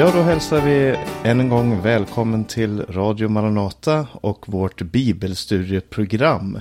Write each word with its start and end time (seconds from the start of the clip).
Ja, 0.00 0.10
då 0.14 0.22
hälsar 0.22 0.60
vi 0.60 0.96
än 1.24 1.40
en 1.40 1.48
gång 1.48 1.82
välkommen 1.82 2.44
till 2.44 2.82
Radio 2.88 3.28
Maranata 3.28 4.06
och 4.12 4.48
vårt 4.48 4.82
bibelstudieprogram. 4.82 6.60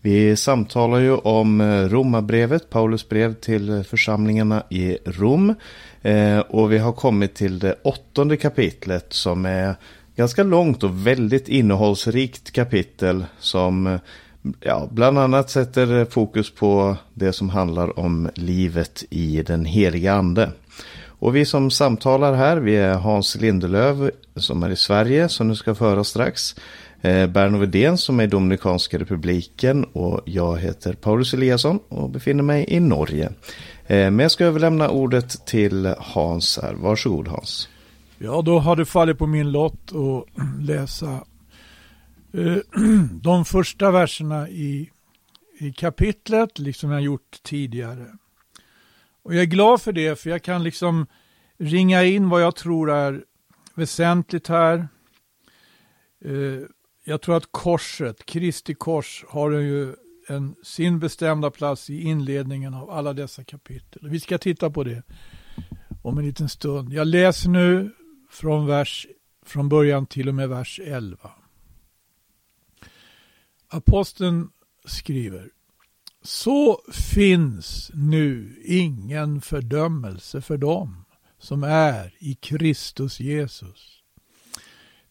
Vi 0.00 0.36
samtalar 0.36 0.98
ju 0.98 1.14
om 1.14 1.60
eh, 1.60 1.88
Romarbrevet, 1.88 2.70
Paulus 2.70 3.08
brev 3.08 3.34
till 3.34 3.84
församlingarna 3.84 4.62
i 4.70 4.98
Rom. 5.04 5.54
Eh, 6.02 6.38
och 6.38 6.72
vi 6.72 6.78
har 6.78 6.92
kommit 6.92 7.34
till 7.34 7.58
det 7.58 7.74
åttonde 7.82 8.36
kapitlet 8.36 9.06
som 9.12 9.46
är 9.46 9.74
ganska 10.16 10.42
långt 10.42 10.82
och 10.82 11.06
väldigt 11.06 11.48
innehållsrikt 11.48 12.50
kapitel 12.52 13.24
som 13.38 13.86
eh, 13.86 14.00
ja, 14.60 14.88
bland 14.90 15.18
annat 15.18 15.50
sätter 15.50 16.04
fokus 16.04 16.54
på 16.54 16.96
det 17.14 17.32
som 17.32 17.50
handlar 17.50 17.98
om 17.98 18.30
livet 18.34 19.04
i 19.10 19.42
den 19.42 19.64
heliga 19.64 20.12
ande. 20.12 20.50
Och 21.20 21.36
vi 21.36 21.44
som 21.44 21.70
samtalar 21.70 22.34
här, 22.34 22.56
vi 22.56 22.76
är 22.76 22.94
Hans 22.94 23.36
Lindelöv 23.36 24.10
som 24.36 24.62
är 24.62 24.70
i 24.70 24.76
Sverige, 24.76 25.28
som 25.28 25.48
du 25.48 25.56
ska 25.56 25.74
föra 25.74 26.04
strax. 26.04 26.56
Eh, 27.00 27.26
Berno 27.26 27.58
Vedén 27.58 27.98
som 27.98 28.20
är 28.20 28.24
i 28.24 28.26
Dominikanska 28.26 28.98
republiken 28.98 29.84
och 29.84 30.20
jag 30.24 30.58
heter 30.58 30.92
Paulus 30.92 31.34
Eliasson 31.34 31.78
och 31.88 32.10
befinner 32.10 32.42
mig 32.42 32.64
i 32.68 32.80
Norge. 32.80 33.26
Eh, 33.86 34.10
men 34.10 34.18
jag 34.18 34.30
ska 34.30 34.44
överlämna 34.44 34.88
ordet 34.88 35.46
till 35.46 35.94
Hans 35.98 36.58
här. 36.62 36.74
Varsågod 36.74 37.28
Hans. 37.28 37.68
Ja, 38.18 38.42
då 38.42 38.58
har 38.58 38.76
det 38.76 38.84
fallit 38.84 39.18
på 39.18 39.26
min 39.26 39.52
lott 39.52 39.92
att 39.92 40.42
läsa 40.60 41.20
eh, 42.32 42.56
de 43.22 43.44
första 43.44 43.90
verserna 43.90 44.48
i, 44.48 44.90
i 45.58 45.72
kapitlet, 45.72 46.58
liksom 46.58 46.90
jag 46.90 47.00
gjort 47.00 47.42
tidigare. 47.42 48.06
Och 49.22 49.34
jag 49.34 49.42
är 49.42 49.46
glad 49.46 49.82
för 49.82 49.92
det, 49.92 50.20
för 50.20 50.30
jag 50.30 50.42
kan 50.42 50.62
liksom 50.62 51.06
ringa 51.58 52.04
in 52.04 52.28
vad 52.28 52.42
jag 52.42 52.56
tror 52.56 52.90
är 52.90 53.24
väsentligt 53.74 54.48
här. 54.48 54.88
Eh, 56.24 56.60
jag 57.04 57.20
tror 57.20 57.36
att 57.36 57.48
korset, 57.50 58.26
Kristi 58.26 58.74
kors, 58.74 59.24
har 59.28 59.50
ju 59.50 59.94
en, 60.28 60.54
sin 60.62 60.98
bestämda 60.98 61.50
plats 61.50 61.90
i 61.90 62.02
inledningen 62.02 62.74
av 62.74 62.90
alla 62.90 63.12
dessa 63.12 63.44
kapitel. 63.44 64.08
Vi 64.08 64.20
ska 64.20 64.38
titta 64.38 64.70
på 64.70 64.84
det 64.84 65.02
om 66.02 66.18
en 66.18 66.24
liten 66.24 66.48
stund. 66.48 66.92
Jag 66.92 67.06
läser 67.06 67.48
nu 67.48 67.90
från, 68.30 68.66
vers, 68.66 69.06
från 69.46 69.68
början 69.68 70.06
till 70.06 70.28
och 70.28 70.34
med 70.34 70.48
vers 70.48 70.80
11. 70.84 71.30
Aposteln 73.68 74.50
skriver 74.84 75.50
så 76.22 76.80
finns 76.92 77.90
nu 77.94 78.62
ingen 78.64 79.40
fördömelse 79.40 80.40
för 80.40 80.56
dem 80.56 81.04
som 81.38 81.62
är 81.62 82.14
i 82.18 82.34
Kristus 82.34 83.20
Jesus. 83.20 84.00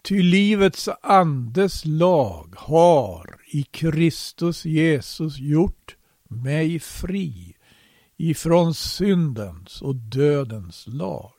Ty 0.02 0.22
livets 0.22 0.90
andes 1.02 1.86
lag 1.86 2.54
har 2.58 3.40
i 3.52 3.64
Kristus 3.64 4.66
Jesus 4.66 5.40
gjort 5.40 5.96
mig 6.30 6.80
fri 6.80 7.56
ifrån 8.18 8.74
syndens 8.74 9.82
och 9.82 9.96
dödens 9.96 10.86
lag. 10.88 11.32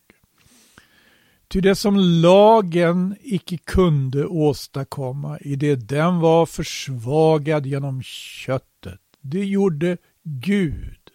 Ty 1.49 1.61
det 1.61 1.75
som 1.75 1.97
lagen 1.97 3.17
icke 3.21 3.59
kunde 3.59 4.27
åstadkomma 4.27 5.39
i 5.39 5.57
det 5.57 5.77
den 5.77 6.19
var 6.19 6.47
försvagad 6.47 7.67
genom 7.67 8.03
köttet, 8.03 8.70
det 9.21 9.45
gjorde 9.45 9.97
Gud 10.23 11.11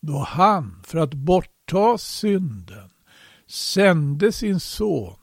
då 0.00 0.18
han 0.18 0.82
för 0.86 0.98
att 0.98 1.14
bortta 1.14 1.98
synden 1.98 2.90
sände 3.46 4.32
sin 4.32 4.60
son 4.60 5.16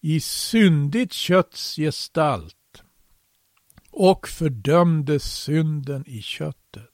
i 0.00 0.20
syndigt 0.20 1.12
kötts 1.12 1.76
gestalt 1.76 2.82
och 3.90 4.28
fördömde 4.28 5.20
synden 5.20 6.04
i 6.06 6.22
köttet. 6.22 6.90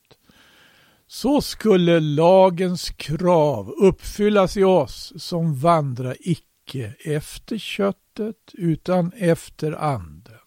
Så 1.07 1.41
skulle 1.41 2.01
lagens 2.01 2.91
krav 2.91 3.71
uppfyllas 3.71 4.57
i 4.57 4.65
oss 4.65 5.13
som 5.17 5.55
vandrar 5.55 6.17
icke 6.21 6.95
efter 7.05 7.59
köttet 7.59 8.53
utan 8.53 9.13
efter 9.13 9.73
anden. 9.73 10.40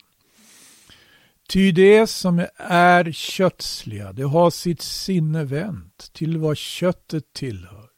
Ty 1.54 1.72
det 1.72 2.08
som 2.08 2.46
är 2.58 3.12
kötsliga, 3.12 4.14
det 4.14 4.24
har 4.24 4.50
sitt 4.50 4.82
sinne 4.82 5.44
vänt 5.44 6.10
till 6.14 6.38
vad 6.38 6.58
köttet 6.58 7.34
tillhör. 7.34 7.90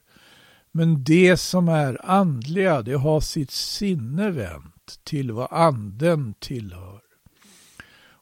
Men 0.71 1.03
det 1.03 1.37
som 1.37 1.69
är 1.69 2.05
andliga, 2.05 2.81
det 2.81 2.93
har 2.93 3.19
sitt 3.19 3.51
sinne 3.51 4.31
vänt 4.31 4.99
till 5.03 5.31
vad 5.31 5.47
anden 5.51 6.33
tillhör. 6.39 7.01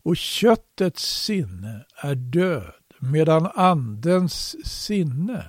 Och 0.03 0.17
köttets 0.17 1.23
sinne 1.23 1.85
är 2.03 2.15
död, 2.15 2.83
medan 2.99 3.51
andens 3.55 4.67
sinne 4.67 5.45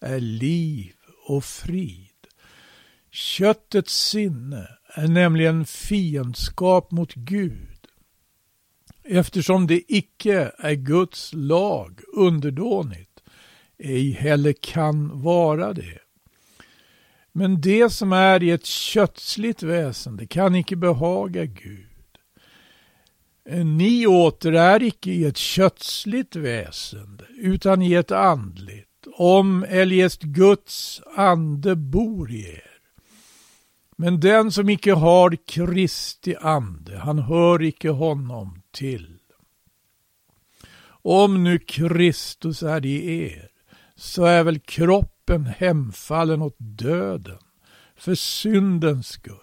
är 0.00 0.20
liv 0.20 0.92
och 1.26 1.44
frid. 1.44 2.26
Köttets 3.10 4.08
sinne 4.08 4.68
är 4.94 5.08
nämligen 5.08 5.64
fiendskap 5.64 6.90
mot 6.90 7.14
Gud, 7.14 7.67
eftersom 9.08 9.66
det 9.66 9.92
icke 9.92 10.52
är 10.58 10.74
Guds 10.74 11.30
lag 11.34 12.00
underdånigt, 12.16 13.20
ej 13.78 14.10
heller 14.10 14.52
kan 14.52 15.22
vara 15.22 15.72
det. 15.72 15.98
Men 17.32 17.60
det 17.60 17.90
som 17.90 18.12
är 18.12 18.42
i 18.42 18.50
ett 18.50 18.66
kötsligt 18.66 19.62
väsen, 19.62 20.16
det 20.16 20.26
kan 20.26 20.54
icke 20.54 20.76
behaga 20.76 21.44
Gud. 21.44 21.84
Ni 23.64 24.06
åter 24.06 24.52
är 24.52 24.82
icke 24.82 25.10
i 25.10 25.24
ett 25.24 25.36
kötsligt 25.36 26.36
väsen, 26.36 27.20
utan 27.38 27.82
i 27.82 27.92
ett 27.92 28.10
andligt, 28.10 29.06
om 29.16 29.64
eljest 29.68 30.22
Guds 30.22 31.02
ande 31.16 31.76
bor 31.76 32.30
i 32.30 32.40
er. 32.40 32.62
Men 33.96 34.20
den 34.20 34.52
som 34.52 34.68
icke 34.68 34.92
har 34.92 35.36
Kristi 35.46 36.36
ande, 36.40 36.98
han 36.98 37.18
hör 37.18 37.62
icke 37.62 37.90
honom 37.90 38.62
till. 38.72 39.18
Om 41.02 41.44
nu 41.44 41.58
Kristus 41.58 42.62
är 42.62 42.86
i 42.86 43.22
er, 43.24 43.48
så 43.96 44.24
är 44.24 44.44
väl 44.44 44.58
kroppen 44.58 45.46
hemfallen 45.46 46.42
åt 46.42 46.56
döden 46.58 47.38
för 47.96 48.14
syndens 48.14 49.08
skull, 49.08 49.34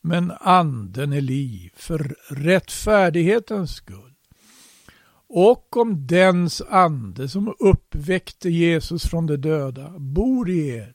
men 0.00 0.32
anden 0.40 1.12
är 1.12 1.20
liv 1.20 1.70
för 1.76 2.16
rättfärdighetens 2.28 3.74
skull. 3.74 4.14
Och 5.28 5.76
om 5.76 6.06
dens 6.06 6.60
ande 6.60 7.28
som 7.28 7.54
uppväckte 7.58 8.50
Jesus 8.50 9.02
från 9.02 9.26
de 9.26 9.36
döda 9.36 9.98
bor 9.98 10.50
i 10.50 10.68
er, 10.68 10.94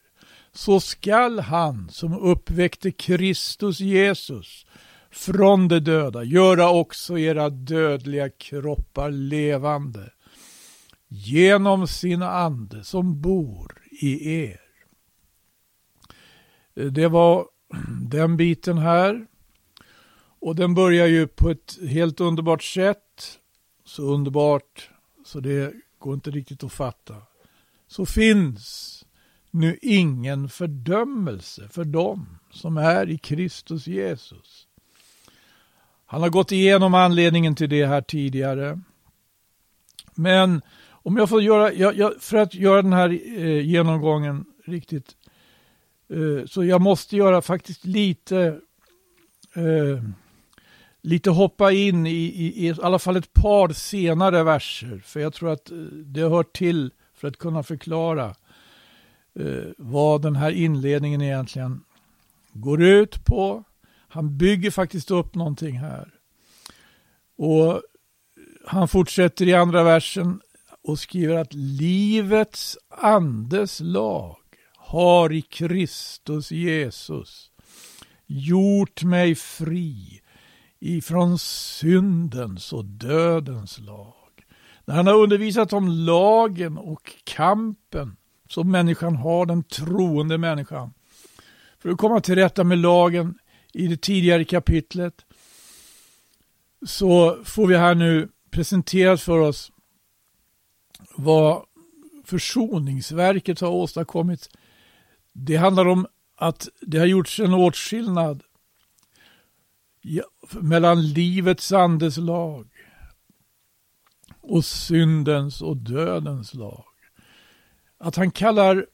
så 0.51 0.79
skall 0.79 1.39
han 1.39 1.89
som 1.89 2.13
uppväckte 2.19 2.91
Kristus 2.91 3.79
Jesus 3.79 4.65
från 5.15 5.67
de 5.67 5.79
döda 5.79 6.23
göra 6.23 6.69
också 6.69 7.17
era 7.19 7.49
dödliga 7.49 8.29
kroppar 8.29 9.11
levande 9.11 10.11
genom 11.07 11.87
sin 11.87 12.21
ande 12.21 12.83
som 12.83 13.21
bor 13.21 13.81
i 14.01 14.35
er. 14.43 14.61
Det 16.89 17.07
var 17.07 17.47
den 18.09 18.37
biten 18.37 18.77
här. 18.77 19.27
Och 20.39 20.55
den 20.55 20.73
börjar 20.73 21.07
ju 21.07 21.27
på 21.27 21.49
ett 21.49 21.77
helt 21.89 22.21
underbart 22.21 22.63
sätt. 22.63 23.39
Så 23.85 24.03
underbart 24.03 24.89
så 25.25 25.39
det 25.39 25.73
går 25.99 26.13
inte 26.13 26.31
riktigt 26.31 26.63
att 26.63 26.73
fatta. 26.73 27.15
Så 27.87 28.05
finns 28.05 28.91
nu 29.51 29.77
ingen 29.81 30.49
fördömelse 30.49 31.69
för 31.69 31.83
dem 31.85 32.37
som 32.51 32.77
är 32.77 33.09
i 33.09 33.17
Kristus 33.17 33.87
Jesus. 33.87 34.64
Han 36.05 36.21
har 36.21 36.29
gått 36.29 36.51
igenom 36.51 36.93
anledningen 36.93 37.55
till 37.55 37.69
det 37.69 37.85
här 37.85 38.01
tidigare. 38.01 38.79
Men 40.15 40.61
om 40.89 41.17
jag 41.17 41.29
får 41.29 41.41
göra, 41.41 41.73
jag, 41.73 41.95
jag, 41.97 42.13
för 42.19 42.37
att 42.37 42.55
göra 42.55 42.81
den 42.81 42.93
här 42.93 43.09
eh, 43.39 43.67
genomgången 43.67 44.45
riktigt, 44.65 45.15
eh, 46.09 46.45
så 46.45 46.63
jag 46.63 46.81
måste 46.81 47.15
göra 47.17 47.41
faktiskt 47.41 47.85
lite, 47.85 48.59
eh, 49.55 50.03
lite 51.01 51.29
hoppa 51.29 51.71
in 51.71 52.07
i, 52.07 52.09
i, 52.09 52.67
i, 52.67 52.73
alla 52.81 52.99
fall 52.99 53.17
ett 53.17 53.33
par 53.33 53.69
senare 53.69 54.43
verser, 54.43 55.01
för 55.05 55.19
jag 55.19 55.33
tror 55.33 55.51
att 55.51 55.71
eh, 55.71 55.77
det 56.05 56.21
hör 56.21 56.43
till 56.43 56.91
för 57.13 57.27
att 57.27 57.37
kunna 57.37 57.63
förklara 57.63 58.35
eh, 59.39 59.71
vad 59.77 60.21
den 60.21 60.35
här 60.35 60.51
inledningen 60.51 61.21
egentligen 61.21 61.81
går 62.53 62.83
ut 62.83 63.25
på. 63.25 63.63
Han 64.07 64.37
bygger 64.37 64.71
faktiskt 64.71 65.11
upp 65.11 65.35
någonting 65.35 65.79
här. 65.79 66.13
Och 67.37 67.81
han 68.65 68.87
fortsätter 68.87 69.47
i 69.47 69.53
andra 69.53 69.83
versen 69.83 70.41
och 70.83 70.99
skriver 70.99 71.35
att 71.35 71.53
livets 71.53 72.77
andes 72.89 73.79
lag 73.79 74.37
har 74.77 75.33
i 75.33 75.41
Kristus 75.41 76.51
Jesus 76.51 77.51
gjort 78.25 79.03
mig 79.03 79.35
fri 79.35 80.21
ifrån 80.79 81.39
syndens 81.39 82.73
och 82.73 82.85
dödens 82.85 83.79
lag. 83.79 84.15
När 84.85 84.95
han 84.95 85.07
har 85.07 85.13
undervisat 85.13 85.73
om 85.73 85.87
lagen 85.87 86.77
och 86.77 87.11
kampen 87.23 88.17
som 88.49 88.71
människan 88.71 89.15
har, 89.15 89.45
den 89.45 89.63
troende 89.63 90.37
människan, 90.37 90.93
för 91.79 91.89
att 91.89 91.97
komma 91.97 92.19
till 92.19 92.35
rätta 92.35 92.63
med 92.63 92.77
lagen 92.77 93.37
i 93.75 93.87
det 93.87 94.01
tidigare 94.01 94.45
kapitlet, 94.45 95.25
så 96.85 97.43
får 97.43 97.67
vi 97.67 97.77
här 97.77 97.95
nu 97.95 98.29
presenterat 98.49 99.21
för 99.21 99.39
oss 99.39 99.71
vad 101.15 101.65
försoningsverket 102.23 103.59
har 103.59 103.69
åstadkommit. 103.69 104.49
Det 105.33 105.55
handlar 105.55 105.87
om 105.87 106.07
att 106.35 106.67
det 106.81 106.97
har 106.97 107.05
gjorts 107.05 107.39
en 107.39 107.53
åtskillnad 107.53 108.43
mellan 110.51 111.07
livets 111.07 111.71
andes 111.71 112.17
lag 112.17 112.67
och 114.41 114.65
syndens 114.65 115.61
och 115.61 115.77
dödens 115.77 116.53
lag. 116.53 116.85
Att 117.97 118.15
han 118.15 118.31
kallar 118.31 118.85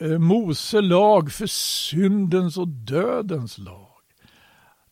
eh, 0.00 0.18
Mose 0.18 0.80
lag 0.80 1.32
för 1.32 1.46
syndens 1.46 2.56
och 2.56 2.68
dödens 2.68 3.58
lag. 3.58 3.89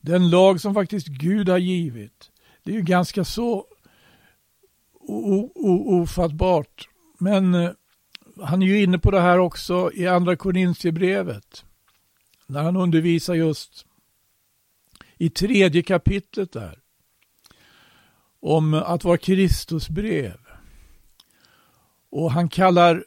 Den 0.09 0.31
lag 0.31 0.61
som 0.61 0.75
faktiskt 0.75 1.07
Gud 1.07 1.49
har 1.49 1.59
givit. 1.59 2.31
Det 2.63 2.71
är 2.71 2.75
ju 2.75 2.83
ganska 2.83 3.25
så 3.25 3.67
ofattbart. 5.87 6.89
Men 7.19 7.55
eh, 7.55 7.71
han 8.43 8.63
är 8.63 8.67
ju 8.67 8.83
inne 8.83 8.99
på 8.99 9.11
det 9.11 9.21
här 9.21 9.39
också 9.39 9.91
i 9.95 10.07
andra 10.07 10.37
Korintierbrevet. 10.37 11.65
När 12.47 12.63
han 12.63 12.77
undervisar 12.77 13.35
just 13.35 13.87
i 15.17 15.31
tredje 15.31 15.83
kapitlet 15.83 16.53
där. 16.53 16.79
Om 18.41 18.75
att 18.75 19.05
vara 19.05 19.19
Kristus 19.19 19.89
brev. 19.89 20.39
Och 22.11 22.33
han 22.33 22.49
kallar 22.49 23.05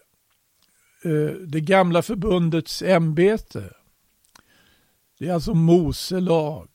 eh, 1.04 1.36
det 1.48 1.62
gamla 1.62 2.02
förbundets 2.02 2.82
ämbete. 2.82 3.74
Det 5.20 5.28
är 5.28 5.34
alltså 5.34 5.54
Mose 5.54 6.20
lag. 6.20 6.71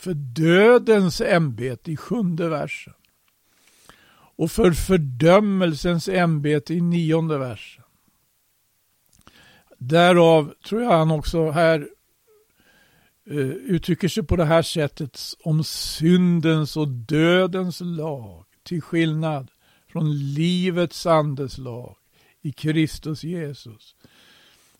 För 0.00 0.14
dödens 0.14 1.20
ämbete 1.20 1.92
i 1.92 1.96
sjunde 1.96 2.48
versen 2.48 2.94
och 4.12 4.50
för 4.50 4.72
fördömelsens 4.72 6.08
ämbete 6.08 6.74
i 6.74 6.80
nionde 6.80 7.38
versen. 7.38 7.84
Därav 9.78 10.54
tror 10.64 10.82
jag 10.82 10.90
han 10.90 11.10
också 11.10 11.50
här 11.50 11.88
eh, 13.26 13.36
uttrycker 13.46 14.08
sig 14.08 14.22
på 14.22 14.36
det 14.36 14.44
här 14.44 14.62
sättet 14.62 15.20
om 15.42 15.64
syndens 15.64 16.76
och 16.76 16.88
dödens 16.88 17.80
lag 17.80 18.44
till 18.62 18.82
skillnad 18.82 19.50
från 19.92 20.18
livets 20.34 21.06
andes 21.06 21.58
lag 21.58 21.96
i 22.42 22.52
Kristus 22.52 23.24
Jesus. 23.24 23.94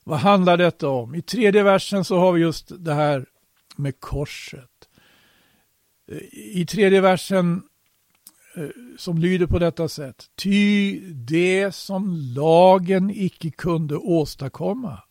Vad 0.04 0.18
handlar 0.18 0.56
detta 0.56 0.88
om? 0.88 1.14
I 1.14 1.22
tredje 1.22 1.62
versen 1.62 2.04
så 2.04 2.18
har 2.18 2.32
vi 2.32 2.40
just 2.40 2.72
det 2.78 2.94
här 2.94 3.26
med 3.76 4.00
korset. 4.00 4.79
Eh, 6.10 6.18
I 6.32 6.66
tredje 6.66 7.00
versen 7.00 7.62
eh, 8.56 8.68
som 8.98 9.18
lyder 9.18 9.46
på 9.46 9.58
detta 9.58 9.88
sätt. 9.88 10.30
Ty 10.36 11.00
det 11.14 11.74
som 11.74 12.16
lagen 12.36 13.10
icke 13.10 13.50
kunde 13.50 13.96
åstadkomma, 13.96 15.02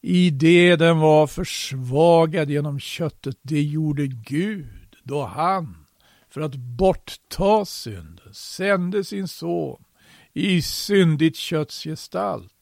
i 0.00 0.30
det 0.30 0.76
den 0.76 0.98
var 0.98 1.26
försvagad 1.26 2.50
genom 2.50 2.80
köttet, 2.80 3.38
det 3.42 3.62
gjorde 3.62 4.06
Gud 4.06 4.96
då 5.02 5.24
han, 5.24 5.86
för 6.30 6.40
att 6.40 6.54
bortta 6.54 7.64
synden, 7.64 8.34
sände 8.34 9.04
sin 9.04 9.28
son 9.28 9.84
i 10.32 10.62
syndigt 10.62 11.36
kötts 11.36 11.84
gestalt 11.84 12.52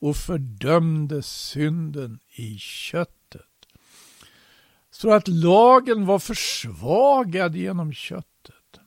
och 0.00 0.16
fördömde 0.16 1.22
synden 1.22 2.18
i 2.36 2.58
köttet. 2.58 3.23
Så 4.96 5.12
att 5.12 5.28
lagen 5.28 6.06
var 6.06 6.18
försvagad 6.18 7.56
genom 7.56 7.92
köttet 7.92 8.80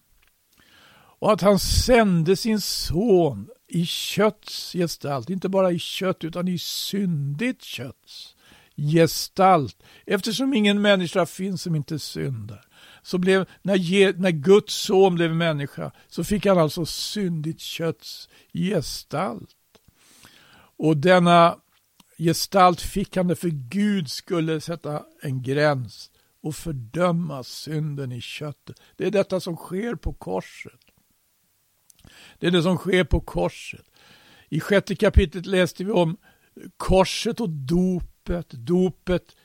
och 1.20 1.34
att 1.34 1.42
han 1.42 1.60
sände 1.60 2.36
sin 2.36 2.62
son 2.62 3.50
i 3.68 3.86
kötts 3.86 4.74
gestalt, 4.74 5.30
inte 5.30 5.50
bara 5.50 5.72
i 5.72 5.80
kött 5.80 6.24
utan 6.24 6.48
i 6.48 6.60
syndigt 6.60 7.64
kötts 7.64 8.36
gestalt. 8.76 9.84
Eftersom 10.06 10.54
ingen 10.54 10.82
människa 10.82 11.26
finns 11.26 11.62
som 11.62 11.76
inte 11.76 12.00
syndar. 12.00 12.66
Så 13.02 13.18
blev, 13.18 13.46
när, 13.62 14.20
när 14.20 14.32
Guds 14.32 14.74
son 14.74 15.16
blev 15.16 15.36
människa 15.36 15.92
så 16.08 16.24
fick 16.24 16.46
han 16.46 16.58
alltså 16.58 16.86
syndigt 16.86 17.62
kötts 17.62 18.30
gestalt. 18.54 19.56
Och 20.78 20.98
denna 20.98 21.58
gestalt 22.18 22.82
fick 22.82 23.16
han 23.16 23.28
det 23.28 23.36
för 23.36 23.50
Gud 23.50 24.12
skulle 24.12 24.62
sätta 24.62 25.04
en 25.22 25.42
gräns 25.42 26.12
och 26.42 26.56
fördöma 26.56 27.44
synden 27.44 28.12
i 28.12 28.22
köttet. 28.22 28.82
Det 28.96 29.06
är 29.06 29.12
detta 29.12 29.40
som 29.40 29.56
sker 29.56 29.96
på 29.96 30.14
korset. 30.14 30.80
Det 32.40 32.48
är 32.48 32.52
det 32.52 32.64
som 32.64 32.78
sker 32.78 33.04
på 33.04 33.20
korset. 33.20 33.86
I 34.50 34.60
sjätte 34.60 34.96
kapitlet 34.96 35.46
läste 35.46 35.84
vi 35.84 35.92
om 35.92 36.18
korset 36.78 37.40
och 37.40 37.50
dopet. 37.50 38.50
Dopet 38.50 39.36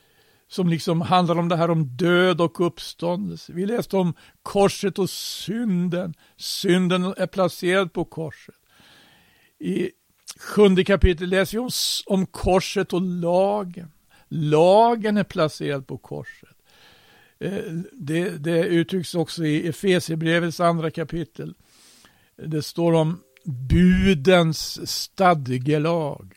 som 0.48 0.68
liksom 0.68 1.00
handlar 1.00 1.38
om 1.38 1.48
det 1.48 1.56
här 1.56 1.70
om 1.70 1.96
död 1.96 2.40
och 2.40 2.66
uppståndelse. 2.66 3.52
Vi 3.52 3.66
läste 3.66 3.96
om 3.96 4.14
korset 4.42 4.98
och 4.98 5.10
synden. 5.10 6.14
Synden 6.36 7.04
är 7.04 7.26
placerad 7.26 7.92
på 7.92 8.04
korset. 8.04 8.54
I 9.58 9.90
sjunde 10.42 10.84
kapitlet 10.84 11.28
läser 11.28 11.58
vi 11.58 11.58
om, 11.58 11.70
om 12.06 12.26
korset 12.26 12.92
och 12.92 13.02
lagen. 13.02 13.92
Lagen 14.28 15.16
är 15.16 15.24
placerad 15.24 15.86
på 15.86 15.98
korset. 15.98 16.56
Eh, 17.38 17.72
det, 17.92 18.30
det 18.30 18.66
uttrycks 18.66 19.14
också 19.14 19.44
i 19.44 19.68
Efesierbrevets 19.68 20.60
andra 20.60 20.90
kapitel. 20.90 21.54
Det 22.36 22.62
står 22.62 22.92
om 22.92 23.20
budens 23.44 24.90
stadgelag 24.90 26.34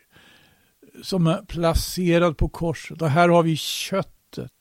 som 1.04 1.28
är 1.28 1.46
placerad 1.46 2.38
på 2.38 2.50
korset. 2.50 3.02
Och 3.02 3.10
här 3.10 3.30
har 3.30 3.44
vi 3.44 3.58
köttet 3.58 4.52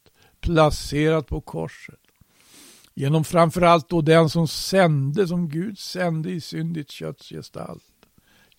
placerat 0.41 1.27
på 1.27 1.41
korset. 1.41 2.01
Genom 2.95 3.25
framförallt 3.25 3.89
då 3.89 4.01
den 4.01 4.31
som 4.31 4.49
sände, 4.49 5.29
som 5.29 5.49
Gud 5.49 5.79
sände 5.79 6.31
i 6.31 6.41
syndigt 6.41 6.91
kötts 6.91 7.29
gestalt. 7.29 7.83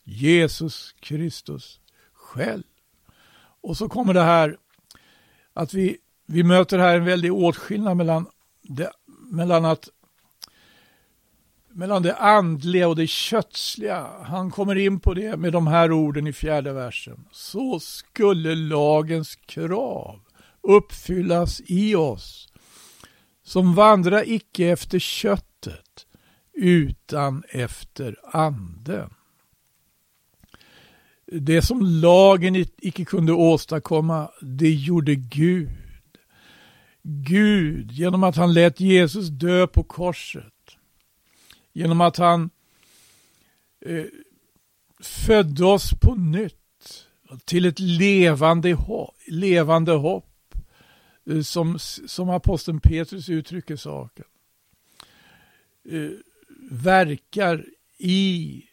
Jesus 0.06 0.96
Kristus 1.00 1.80
själv. 2.14 2.64
Och 3.62 3.78
så 3.78 3.90
kommer 3.90 4.14
det 4.14 4.24
här 4.24 4.58
att 5.54 5.74
vi, 5.74 5.98
vi 6.26 6.44
möter 6.44 6.80
här 6.80 6.96
en 6.96 7.06
väldig 7.06 7.34
åtskillnad 7.34 7.98
mellan, 7.98 8.28
det, 8.62 8.92
mellan 9.32 9.66
att 9.66 9.90
mellan 11.76 12.04
det 12.04 12.16
andliga 12.16 12.88
och 12.88 12.96
det 12.96 13.08
kötsliga. 13.08 14.08
Han 14.24 14.52
kommer 14.52 14.76
in 14.76 15.00
på 15.00 15.14
det 15.14 15.38
med 15.38 15.54
de 15.54 15.68
här 15.68 15.92
orden 15.92 16.28
i 16.28 16.34
fjärde 16.34 16.74
versen. 16.74 17.26
Så 17.32 17.80
skulle 17.80 18.56
lagens 18.56 19.36
krav 19.36 20.20
uppfyllas 20.62 21.62
i 21.66 21.96
oss 21.96 22.48
som 23.44 23.76
vandrar 23.76 24.30
icke 24.30 24.68
efter 24.68 25.00
köttet 25.00 26.06
utan 26.54 27.44
efter 27.50 28.16
anden. 28.24 29.10
Det 31.32 31.62
som 31.62 31.82
lagen 31.82 32.56
icke 32.78 33.06
kunde 33.06 33.34
åstadkomma, 33.34 34.32
det 34.42 34.74
gjorde 34.74 35.16
Gud. 35.16 35.70
Gud, 37.04 37.92
genom 37.92 38.24
att 38.24 38.36
han 38.36 38.54
lät 38.54 38.80
Jesus 38.80 39.28
dö 39.28 39.68
på 39.68 39.84
korset, 39.84 40.54
Genom 41.74 42.02
att 42.02 42.18
han 42.18 42.50
eh, 43.86 44.06
födde 45.00 45.66
oss 45.66 45.94
på 46.02 46.16
nytt 46.16 46.56
till 47.46 47.66
ett 47.66 47.80
levande, 47.80 48.74
hopp, 48.74 49.16
levande 49.28 49.92
hopp. 49.92 50.56
Eh, 51.30 51.42
som, 51.42 51.80
som 51.80 52.30
aposteln 52.30 52.80
Petrus 52.80 53.30
uttrycker 53.30 53.76
saken. 53.76 54.26
Eh, 55.90 56.10
verkar 56.72 57.66
i, 57.98 58.64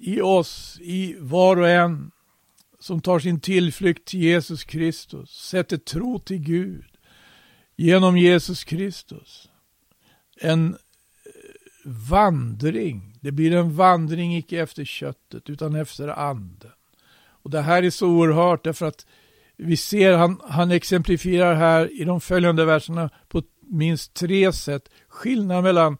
i 0.00 0.20
oss, 0.20 0.78
i 0.80 1.16
var 1.18 1.56
och 1.56 1.68
en 1.68 2.10
som 2.80 3.00
tar 3.00 3.18
sin 3.18 3.40
tillflykt 3.40 4.08
till 4.08 4.20
Jesus 4.20 4.64
Kristus, 4.64 5.30
sätter 5.30 5.76
tro 5.76 6.18
till 6.18 6.38
Gud 6.38 6.84
genom 7.76 8.18
Jesus 8.18 8.64
Kristus. 8.64 9.48
En 10.40 10.74
eh, 10.74 10.78
vandring. 11.84 13.18
Det 13.20 13.32
blir 13.32 13.54
en 13.54 13.76
vandring 13.76 14.36
icke 14.36 14.60
efter 14.60 14.84
köttet 14.84 15.50
utan 15.50 15.74
efter 15.74 16.08
anden. 16.08 16.72
Och 17.42 17.50
det 17.50 17.60
här 17.60 17.82
är 17.82 17.90
så 17.90 18.08
oerhört 18.08 18.64
därför 18.64 18.86
att 18.86 19.06
vi 19.56 19.76
ser 19.76 20.12
han, 20.12 20.40
han 20.48 20.70
exemplifierar 20.70 21.54
här 21.54 22.00
i 22.00 22.04
de 22.04 22.20
följande 22.20 22.64
verserna 22.64 23.10
på 23.28 23.42
minst 23.60 24.14
tre 24.14 24.52
sätt. 24.52 24.88
Skillnad 25.08 25.64
mellan 25.64 25.98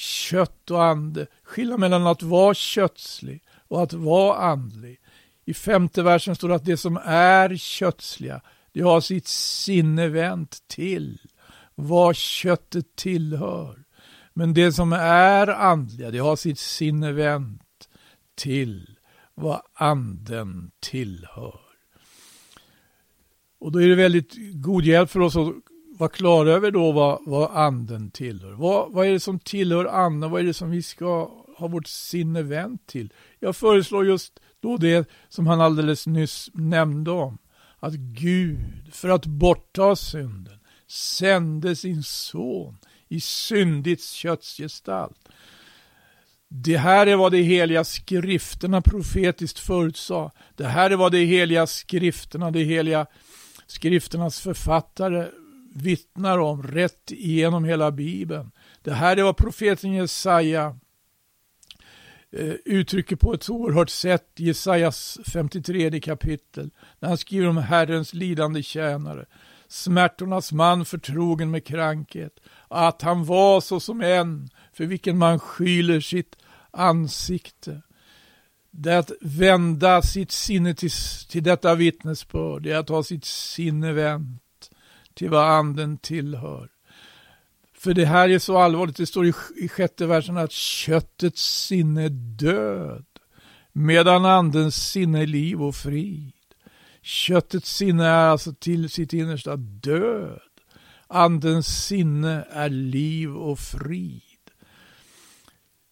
kött 0.00 0.70
och 0.70 0.84
ande. 0.84 1.26
Skillnad 1.42 1.80
mellan 1.80 2.06
att 2.06 2.22
vara 2.22 2.54
kötslig 2.54 3.42
och 3.68 3.82
att 3.82 3.92
vara 3.92 4.38
andlig. 4.38 5.00
I 5.44 5.54
femte 5.54 6.02
versen 6.02 6.36
står 6.36 6.48
det 6.48 6.54
att 6.54 6.64
det 6.64 6.76
som 6.76 6.96
är 7.04 7.56
kötsliga, 7.56 8.40
det 8.72 8.80
har 8.80 9.00
sitt 9.00 9.26
sinne 9.28 10.08
vänt 10.08 10.58
till 10.68 11.20
vad 11.74 12.16
köttet 12.16 12.96
tillhör. 12.96 13.84
Men 14.34 14.54
det 14.54 14.72
som 14.72 14.92
är 14.92 15.46
andliga, 15.46 16.10
det 16.10 16.18
har 16.18 16.36
sitt 16.36 16.58
sinne 16.58 17.12
vänt 17.12 17.88
till 18.34 18.98
vad 19.34 19.62
anden 19.74 20.70
tillhör. 20.80 21.60
Och 23.58 23.72
då 23.72 23.82
är 23.82 23.88
det 23.88 23.94
väldigt 23.94 24.34
god 24.54 24.84
hjälp 24.84 25.10
för 25.10 25.20
oss 25.20 25.36
att 25.36 25.54
vara 26.00 26.10
klara 26.10 26.50
över 26.50 26.70
då 26.70 26.92
vad, 26.92 27.18
vad 27.26 27.50
anden 27.50 28.10
tillhör. 28.10 28.52
Vad, 28.52 28.92
vad 28.92 29.06
är 29.06 29.12
det 29.12 29.20
som 29.20 29.38
tillhör 29.38 29.84
anden? 29.84 30.30
Vad 30.30 30.40
är 30.40 30.44
det 30.44 30.54
som 30.54 30.70
vi 30.70 30.82
ska 30.82 31.30
ha 31.56 31.66
vårt 31.68 31.86
sinne 31.86 32.42
vänt 32.42 32.86
till? 32.86 33.12
Jag 33.38 33.56
föreslår 33.56 34.06
just 34.06 34.40
då 34.60 34.76
det 34.76 35.08
som 35.28 35.46
han 35.46 35.60
alldeles 35.60 36.06
nyss 36.06 36.50
nämnde 36.52 37.10
om. 37.10 37.38
Att 37.78 37.94
Gud, 37.94 38.58
för 38.92 39.08
att 39.08 39.26
bortta 39.26 39.96
synden, 39.96 40.58
sände 40.88 41.76
sin 41.76 42.02
son 42.02 42.78
i 43.08 43.20
syndigt 43.20 44.04
kötts 44.04 44.56
gestalt. 44.56 45.28
Det 46.48 46.76
här 46.76 47.06
är 47.06 47.16
vad 47.16 47.32
de 47.32 47.42
heliga 47.42 47.84
skrifterna 47.84 48.82
profetiskt 48.82 49.58
förutsade. 49.58 50.30
Det 50.56 50.66
här 50.66 50.90
är 50.90 50.96
vad 50.96 51.12
de 51.12 51.24
heliga 51.24 51.66
skrifterna, 51.66 52.50
de 52.50 52.64
heliga 52.64 53.06
skrifternas 53.66 54.40
författare 54.40 55.26
vittnar 55.74 56.38
om 56.38 56.62
rätt 56.62 57.10
igenom 57.10 57.64
hela 57.64 57.90
bibeln. 57.90 58.50
Det 58.82 58.92
här 58.92 59.16
är 59.16 59.22
vad 59.22 59.36
profeten 59.36 59.92
Jesaja 59.92 60.76
eh, 62.32 62.54
uttrycker 62.64 63.16
på 63.16 63.34
ett 63.34 63.50
oerhört 63.50 63.90
sätt 63.90 64.26
i 64.36 64.44
Jesajas 64.44 65.18
53 65.32 66.00
kapitel. 66.00 66.70
När 66.98 67.08
han 67.08 67.18
skriver 67.18 67.48
om 67.48 67.56
Herrens 67.56 68.14
lidande 68.14 68.62
tjänare, 68.62 69.26
smärtornas 69.68 70.52
man 70.52 70.84
förtrogen 70.84 71.50
med 71.50 71.64
krankhet, 71.64 72.40
att 72.68 73.02
han 73.02 73.24
var 73.24 73.60
så 73.60 73.80
som 73.80 74.00
en 74.00 74.50
för 74.72 74.86
vilken 74.86 75.18
man 75.18 75.38
skyler 75.38 76.00
sitt 76.00 76.36
ansikte. 76.70 77.82
Det 78.70 78.92
är 78.92 78.98
att 78.98 79.12
vända 79.20 80.02
sitt 80.02 80.30
sinne 80.30 80.74
till, 80.74 80.90
till 81.28 81.42
detta 81.42 81.74
vittnesbörd, 81.74 82.62
det 82.62 82.72
är 82.72 82.78
att 82.78 82.88
ha 82.88 83.02
sitt 83.02 83.24
sinne 83.24 83.92
vänt 83.92 84.42
till 85.20 85.30
vad 85.30 85.50
anden 85.50 85.98
tillhör. 85.98 86.68
För 87.74 87.94
det 87.94 88.04
här 88.04 88.28
är 88.28 88.38
så 88.38 88.58
allvarligt, 88.58 88.96
det 88.96 89.06
står 89.06 89.26
i, 89.26 89.32
i 89.56 89.68
sjätte 89.68 90.06
versen 90.06 90.36
att 90.36 90.52
köttets 90.52 91.66
sinne 91.66 92.04
är 92.04 92.08
död, 92.38 93.04
medan 93.72 94.24
andens 94.24 94.90
sinne 94.90 95.22
är 95.22 95.26
liv 95.26 95.62
och 95.62 95.74
frid. 95.74 96.32
Köttets 97.02 97.76
sinne 97.76 98.06
är 98.06 98.28
alltså 98.28 98.54
till 98.54 98.90
sitt 98.90 99.12
innersta 99.12 99.56
död. 99.56 100.40
Andens 101.06 101.86
sinne 101.86 102.44
är 102.50 102.68
liv 102.68 103.36
och 103.36 103.58
frid. 103.58 104.22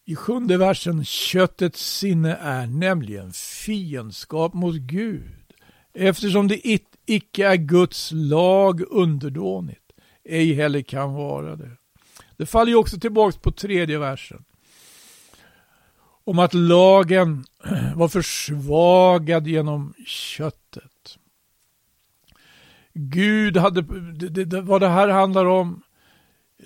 I 0.04 0.16
sjunde 0.16 0.56
versen, 0.56 1.04
köttets 1.04 1.98
sinne 1.98 2.34
är 2.34 2.66
nämligen 2.66 3.32
fiendskap 3.32 4.54
mot 4.54 4.76
Gud, 4.76 5.52
eftersom 5.94 6.48
det 6.48 6.68
icke 7.10 7.46
är 7.46 7.56
Guds 7.56 8.10
lag 8.12 8.82
underdånigt, 8.90 9.92
ej 10.24 10.52
heller 10.52 10.82
kan 10.82 11.14
vara 11.14 11.56
det. 11.56 11.70
Det 12.36 12.46
faller 12.46 12.70
ju 12.70 12.76
också 12.76 13.00
tillbaks 13.00 13.36
på 13.36 13.52
tredje 13.52 13.98
versen. 13.98 14.44
Om 16.24 16.38
att 16.38 16.54
lagen 16.54 17.44
var 17.94 18.08
försvagad 18.08 19.46
genom 19.46 19.94
köttet. 20.06 21.18
Gud 22.92 23.56
hade, 23.56 23.82
det, 24.28 24.44
det, 24.44 24.60
vad 24.60 24.80
det 24.80 24.88
här 24.88 25.08
handlar 25.08 25.44
om, 25.44 25.82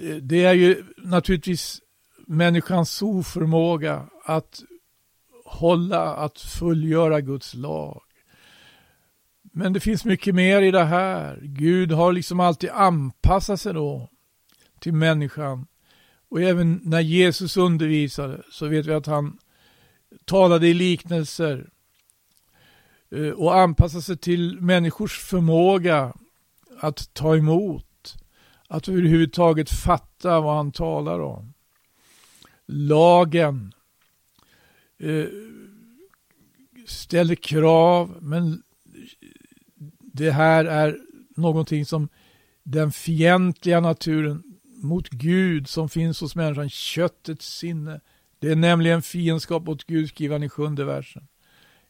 eh, 0.01 0.17
det 0.17 0.45
är 0.45 0.55
ju 0.55 0.85
naturligtvis 0.97 1.81
människans 2.27 3.03
oförmåga 3.03 4.07
att 4.25 4.63
hålla, 5.45 6.15
att 6.15 6.41
fullgöra 6.41 7.21
Guds 7.21 7.55
lag. 7.55 8.03
Men 9.53 9.73
det 9.73 9.81
finns 9.81 10.05
mycket 10.05 10.35
mer 10.35 10.63
i 10.63 10.71
det 10.71 10.85
här. 10.85 11.39
Gud 11.43 11.93
har 11.93 12.13
liksom 12.13 12.41
alltid 12.41 12.71
anpassat 12.71 13.61
sig 13.61 13.75
då 13.75 14.09
till 14.79 14.95
människan. 14.95 15.67
Och 16.29 16.43
även 16.43 16.81
när 16.85 17.01
Jesus 17.01 17.57
undervisade 17.57 18.43
så 18.51 18.67
vet 18.67 18.87
vi 18.87 18.95
att 18.95 19.07
han 19.07 19.39
talade 20.25 20.69
i 20.69 20.75
liknelser 20.75 21.71
eh, 23.11 23.31
och 23.31 23.57
anpassade 23.57 24.03
sig 24.03 24.17
till 24.17 24.61
människors 24.61 25.19
förmåga 25.19 26.15
att 26.81 27.15
ta 27.15 27.37
emot, 27.37 28.15
att 28.69 28.89
överhuvudtaget 28.89 29.71
fatta 29.71 30.41
vad 30.41 30.57
han 30.57 30.73
talar 30.73 31.21
om 31.21 31.53
lagen 32.73 33.75
eh, 34.99 35.27
ställer 36.87 37.35
krav, 37.35 38.17
men 38.21 38.63
det 40.13 40.31
här 40.31 40.65
är 40.65 40.99
någonting 41.37 41.87
som 41.87 42.09
den 42.63 42.93
fientliga 42.93 43.81
naturen 43.81 44.43
mot 44.83 45.09
Gud 45.09 45.69
som 45.69 45.89
finns 45.89 46.21
hos 46.21 46.37
människan, 46.37 46.71
köttets 46.71 47.57
sinne. 47.59 48.01
Det 48.39 48.51
är 48.51 48.57
nämligen 48.57 49.03
fiendskap 49.03 49.67
mot 49.67 49.85
Gud, 49.85 50.09
skriver 50.09 50.35
han 50.35 50.43
i 50.43 50.49
sjunde 50.49 50.85
versen. 50.85 51.29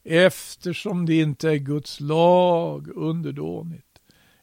Eftersom 0.04 1.06
det 1.06 1.14
inte 1.14 1.50
är 1.50 1.56
Guds 1.56 2.00
lag 2.00 2.88
underdånigt, 2.88 3.98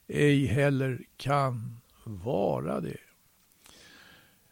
ej 0.08 0.46
heller 0.46 1.02
kan 1.18 1.80
vara 2.04 2.82
det. 2.82 2.98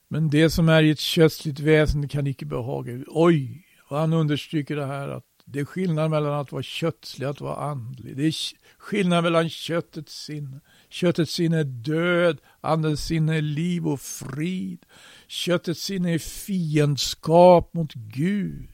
Men 0.08 0.30
det 0.30 0.50
som 0.50 0.70
är 0.70 0.84
i 0.84 0.90
ett 0.90 1.00
kötsligt 1.00 1.60
väsen 1.60 2.08
kan 2.08 2.28
icke 2.28 2.46
behaga. 2.46 3.04
Oj, 3.08 3.66
och 3.90 3.98
han 3.98 4.14
understryker 4.14 4.76
det 4.76 4.86
här 4.86 5.08
att 5.08 5.37
det 5.50 5.60
är 5.60 5.66
skillnad 5.66 6.12
mellan 6.12 6.34
att 6.34 6.52
vara 6.52 6.64
kötslig 6.64 7.28
och 7.28 7.32
att 7.32 7.42
vara 7.42 7.56
andlig. 7.56 8.18
Det 8.18 8.24
är 8.24 8.36
skillnad 8.78 9.24
mellan 9.24 9.50
köttets 9.50 10.24
sinne. 10.24 10.60
Köttets 10.90 11.34
sinne 11.34 11.60
är 11.60 11.64
död, 11.64 12.38
andens 12.62 13.06
sinne 13.06 13.38
är 13.38 13.42
liv 13.42 13.88
och 13.88 14.02
frid. 14.02 14.86
Köttets 15.28 15.82
sinne 15.82 16.14
är 16.14 16.20
fiendskap 16.20 17.74
mot 17.74 17.94
Gud. 17.94 18.70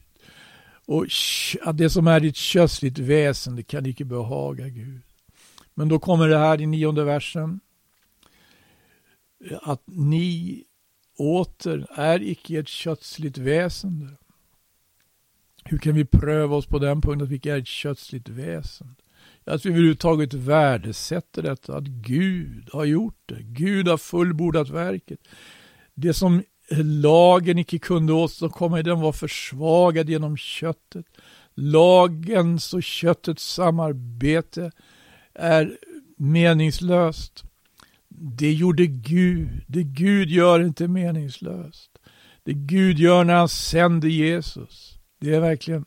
Och 0.86 1.06
det 1.74 1.90
som 1.90 2.06
är 2.06 2.20
ditt 2.20 2.36
kötsligt 2.36 2.98
väsen, 2.98 3.56
det 3.56 3.62
kan 3.62 3.86
icke 3.86 4.04
behaga 4.04 4.68
Gud. 4.68 5.00
Men 5.74 5.88
då 5.88 5.98
kommer 5.98 6.28
det 6.28 6.38
här 6.38 6.60
i 6.60 6.66
nionde 6.66 7.04
versen. 7.04 7.60
Att 9.62 9.82
ni 9.86 10.64
åter 11.18 11.86
är 11.90 12.22
icke 12.22 12.58
ett 12.58 12.68
kötsligt 12.68 13.38
väsende. 13.38 14.16
Hur 15.74 15.78
kan 15.78 15.94
vi 15.94 16.04
pröva 16.04 16.56
oss 16.56 16.66
på 16.66 16.78
den 16.78 17.00
punkten 17.00 17.22
att 17.22 17.44
vi 17.44 17.50
är 17.50 17.58
ett 17.58 17.66
kötsligt 17.66 18.28
väsen? 18.28 18.94
Att 19.44 19.66
vi 19.66 19.70
överhuvudtaget 19.70 20.34
värdesätter 20.34 21.42
detta, 21.42 21.76
att 21.76 21.84
Gud 21.84 22.68
har 22.72 22.84
gjort 22.84 23.18
det. 23.26 23.42
Gud 23.42 23.88
har 23.88 23.96
fullbordat 23.96 24.68
verket. 24.68 25.18
Det 25.94 26.14
som 26.14 26.42
lagen 27.02 27.58
icke 27.58 27.78
kunde 27.78 28.12
åstadkomma, 28.12 28.82
den 28.82 29.00
var 29.00 29.12
försvagad 29.12 30.10
genom 30.10 30.36
köttet. 30.36 31.06
Lagens 31.54 32.74
och 32.74 32.82
köttets 32.82 33.54
samarbete 33.54 34.72
är 35.34 35.78
meningslöst. 36.16 37.44
Det 38.08 38.52
gjorde 38.52 38.86
Gud. 38.86 39.48
Det 39.66 39.82
Gud 39.82 40.30
gör 40.30 40.60
inte 40.60 40.88
meningslöst. 40.88 41.90
Det 42.44 42.52
Gud 42.54 42.98
gör 42.98 43.24
när 43.24 43.34
han 43.34 43.48
sänder 43.48 44.08
Jesus. 44.08 44.93
Det 45.24 45.34
är 45.34 45.40
verkligen 45.40 45.84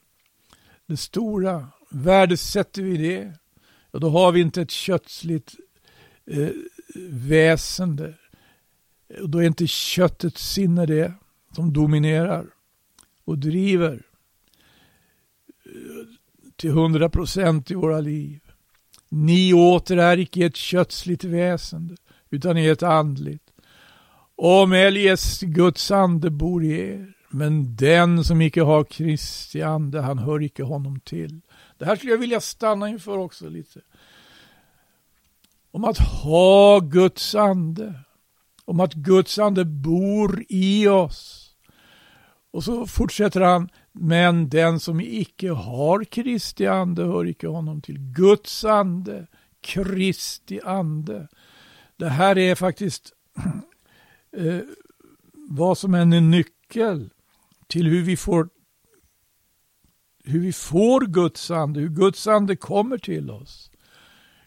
det 0.86 0.98
stora. 0.98 1.68
Värdesätter 1.90 2.82
vi 2.82 2.98
det, 2.98 3.34
ja, 3.92 4.00
då 4.00 4.10
har 4.10 4.32
vi 4.32 4.42
inte 4.42 4.62
ett 4.62 4.72
kötsligt 4.72 5.56
eh, 6.26 6.50
väsende. 7.10 8.14
Då 9.24 9.40
är 9.40 9.48
inte 9.48 9.68
köttets 9.68 10.54
sinne 10.54 10.86
det 10.86 11.14
som 11.56 11.74
dominerar 11.74 12.46
och 13.26 13.38
driver 13.38 13.94
eh, 15.66 15.72
till 16.56 16.72
hundra 16.72 17.10
procent 17.10 17.72
i 17.72 17.76
våra 17.76 18.00
liv. 18.00 18.40
Ni 19.10 19.54
åter 19.54 19.98
är 19.98 20.20
icke 20.20 20.46
ett 20.46 20.56
kötsligt 20.56 21.24
väsende 21.24 21.96
utan 22.30 22.58
i 22.58 22.68
ett 22.68 22.84
andligt. 22.84 23.44
Om 24.36 24.74
eljest 24.74 25.42
Guds 25.42 25.92
ande 25.92 26.30
bor 26.30 26.64
i 26.64 26.80
er, 26.80 27.17
men 27.38 27.76
den 27.76 28.24
som 28.24 28.42
icke 28.42 28.62
har 28.62 28.84
Kristi 28.84 29.62
ande, 29.62 30.02
han 30.02 30.18
hör 30.18 30.44
icke 30.44 30.64
honom 30.64 31.00
till. 31.00 31.42
Det 31.78 31.86
här 31.86 31.96
skulle 31.96 32.12
jag 32.12 32.20
vilja 32.20 32.42
stanna 32.42 32.90
inför 32.90 33.18
också 33.18 33.50
lite. 33.50 33.82
om 35.72 35.86
att 35.86 35.98
ha 35.98 36.80
Guds 36.80 37.36
ande, 37.36 37.94
om 38.66 38.80
att 38.80 38.94
Guds 38.94 39.40
ande 39.40 39.66
bor 39.66 40.46
i 40.50 40.88
oss. 40.88 41.52
Och 42.52 42.64
så 42.64 42.88
fortsätter 42.88 43.42
han, 43.42 43.70
men 43.92 44.50
den 44.50 44.80
som 44.80 45.02
icke 45.02 45.52
har 45.52 46.04
Kristi 46.04 46.68
ande 46.68 47.04
hör 47.04 47.28
icke 47.28 47.48
honom 47.48 47.82
till. 47.82 48.00
Guds 48.00 48.66
ande, 48.66 49.28
Kristi 49.62 50.60
ande. 50.64 51.28
Det 51.98 52.10
här 52.10 52.38
är 52.38 52.56
faktiskt 52.56 53.14
eh, 54.38 54.60
vad 55.34 55.78
som 55.78 55.94
än 55.94 56.14
är 56.14 56.22
nyckel 56.22 57.10
till 57.68 57.88
hur 57.88 58.02
vi 58.04 58.18
får 58.18 58.50
hur 60.24 60.40
vi 60.40 60.54
får 60.54 61.02
Guds 61.02 61.52
ande, 61.52 61.80
hur 61.80 61.90
Guds 61.90 62.28
ande 62.28 62.56
kommer 62.56 62.98
till 62.98 63.32
oss. 63.32 63.72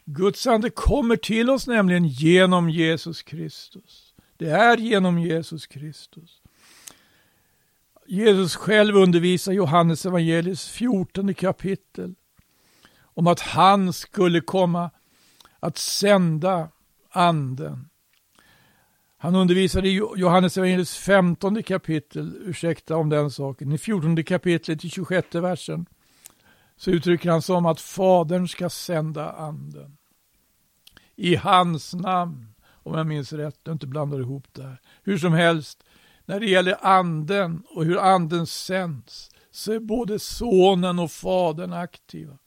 Guds 0.04 0.46
ande 0.46 0.70
kommer 0.70 1.16
till 1.16 1.50
oss 1.50 1.66
nämligen 1.66 2.04
genom 2.04 2.70
Jesus 2.70 3.22
Kristus. 3.22 4.14
Det 4.36 4.50
är 4.50 4.76
genom 4.76 5.18
Jesus 5.18 5.66
Kristus. 5.66 6.42
Jesus 8.06 8.56
själv 8.56 8.96
undervisar 8.96 9.52
Johannes 9.52 10.06
evangeliets 10.06 10.68
14 10.68 11.34
kapitel 11.34 12.14
om 13.02 13.26
att 13.26 13.40
han 13.40 13.92
skulle 13.92 14.40
komma 14.40 14.90
att 15.60 15.78
sända 15.78 16.68
anden. 17.10 17.88
Han 19.22 19.34
undervisade 19.34 19.88
i 19.88 20.00
Johannes 20.16 20.56
evangeliets 20.56 20.96
15 20.96 21.62
kapitel, 21.62 22.36
ursäkta 22.44 22.96
om 22.96 23.08
den 23.08 23.30
saken, 23.30 23.72
i 23.72 23.78
14 23.78 24.24
kapitlet 24.24 24.84
i 24.84 24.90
26 24.90 25.34
versen 25.34 25.86
så 26.76 26.90
uttrycker 26.90 27.30
han 27.30 27.42
som 27.42 27.66
att 27.66 27.80
Fadern 27.80 28.48
ska 28.48 28.70
sända 28.70 29.32
anden. 29.32 29.96
I 31.16 31.36
hans 31.36 31.94
namn, 31.94 32.54
om 32.82 32.94
jag 32.94 33.06
minns 33.06 33.32
rätt, 33.32 33.60
jag 33.64 33.74
inte 33.74 33.86
blandar 33.86 34.20
ihop 34.20 34.46
det 34.52 34.62
här. 34.62 34.80
Hur 35.02 35.18
som 35.18 35.32
helst, 35.32 35.84
när 36.24 36.40
det 36.40 36.46
gäller 36.46 36.86
anden 36.86 37.62
och 37.74 37.84
hur 37.84 37.98
anden 37.98 38.46
sänds 38.46 39.30
så 39.50 39.72
är 39.72 39.80
både 39.80 40.18
sonen 40.18 40.98
och 40.98 41.10
fadern 41.10 41.72
aktiva. 41.72 42.38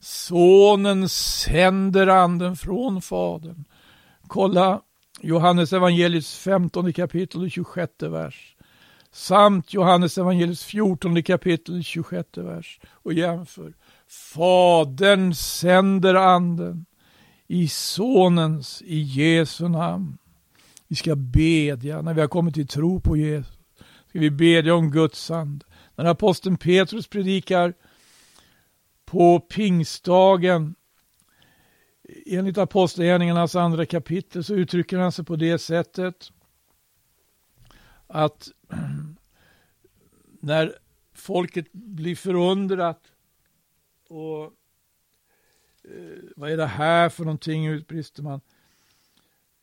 Sonen 0.00 1.08
sänder 1.08 2.06
anden 2.06 2.56
från 2.56 3.02
fadern. 3.02 3.64
Kolla 4.26 4.82
Johannes 5.22 5.72
evangeliets 5.72 6.38
15 6.38 6.92
kapitel 6.92 7.42
och 7.42 7.50
26 7.50 7.92
vers. 8.02 8.56
Samt 9.12 9.74
Johannes 9.74 10.18
evangeliets 10.18 10.64
14 10.64 11.22
kapitel 11.22 11.84
26 11.84 12.28
vers. 12.36 12.80
Och 12.86 13.12
jämför. 13.12 13.74
Fadern 14.08 15.34
sänder 15.34 16.14
anden 16.14 16.86
i 17.46 17.68
sonens, 17.68 18.82
i 18.82 18.98
Jesu 18.98 19.68
namn. 19.68 20.18
Vi 20.88 20.96
ska 20.96 21.16
bedja 21.16 22.02
när 22.02 22.14
vi 22.14 22.20
har 22.20 22.28
kommit 22.28 22.54
till 22.54 22.66
tro 22.66 23.00
på 23.00 23.16
Jesus. 23.16 23.58
Ska 24.08 24.18
vi 24.18 24.30
bedja 24.30 24.74
om 24.74 24.90
Guds 24.90 25.30
ande. 25.30 25.66
När 25.94 26.04
aposteln 26.04 26.56
Petrus 26.56 27.06
predikar 27.06 27.74
på 29.04 29.40
pingstdagen 29.40 30.74
enligt 32.26 32.58
Apostlagärningarnas 32.58 33.56
andra 33.56 33.86
kapitel 33.86 34.44
så 34.44 34.54
uttrycker 34.54 34.98
han 34.98 35.12
sig 35.12 35.24
på 35.24 35.36
det 35.36 35.58
sättet 35.58 36.32
att 38.06 38.48
när 40.40 40.78
folket 41.14 41.72
blir 41.72 42.16
förundrat 42.16 43.00
och 44.08 44.44
eh, 45.84 46.18
vad 46.36 46.50
är 46.50 46.56
det 46.56 46.66
här 46.66 47.08
för 47.08 47.24
någonting 47.24 47.66
utbrister 47.66 48.22
man. 48.22 48.40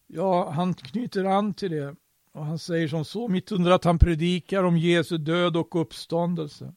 Ja, 0.08 0.50
han 0.50 0.74
knyter 0.74 1.26
an 1.26 1.54
till 1.54 1.72
det 1.72 1.96
och 2.32 2.46
han 2.46 2.60
säger 2.60 2.88
som 2.88 3.06
så, 3.06 3.28
mitt 3.28 3.52
under 3.52 3.72
att 3.72 3.84
han 3.84 4.00
predikar 4.00 4.64
om 4.64 4.78
Jesu 4.78 5.18
död 5.18 5.58
och 5.58 5.82
uppståndelse. 5.82 6.74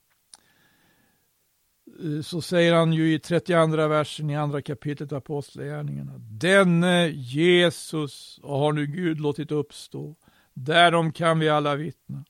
Eh, 2.05 2.23
så 2.23 2.41
säger 2.43 2.75
han 2.75 2.93
ju 2.93 3.15
i 3.15 3.19
32 3.19 3.89
versen 3.89 4.31
i 4.31 4.37
andra 4.37 4.63
kapitlet 4.63 5.13
Apostlagärningarna. 5.13 6.13
Denne 6.19 7.09
Jesus 7.09 8.41
har 8.43 8.73
nu 8.73 8.87
Gud 8.87 9.21
låtit 9.21 9.53
uppstå. 9.53 10.17
Därom 10.55 11.13
kan 11.13 11.39
vi 11.39 11.49
alla 11.49 11.77
vittna. 11.77 12.25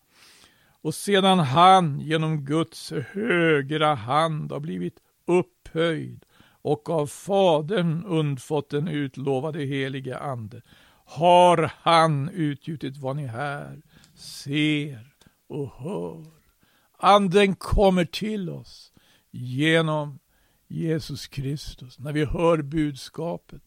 Och 0.82 0.94
sedan 0.94 1.38
han 1.38 2.00
genom 2.00 2.44
Guds 2.44 2.92
högra 3.12 3.94
hand 3.94 4.52
har 4.52 4.60
blivit 4.60 4.98
upphöjd 5.26 6.24
och 6.62 6.90
av 6.90 7.06
Fadern 7.06 8.04
undfått 8.04 8.70
den 8.70 8.88
utlovade 8.88 9.64
helige 9.64 10.18
Ande 10.18 10.62
har 11.04 11.72
han 11.76 12.28
utgjutit 12.28 12.96
vad 12.96 13.16
ni 13.16 13.26
här 13.26 13.82
ser 14.14 15.06
och 15.48 15.72
hör. 15.72 16.24
Anden 16.98 17.54
kommer 17.54 18.04
till 18.04 18.50
oss 18.50 18.92
genom 19.30 20.18
Jesus 20.68 21.26
Kristus. 21.26 21.98
När 21.98 22.12
vi 22.12 22.24
hör 22.24 22.62
budskapet. 22.62 23.62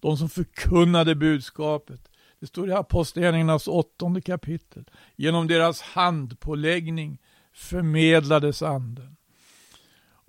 De 0.00 0.16
som 0.16 0.28
förkunnade 0.28 1.14
budskapet. 1.14 2.08
Det 2.40 2.46
står 2.46 2.68
i 2.68 2.72
Apostlagärningarnas 2.72 3.68
åttonde 3.68 4.20
kapitel. 4.20 4.84
Genom 5.16 5.46
deras 5.46 5.80
handpåläggning 5.80 7.18
förmedlades 7.52 8.62
anden. 8.62 9.16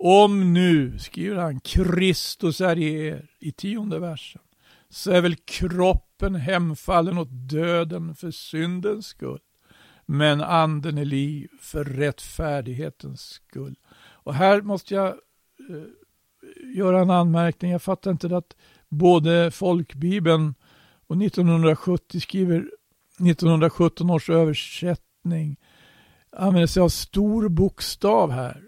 Om 0.02 0.52
nu, 0.52 0.98
skriver 0.98 1.36
han, 1.36 1.60
Kristus 1.60 2.60
är 2.60 2.78
i 2.78 3.06
er, 3.06 3.30
i 3.38 3.52
tionde 3.52 3.98
versen, 3.98 4.42
så 4.88 5.10
är 5.10 5.20
väl 5.20 5.36
kroppen 5.36 6.34
hemfallen 6.34 7.18
åt 7.18 7.28
döden 7.30 8.14
för 8.14 8.30
syndens 8.30 9.06
skull, 9.06 9.40
men 10.06 10.40
anden 10.40 10.98
är 10.98 11.04
liv 11.04 11.48
för 11.60 11.84
rättfärdighetens 11.84 13.20
skull. 13.20 13.76
Och 14.30 14.36
här 14.36 14.62
måste 14.62 14.94
jag 14.94 15.06
eh, 15.08 16.76
göra 16.76 17.00
en 17.00 17.10
anmärkning. 17.10 17.70
Jag 17.70 17.82
fattar 17.82 18.10
inte 18.10 18.36
att 18.36 18.56
både 18.88 19.50
folkbibeln 19.50 20.54
och 21.06 21.22
1970 21.22 22.20
skriver 22.20 22.56
1917 23.20 24.10
års 24.10 24.30
översättning 24.30 25.56
använder 26.36 26.66
sig 26.66 26.82
av 26.82 26.88
stor 26.88 27.48
bokstav 27.48 28.30
här. 28.30 28.62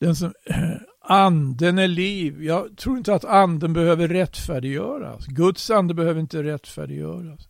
Den 0.00 0.16
som, 0.16 0.32
anden 1.00 1.78
är 1.78 1.88
liv. 1.88 2.42
Jag 2.44 2.76
tror 2.76 2.98
inte 2.98 3.14
att 3.14 3.24
anden 3.24 3.72
behöver 3.72 4.08
rättfärdiggöras. 4.08 5.26
Guds 5.26 5.70
ande 5.70 5.94
behöver 5.94 6.20
inte 6.20 6.42
rättfärdiggöras. 6.42 7.48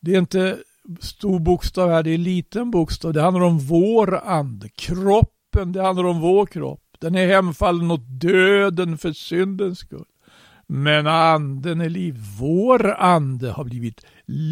Det 0.00 0.14
är 0.14 0.18
inte 0.18 0.58
stor 1.00 1.38
bokstav 1.38 1.90
här, 1.90 2.02
det 2.02 2.10
är 2.10 2.18
liten 2.18 2.70
bokstav. 2.70 3.12
Det 3.12 3.22
handlar 3.22 3.44
om 3.44 3.58
vår 3.58 4.18
ande. 4.24 4.68
Kroppen, 5.56 5.72
det 5.72 5.82
handlar 5.82 6.04
om 6.04 6.20
vår 6.20 6.46
kropp. 6.46 6.82
Den 6.98 7.14
är 7.14 7.26
hemfallen 7.26 7.90
åt 7.90 8.20
döden 8.20 8.98
för 8.98 9.12
syndens 9.12 9.78
skull. 9.78 10.04
Men 10.66 11.06
anden 11.06 11.80
är 11.80 11.88
liv. 11.88 12.16
Vår 12.40 12.94
ande 12.94 13.50
har 13.50 13.64
blivit 13.64 14.06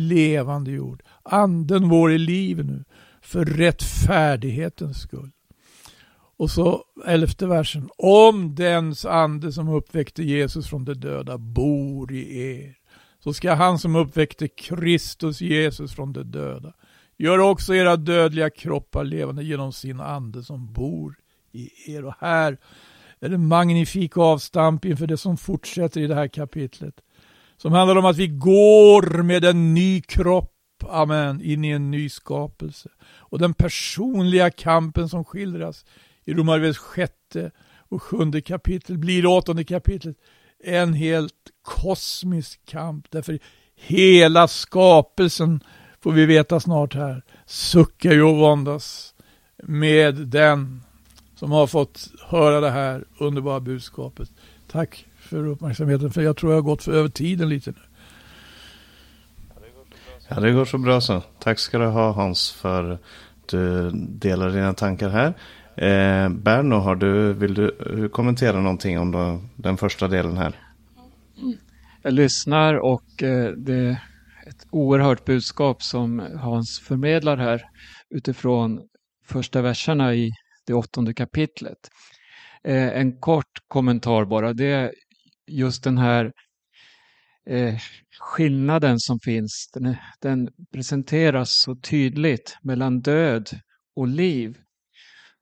levande 0.09 0.71
jord. 0.71 1.03
Anden 1.23 1.89
vår 1.89 2.13
är 2.13 2.19
liv 2.19 2.65
nu 2.65 2.85
för 3.23 3.45
rättfärdighetens 3.45 5.01
skull. 5.01 5.31
Och 6.37 6.51
så 6.51 6.85
elfte 7.07 7.47
versen. 7.47 7.89
Om 7.99 8.55
dens 8.55 9.05
ande 9.05 9.53
som 9.53 9.69
uppväckte 9.69 10.23
Jesus 10.23 10.69
från 10.69 10.85
de 10.85 10.95
döda 10.95 11.39
bor 11.39 12.13
i 12.13 12.41
er, 12.41 12.75
så 13.25 13.33
ska 13.33 13.55
han 13.55 13.79
som 13.79 13.97
uppväckte 13.97 14.49
Kristus 14.49 15.41
Jesus 15.41 15.95
från 15.95 16.13
de 16.13 16.23
döda 16.23 16.73
Gör 17.17 17.39
också 17.39 17.75
era 17.75 17.97
dödliga 17.97 18.51
kroppar 18.51 19.05
levande 19.05 19.45
genom 19.45 19.73
sin 19.73 20.01
ande 20.01 20.43
som 20.43 20.73
bor 20.73 21.17
i 21.53 21.93
er. 21.95 22.05
Och 22.05 22.15
här 22.21 22.59
är 23.21 23.29
det 23.29 23.39
magnifik 23.39 24.17
avstamp 24.17 24.85
inför 24.85 25.07
det 25.07 25.17
som 25.17 25.37
fortsätter 25.37 26.01
i 26.01 26.07
det 26.07 26.15
här 26.15 26.29
kapitlet. 26.29 26.95
Som 27.57 27.73
handlar 27.73 27.97
om 27.97 28.05
att 28.05 28.17
vi 28.17 28.27
går 28.27 29.23
med 29.23 29.45
en 29.45 29.75
ny 29.75 30.01
kropp, 30.01 30.53
amen, 30.89 31.41
in 31.43 31.65
i 31.65 31.69
en 31.69 31.91
ny 31.91 32.09
skapelse. 32.09 32.89
Och 33.03 33.39
den 33.39 33.55
personliga 33.55 34.51
kampen 34.51 35.09
som 35.09 35.25
skildras 35.25 35.85
i 36.25 36.35
Romarbrevets 36.35 36.79
sjätte 36.79 37.51
och 37.89 38.03
sjunde 38.03 38.41
kapitel 38.41 38.99
blir 38.99 39.27
åttonde 39.27 39.65
kapitlet 39.65 40.17
en 40.65 40.95
helt 40.95 41.51
kosmisk 41.63 42.61
kamp. 42.67 43.07
Därför 43.11 43.39
hela 43.77 44.49
skapelsen, 44.49 45.61
får 46.05 46.13
vi 46.13 46.27
veta 46.27 46.61
snart 46.61 46.95
här, 46.95 47.23
suckar 47.47 48.13
ju 48.13 48.23
och 48.23 48.37
våndas 48.37 49.15
med 49.63 50.15
den 50.15 50.83
som 51.35 51.53
har 51.53 51.67
fått 51.67 52.09
höra 52.27 52.61
det 52.61 52.71
här 52.71 53.05
underbara 53.19 53.61
budskapet. 53.61 54.29
Tack 54.71 55.07
för 55.19 55.47
uppmärksamheten, 55.47 56.11
för 56.11 56.23
jag 56.23 56.37
tror 56.37 56.53
jag 56.53 56.57
har 56.57 56.63
gått 56.63 56.83
för 56.83 56.93
över 56.93 57.09
tiden 57.09 57.49
lite 57.49 57.71
nu. 57.71 57.77
Ja, 60.29 60.41
det 60.41 60.53
går 60.53 60.65
så 60.65 60.79
bra 60.79 61.01
så. 61.01 61.23
Tack 61.39 61.59
ska 61.59 61.79
du 61.79 61.87
ha 61.87 62.13
Hans 62.13 62.53
för 62.53 62.91
att 62.91 63.01
du 63.47 63.91
delar 63.95 64.51
dina 64.51 64.75
tankar 64.75 65.09
här. 65.09 65.29
Eh, 65.77 66.29
Berno, 66.29 66.75
har 66.75 66.97
du, 66.97 67.33
vill 67.33 67.55
du 67.55 68.09
kommentera 68.13 68.61
någonting 68.61 68.99
om 68.99 69.13
då, 69.13 69.41
den 69.57 69.77
första 69.77 70.09
delen 70.09 70.37
här? 70.37 70.53
jag 72.03 72.13
lyssnar 72.13 72.75
och 72.75 73.23
eh, 73.23 73.51
det 73.51 74.01
oerhört 74.75 75.25
budskap 75.25 75.83
som 75.83 76.19
Hans 76.19 76.81
förmedlar 76.81 77.37
här 77.37 77.63
utifrån 78.11 78.89
första 79.27 79.63
verserna 79.63 80.15
i 80.15 80.31
det 80.67 80.75
åttonde 80.75 81.15
kapitlet. 81.15 81.79
Eh, 82.65 82.89
en 82.89 83.21
kort 83.21 83.59
kommentar 83.69 84.25
bara, 84.25 84.53
det 84.53 84.67
är 84.67 84.93
just 85.47 85.85
den 85.85 85.99
här 85.99 86.33
eh, 87.51 87.75
skillnaden 88.21 89.01
som 89.01 89.19
finns. 89.25 89.71
Den, 89.75 89.97
den 90.21 90.49
presenteras 90.73 91.49
så 91.51 91.77
tydligt 91.77 92.57
mellan 92.63 93.01
död 93.01 93.49
och 93.97 94.09
liv. 94.09 94.59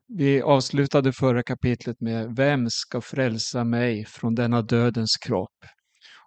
Vi 0.08 0.42
avslutade 0.42 1.12
förra 1.12 1.42
kapitlet 1.42 2.00
med 2.00 2.36
Vem 2.36 2.66
ska 2.70 3.00
frälsa 3.00 3.64
mig 3.64 4.04
från 4.04 4.34
denna 4.34 4.62
dödens 4.62 5.16
kropp? 5.16 5.64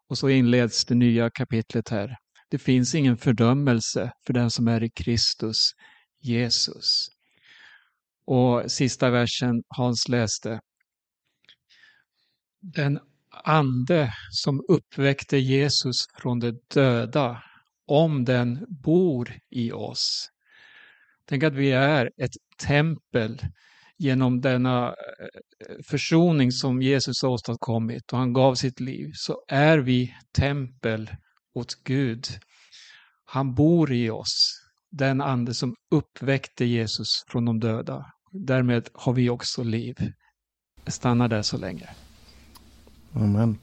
Och 0.10 0.18
så 0.18 0.30
inleds 0.30 0.86
det 0.86 0.96
nya 0.96 1.30
kapitlet 1.30 1.90
här. 1.90 2.18
Det 2.50 2.58
finns 2.58 2.96
ingen 2.96 3.18
fördömelse 3.18 4.12
för 4.26 4.34
den 4.34 4.52
som 4.52 4.68
är 4.68 4.84
i 4.84 4.90
Kristus, 4.90 5.58
Jesus. 6.22 7.08
Och 8.26 8.72
sista 8.72 9.10
versen 9.10 9.64
Hans 9.68 10.08
läste. 10.10 10.60
Den 12.62 13.00
ande 13.44 14.14
som 14.32 14.62
uppväckte 14.68 15.38
Jesus 15.38 15.96
från 16.22 16.40
de 16.40 16.60
döda, 16.74 17.44
om 17.88 18.26
den 18.26 18.66
bor 18.84 19.34
i 19.50 19.72
oss. 19.72 20.30
Tänk 21.26 21.44
att 21.44 21.54
vi 21.54 21.72
är 21.72 22.12
ett 22.18 22.36
tempel 22.58 23.42
genom 23.98 24.42
denna 24.42 24.88
eh, 24.88 24.96
försoning 25.90 26.52
som 26.52 26.82
Jesus 26.82 27.22
har 27.22 27.30
åstadkommit 27.30 28.12
och 28.12 28.18
han 28.18 28.34
gav 28.34 28.56
sitt 28.56 28.80
liv, 28.80 29.12
så 29.14 29.46
är 29.48 29.78
vi 29.78 30.14
tempel 30.38 31.10
åt 31.56 31.84
Gud. 31.84 32.28
Han 33.26 33.56
bor 33.56 33.92
i 33.92 34.10
oss, 34.10 34.62
den 34.92 35.22
ande 35.22 35.54
som 35.54 35.76
uppväckte 35.92 36.66
Jesus 36.66 37.24
från 37.28 37.46
de 37.46 37.60
döda. 37.60 38.06
Därmed 38.32 38.90
har 38.94 39.14
vi 39.14 39.30
också 39.30 39.64
liv. 39.64 39.96
Stanna 40.88 41.28
där 41.28 41.42
så 41.42 41.58
länge. 41.58 41.90
Amen. 43.14 43.58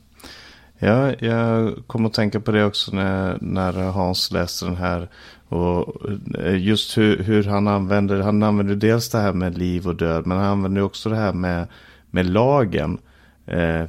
Ja, 0.78 1.14
jag 1.18 1.76
kommer 1.86 2.08
att 2.08 2.14
tänka 2.14 2.40
på 2.40 2.50
det 2.50 2.64
också 2.64 2.94
när, 2.94 3.38
när 3.40 3.72
Hans 3.72 4.30
läste 4.30 4.64
den 4.64 4.76
här. 4.76 5.08
Och 5.48 6.10
eh, 6.38 6.56
just 6.56 6.98
hur, 6.98 7.22
hur 7.22 7.44
han 7.44 7.68
använder, 7.68 8.20
han 8.20 8.42
använder 8.42 8.74
dels 8.76 9.10
det 9.10 9.18
här 9.18 9.32
med 9.32 9.58
liv 9.58 9.88
och 9.88 9.96
död. 9.96 10.26
Men 10.26 10.38
han 10.38 10.46
använder 10.46 10.82
också 10.82 11.08
det 11.08 11.16
här 11.16 11.32
med, 11.32 11.66
med 12.10 12.26
lagen. 12.26 12.98
Eh, 13.46 13.84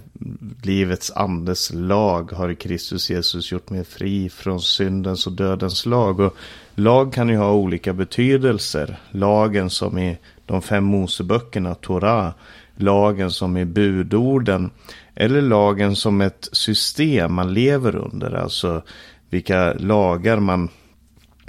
livets 0.63 1.11
andes 1.11 1.73
lag 1.73 2.31
har 2.31 2.49
i 2.49 2.55
Kristus 2.55 3.09
Jesus 3.09 3.51
gjort 3.51 3.69
mig 3.69 3.83
fri 3.83 4.29
från 4.29 4.61
syndens 4.61 5.27
och 5.27 5.33
dödens 5.33 5.85
lag. 5.85 6.19
Och 6.19 6.35
lag 6.75 7.13
kan 7.13 7.29
ju 7.29 7.37
ha 7.37 7.51
olika 7.53 7.93
betydelser. 7.93 8.99
Lagen 9.11 9.69
som 9.69 9.97
i 9.97 10.17
de 10.45 10.61
fem 10.61 10.83
Moseböckerna, 10.83 11.75
Torah. 11.75 12.31
Lagen 12.75 13.31
som 13.31 13.57
i 13.57 13.65
budorden. 13.65 14.71
Eller 15.15 15.41
lagen 15.41 15.95
som 15.95 16.21
ett 16.21 16.49
system 16.51 17.33
man 17.33 17.53
lever 17.53 17.95
under. 17.95 18.31
Alltså 18.31 18.81
vilka 19.29 19.73
lagar 19.73 20.39
man, 20.39 20.69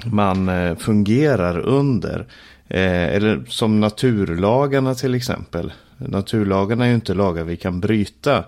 man 0.05 0.49
eh, 0.49 0.77
fungerar 0.77 1.59
under. 1.59 2.27
Eh, 2.69 3.15
eller 3.15 3.45
som 3.49 3.81
naturlagarna 3.81 4.95
till 4.95 5.15
exempel. 5.15 5.73
Naturlagarna 5.99 6.85
är 6.85 6.89
ju 6.89 6.95
inte 6.95 7.15
lagar 7.15 7.45
vi 7.45 7.57
kan 7.57 7.81
bryta. 7.81 8.45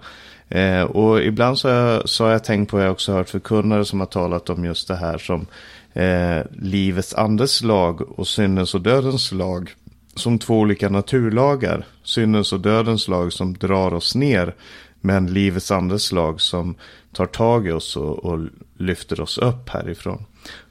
Eh, 0.49 0.83
och 0.83 1.23
ibland 1.23 1.59
så 1.59 1.69
har, 1.69 1.77
jag, 1.77 2.09
så 2.09 2.25
har 2.25 2.31
jag 2.31 2.45
tänkt 2.45 2.71
på, 2.71 2.79
jag 2.79 2.85
har 2.85 2.93
också 2.93 3.13
hört 3.13 3.29
förkunnare 3.29 3.85
som 3.85 4.01
har 4.01 4.07
talat 4.07 4.51
om 4.51 4.65
just 4.65 4.89
det 4.89 4.97
här 4.97 5.19
som 5.19 5.47
eh, 5.93 6.47
livets 6.63 7.15
andes 7.15 7.63
lag 7.63 8.19
och 8.19 8.29
syndens 8.29 8.75
och 8.75 8.81
dödens 8.81 9.33
lag. 9.33 9.75
Som 10.15 10.39
två 10.39 10.59
olika 10.59 10.89
naturlagar. 10.89 11.87
Syndens 12.03 12.53
och 12.53 12.61
dödens 12.61 13.09
lag 13.09 13.33
som 13.33 13.55
drar 13.55 13.95
oss 13.95 14.15
ner. 14.15 14.55
Men 15.01 15.27
livets 15.27 15.71
andes 15.71 16.13
lag 16.13 16.41
som 16.41 16.75
tar 17.13 17.27
tag 17.27 17.67
i 17.67 17.73
oss 17.73 17.97
och, 17.97 18.25
och 18.25 18.39
lyfter 18.77 19.21
oss 19.21 19.39
upp 19.39 19.69
härifrån. 19.69 20.25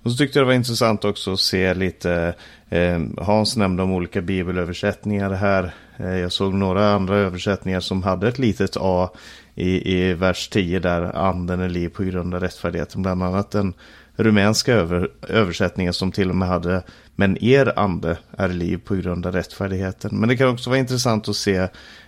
Och 0.03 0.11
så 0.11 0.17
tyckte 0.17 0.39
jag 0.39 0.45
det 0.45 0.47
var 0.47 0.53
intressant 0.53 1.05
också 1.05 1.33
att 1.33 1.39
se 1.39 1.73
lite, 1.73 2.33
eh, 2.69 3.01
Hans 3.17 3.57
nämnde 3.57 3.83
om 3.83 3.91
olika 3.91 4.21
bibelöversättningar 4.21 5.31
här. 5.31 5.73
Eh, 5.97 6.17
jag 6.17 6.31
såg 6.31 6.53
några 6.53 6.93
andra 6.93 7.17
översättningar 7.17 7.79
som 7.79 8.03
hade 8.03 8.27
ett 8.27 8.39
litet 8.39 8.77
A 8.79 9.09
i, 9.55 9.95
i 9.97 10.13
vers 10.13 10.49
10 10.49 10.79
där 10.79 11.01
anden 11.01 11.59
är 11.59 11.69
liv 11.69 11.89
på 11.89 12.03
grund 12.03 12.33
av 12.33 12.39
rättfärdigheten. 12.39 13.01
Bland 13.01 13.23
annat 13.23 13.51
den 13.51 13.73
rumänska 14.15 14.73
över, 14.73 15.09
översättningen 15.29 15.93
som 15.93 16.11
till 16.11 16.29
och 16.29 16.35
med 16.35 16.47
hade 16.47 16.83
men 17.15 17.43
er 17.43 17.79
ande 17.79 18.17
är 18.37 18.49
liv 18.49 18.77
på 18.85 18.95
grund 18.95 19.25
av 19.25 19.31
rättfärdigheten. 19.31 20.19
Men 20.19 20.29
det 20.29 20.37
kan 20.37 20.49
också 20.49 20.69
vara 20.69 20.79
intressant 20.79 21.29
att 21.29 21.35
se 21.35 21.67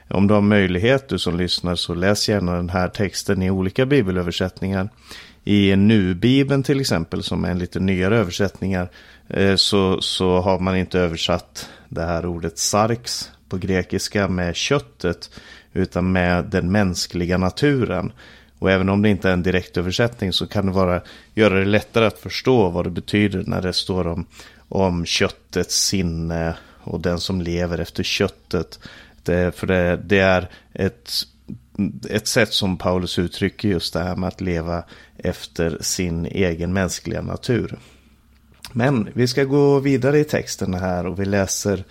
om 0.10 0.28
du 0.28 0.34
har 0.34 0.42
möjlighet, 0.42 1.10
du 1.10 1.20
som 1.20 1.38
lyssnar, 1.38 1.76
så 1.76 1.94
läs 1.94 2.30
gärna 2.30 2.56
den 2.56 2.70
här 2.70 2.88
texten 2.88 3.42
i 3.42 3.52
olika 3.52 3.86
bibelöversättningar. 3.86 4.90
I 5.44 5.76
Nu-bibeln 5.76 6.64
till 6.64 6.80
exempel, 6.80 7.24
som 7.24 7.46
är 7.46 7.52
en 7.52 7.60
lite 7.60 7.80
nyare 7.80 8.18
översättningar, 8.18 8.90
eh, 9.28 9.56
så, 9.56 10.02
så 10.02 10.40
har 10.40 10.60
man 10.60 10.78
inte 10.78 11.00
översatt 11.00 11.70
det 11.90 12.04
här 12.04 12.26
ordet 12.26 12.58
sarx 12.58 13.32
på 13.50 13.58
grekiska 13.58 14.28
med 14.28 14.56
köttet, 14.56 15.30
utan 15.74 16.12
med 16.12 16.46
den 16.46 16.72
mänskliga 16.72 17.38
naturen. 17.38 18.12
Och 18.60 18.72
även 18.72 18.90
om 18.90 19.02
det 19.02 19.10
inte 19.10 19.30
är 19.30 19.34
en 19.34 19.44
direktöversättning 19.44 20.34
så 20.34 20.48
kan 20.48 20.66
det 20.66 20.72
vara, 20.72 21.02
göra 21.34 21.60
det 21.60 21.66
lättare 21.66 22.06
att 22.06 22.20
förstå 22.20 22.70
vad 22.70 22.86
det 22.86 22.90
betyder 22.90 23.44
när 23.48 23.62
det 23.62 23.74
står 23.74 24.08
om, 24.08 24.26
om 24.70 25.06
köttets 25.06 25.76
sinne 25.76 26.56
och 26.80 27.00
den 27.00 27.20
som 27.20 27.42
lever 27.42 27.78
efter 27.78 28.04
köttet. 28.04 28.80
Det, 29.24 29.56
för 29.56 29.68
det, 29.68 30.00
det 30.06 30.20
är 30.20 30.50
ett, 30.74 31.12
ett 32.10 32.28
sätt 32.28 32.54
som 32.54 32.78
Paulus 32.78 33.20
uttrycker 33.20 33.70
just 33.70 33.94
det 33.94 34.00
här 34.00 34.16
med 34.16 34.28
att 34.28 34.42
leva 34.42 34.84
efter 35.18 35.78
sin 35.82 36.26
egen 36.26 36.74
mänskliga 36.74 37.22
natur. 37.22 37.78
Men 38.74 39.10
vi 39.14 39.28
ska 39.28 39.44
gå 39.44 39.80
vidare 39.80 40.20
i 40.20 40.24
texten 40.24 40.74
här 40.74 41.06
och 41.06 41.20
vi 41.20 41.26
läser 41.26 41.84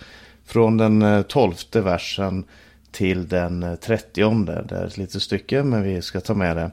från 0.47 0.77
den 0.77 1.01
eh, 1.01 1.21
tolfte 1.21 1.81
versen 1.81 2.45
till 2.91 3.27
den 3.27 3.63
eh, 3.63 3.75
trettionde. 3.75 4.65
Det 4.69 4.75
är 4.75 4.85
ett 4.85 4.97
litet 4.97 5.21
stycke 5.21 5.63
men 5.63 5.83
vi 5.83 6.01
ska 6.01 6.19
ta 6.19 6.33
med 6.33 6.57
det. 6.57 6.71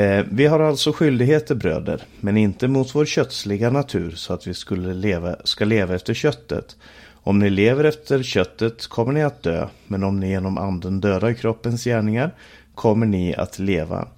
Eh, 0.00 0.24
vi 0.30 0.46
har 0.46 0.60
alltså 0.60 0.92
skyldigheter 0.92 1.54
bröder, 1.54 2.02
men 2.20 2.36
inte 2.36 2.68
mot 2.68 2.94
vår 2.94 3.04
kötsliga 3.04 3.70
natur 3.70 4.10
så 4.10 4.32
att 4.32 4.46
vi 4.46 4.54
skulle 4.54 4.94
leva, 4.94 5.36
ska 5.44 5.64
leva 5.64 5.94
efter 5.94 6.14
köttet. 6.14 6.76
Om 7.12 7.38
ni 7.38 7.50
lever 7.50 7.84
efter 7.84 8.22
köttet 8.22 8.86
kommer 8.86 9.12
ni 9.12 9.22
att 9.22 9.42
dö, 9.42 9.68
men 9.86 10.04
om 10.04 10.20
ni 10.20 10.28
genom 10.28 10.58
anden 10.58 11.00
dödar 11.00 11.32
kroppens 11.32 11.84
gärningar 11.84 12.34
kommer 12.74 13.06
ni 13.06 13.34
att 13.34 13.58
leva. 13.58 14.08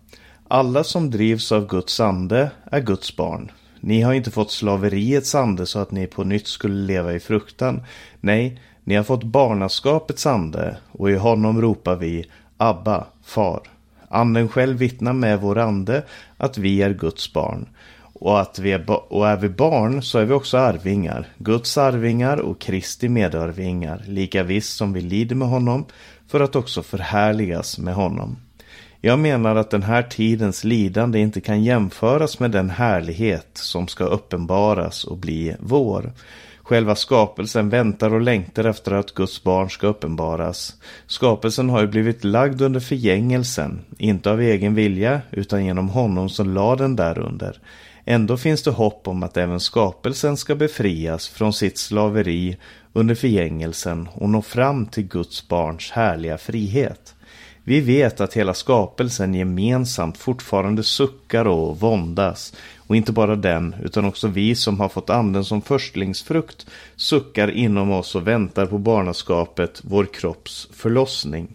Alla 0.48 0.84
som 0.84 1.10
drivs 1.10 1.52
av 1.52 1.66
Guds 1.66 2.00
ande 2.00 2.50
är 2.64 2.80
Guds 2.80 3.16
barn. 3.16 3.50
Ni 3.80 4.02
har 4.02 4.12
inte 4.12 4.30
fått 4.30 4.50
slaveriets 4.50 5.34
ande 5.34 5.66
så 5.66 5.78
att 5.78 5.90
ni 5.90 6.06
på 6.06 6.24
nytt 6.24 6.46
skulle 6.46 6.86
leva 6.86 7.14
i 7.14 7.20
fruktan. 7.20 7.82
Nej, 8.20 8.60
ni 8.90 8.96
har 8.96 9.04
fått 9.04 9.24
barnaskapets 9.24 10.26
ande 10.26 10.76
och 10.92 11.10
i 11.10 11.14
honom 11.14 11.60
ropar 11.62 11.96
vi 11.96 12.26
Abba, 12.56 13.06
far. 13.24 13.60
Anden 14.08 14.48
själv 14.48 14.76
vittnar 14.78 15.12
med 15.12 15.40
vår 15.40 15.58
ande 15.58 16.02
att 16.36 16.58
vi 16.58 16.82
är 16.82 16.94
Guds 16.94 17.32
barn. 17.32 17.66
Och, 18.12 18.40
att 18.40 18.58
vi 18.58 18.72
är, 18.72 18.90
och 19.12 19.28
är 19.28 19.36
vi 19.36 19.48
barn 19.48 20.02
så 20.02 20.18
är 20.18 20.24
vi 20.24 20.32
också 20.32 20.58
arvingar, 20.58 21.26
Guds 21.38 21.78
arvingar 21.78 22.36
och 22.36 22.60
Kristi 22.60 23.08
medarvingar, 23.08 24.02
lika 24.06 24.42
visst 24.42 24.76
som 24.76 24.92
vi 24.92 25.00
lider 25.00 25.36
med 25.36 25.48
honom 25.48 25.84
för 26.28 26.40
att 26.40 26.56
också 26.56 26.82
förhärligas 26.82 27.78
med 27.78 27.94
honom. 27.94 28.36
Jag 29.00 29.18
menar 29.18 29.56
att 29.56 29.70
den 29.70 29.82
här 29.82 30.02
tidens 30.02 30.64
lidande 30.64 31.18
inte 31.18 31.40
kan 31.40 31.64
jämföras 31.64 32.40
med 32.40 32.50
den 32.50 32.70
härlighet 32.70 33.50
som 33.52 33.88
ska 33.88 34.04
uppenbaras 34.04 35.04
och 35.04 35.16
bli 35.16 35.56
vår. 35.60 36.12
Själva 36.70 36.94
skapelsen 36.94 37.68
väntar 37.68 38.14
och 38.14 38.20
längtar 38.20 38.64
efter 38.64 38.92
att 38.92 39.14
Guds 39.14 39.42
barn 39.42 39.70
ska 39.70 39.86
uppenbaras. 39.86 40.74
Skapelsen 41.06 41.70
har 41.70 41.80
ju 41.80 41.86
blivit 41.86 42.24
lagd 42.24 42.62
under 42.62 42.80
förgängelsen, 42.80 43.80
inte 43.98 44.30
av 44.30 44.40
egen 44.40 44.74
vilja 44.74 45.20
utan 45.30 45.64
genom 45.64 45.88
honom 45.88 46.28
som 46.28 46.54
lade 46.54 46.84
den 46.84 46.96
därunder. 46.96 47.58
Ändå 48.04 48.36
finns 48.36 48.62
det 48.62 48.70
hopp 48.70 49.08
om 49.08 49.22
att 49.22 49.36
även 49.36 49.60
skapelsen 49.60 50.36
ska 50.36 50.54
befrias 50.54 51.28
från 51.28 51.52
sitt 51.52 51.78
slaveri 51.78 52.56
under 52.92 53.14
förgängelsen 53.14 54.08
och 54.12 54.28
nå 54.28 54.42
fram 54.42 54.86
till 54.86 55.08
Guds 55.08 55.48
barns 55.48 55.90
härliga 55.90 56.38
frihet. 56.38 57.14
Vi 57.64 57.80
vet 57.80 58.20
att 58.20 58.34
hela 58.34 58.54
skapelsen 58.54 59.34
gemensamt 59.34 60.18
fortfarande 60.18 60.82
suckar 60.82 61.44
och 61.44 61.80
våndas. 61.80 62.54
Och 62.90 62.96
inte 62.96 63.12
bara 63.12 63.36
den, 63.36 63.76
utan 63.82 64.04
också 64.04 64.28
vi 64.28 64.54
som 64.54 64.80
har 64.80 64.88
fått 64.88 65.10
anden 65.10 65.44
som 65.44 65.62
förstlingsfrukt 65.62 66.66
suckar 66.96 67.50
inom 67.50 67.90
oss 67.90 68.14
och 68.14 68.26
väntar 68.26 68.66
på 68.66 68.78
barnaskapet, 68.78 69.80
vår 69.84 70.04
kropps 70.04 70.68
förlossning. 70.72 71.48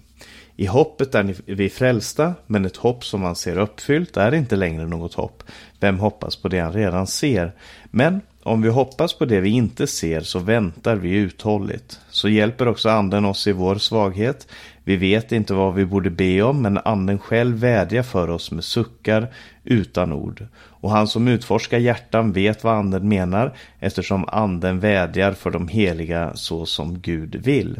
I 0.56 0.66
hoppet 0.66 1.16
är 1.16 1.36
vi 1.46 1.70
frälsta, 1.70 2.34
men 2.48 2.66
ett 2.66 2.78
hopp 2.78 3.06
som 3.06 3.22
man 3.22 3.36
ser 3.36 3.58
uppfyllt 3.58 4.18
är 4.18 4.34
inte 4.34 4.56
längre 4.56 4.88
något 4.88 5.14
hopp. 5.14 5.44
Vem 5.80 6.00
hoppas 6.00 6.36
på 6.36 6.48
det 6.48 6.60
han 6.60 6.74
redan 6.74 7.08
ser? 7.08 7.52
Men 7.86 8.22
om 8.44 8.62
vi 8.62 8.70
hoppas 8.70 9.14
på 9.14 9.26
det 9.26 9.40
vi 9.40 9.50
inte 9.50 9.88
ser 9.88 10.22
så 10.22 10.40
väntar 10.40 10.96
vi 10.96 11.10
uthålligt. 11.10 12.00
Så 12.10 12.30
hjälper 12.30 12.68
också 12.68 12.90
anden 12.90 13.26
oss 13.26 13.48
i 13.48 13.52
vår 13.52 13.76
svaghet. 13.76 14.48
Vi 14.88 14.96
vet 14.96 15.32
inte 15.32 15.54
vad 15.54 15.74
vi 15.74 15.86
borde 15.86 16.10
be 16.10 16.42
om, 16.42 16.62
men 16.62 16.78
anden 16.78 17.20
själv 17.20 17.58
vädjar 17.58 18.04
för 18.04 18.30
oss 18.30 18.52
med 18.52 18.64
suckar 18.64 19.28
utan 19.64 20.12
ord. 20.12 20.48
Och 20.56 20.92
han 20.92 21.08
som 21.08 21.28
utforskar 21.28 21.78
hjärtan 21.78 22.32
vet 22.32 22.64
vad 22.64 22.74
anden 22.74 23.10
menar, 23.10 23.58
eftersom 23.80 24.26
anden 24.28 24.80
vädjar 24.80 25.32
för 25.32 25.52
de 25.52 25.68
heliga 25.68 26.32
så 26.36 26.66
som 26.66 27.00
Gud 27.00 27.36
vill. 27.36 27.80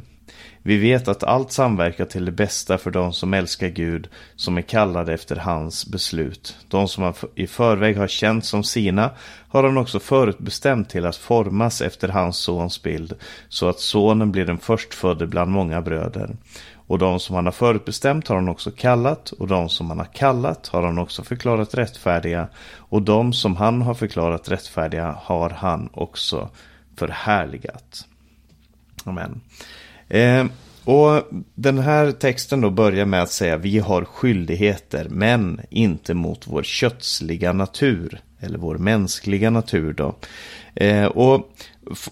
Vi 0.62 0.78
vet 0.78 1.08
att 1.08 1.24
allt 1.24 1.52
samverkar 1.52 2.06
till 2.06 2.26
det 2.26 2.32
bästa 2.32 2.78
för 2.78 2.92
de 2.92 3.14
som 3.14 3.34
älskar 3.34 3.68
Gud, 3.68 4.08
som 4.36 4.58
är 4.58 4.62
kallade 4.62 5.14
efter 5.14 5.36
hans 5.36 5.86
beslut. 5.88 6.58
De 6.68 6.88
som 6.88 7.04
han 7.04 7.14
i 7.36 7.48
förväg 7.48 7.98
har 7.98 8.08
känt 8.08 8.46
som 8.46 8.64
sina 8.64 9.12
har 9.50 9.64
han 9.64 9.78
också 9.78 10.00
förutbestämt 10.00 10.90
till 10.90 11.06
att 11.06 11.16
formas 11.16 11.82
efter 11.82 12.08
hans 12.08 12.38
sons 12.38 12.84
bild, 12.84 13.14
så 13.50 13.70
att 13.70 13.80
sonen 13.80 14.32
blir 14.32 14.46
den 14.46 14.58
förstfödde 14.58 15.28
bland 15.28 15.52
många 15.52 15.82
bröder. 15.82 16.36
Och 16.88 17.00
de 17.00 17.20
som 17.20 17.36
han 17.36 17.46
har 17.46 17.52
förutbestämt 17.52 18.28
har 18.28 18.36
han 18.36 18.50
också 18.50 18.72
kallat, 18.72 19.32
och 19.32 19.48
de 19.48 19.70
som 19.70 19.90
han 19.90 20.00
har 20.00 20.14
kallat 20.14 20.68
har 20.68 20.84
han 20.84 20.98
också 20.98 21.24
förklarat 21.24 21.76
rättfärdiga, 21.76 22.48
och 22.78 23.02
de 23.02 23.34
som 23.34 23.56
han 23.56 23.82
har 23.82 23.94
förklarat 23.94 24.50
rättfärdiga 24.50 25.18
har 25.22 25.50
han 25.50 25.90
också 25.94 26.50
förhärligat. 26.96 28.06
Amen. 29.04 29.42
Eh, 30.10 30.46
och 30.86 31.24
den 31.56 31.80
här 31.80 32.12
texten 32.12 32.62
då 32.62 32.70
börjar 32.70 33.06
med 33.06 33.22
att 33.22 33.32
säga 33.32 33.58
vi 33.58 33.80
har 33.80 34.06
skyldigheter 34.06 35.08
men 35.10 35.62
inte 35.70 36.14
mot 36.14 36.48
vår 36.48 36.64
kötsliga 36.64 37.54
natur. 37.54 38.22
Eller 38.40 38.58
vår 38.58 38.78
mänskliga 38.78 39.50
natur 39.50 39.94
då. 39.94 40.16
Eh, 40.76 41.06
och 41.06 41.50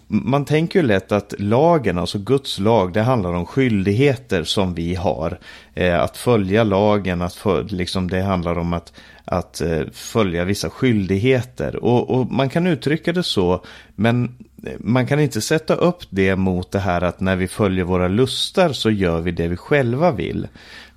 man 0.07 0.45
tänker 0.45 0.79
ju 0.79 0.85
lätt 0.85 1.11
att 1.11 1.33
lagen, 1.37 1.97
alltså 1.97 2.19
Guds 2.19 2.59
lag, 2.59 2.93
det 2.93 3.01
handlar 3.01 3.33
om 3.33 3.45
skyldigheter 3.45 4.43
som 4.43 4.73
vi 4.73 4.95
har. 4.95 5.39
Eh, 5.73 5.99
att 5.99 6.17
följa 6.17 6.63
lagen, 6.63 7.21
att 7.21 7.35
för, 7.35 7.63
liksom 7.63 8.09
det 8.09 8.21
handlar 8.21 8.57
om 8.57 8.73
att, 8.73 8.93
att 9.25 9.61
eh, 9.61 9.81
följa 9.93 10.45
vissa 10.45 10.69
skyldigheter. 10.69 11.75
Och, 11.75 12.09
och, 12.09 12.31
man 12.31 12.49
kan 12.49 12.67
uttrycka 12.67 13.13
det 13.13 13.23
så, 13.23 13.65
men 13.95 14.23
eh, 14.65 14.73
man 14.79 15.07
kan 15.07 15.19
inte 15.19 15.41
sätta 15.41 15.75
upp 15.75 16.03
det 16.09 16.35
mot 16.35 16.71
det 16.71 16.79
här 16.79 17.01
att 17.01 17.19
när 17.19 17.35
vi 17.35 17.47
följer 17.47 17.85
våra 17.85 18.07
lustar 18.07 18.73
så 18.73 18.91
gör 18.91 19.21
vi 19.21 19.31
det 19.31 19.47
vi 19.47 19.57
själva 19.57 20.11
vill. 20.11 20.47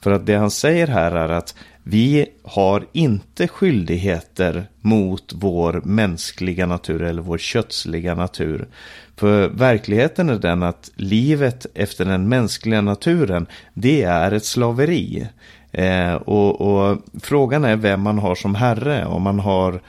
För 0.00 0.10
att 0.10 0.26
det 0.26 0.34
han 0.34 0.50
säger 0.50 0.86
här 0.86 1.12
är 1.12 1.28
att 1.28 1.54
vi 1.88 2.26
har 2.44 2.86
inte 2.92 3.48
skyldigheter 3.48 4.66
mot 4.80 5.32
vår 5.34 5.82
mänskliga 5.84 6.66
natur 6.66 7.02
eller 7.02 7.22
vår 7.22 7.38
kötsliga 7.38 8.14
natur. 8.14 8.68
För 9.16 9.48
verkligheten 9.48 10.28
är 10.28 10.38
den 10.38 10.62
att 10.62 10.90
livet 10.96 11.66
efter 11.74 12.04
den 12.04 12.28
mänskliga 12.28 12.80
naturen, 12.80 13.46
det 13.74 14.02
är 14.02 14.32
ett 14.32 14.44
slaveri. 14.44 15.26
Eh, 15.72 16.14
och, 16.14 16.60
och, 16.60 16.98
frågan 17.22 17.64
är 17.64 17.76
vem 17.76 18.00
man 18.00 18.18
har 18.18 18.34
som 18.34 18.54
herre. 18.54 19.06
Om 19.06 19.22
man 19.22 19.38
har 19.38 19.80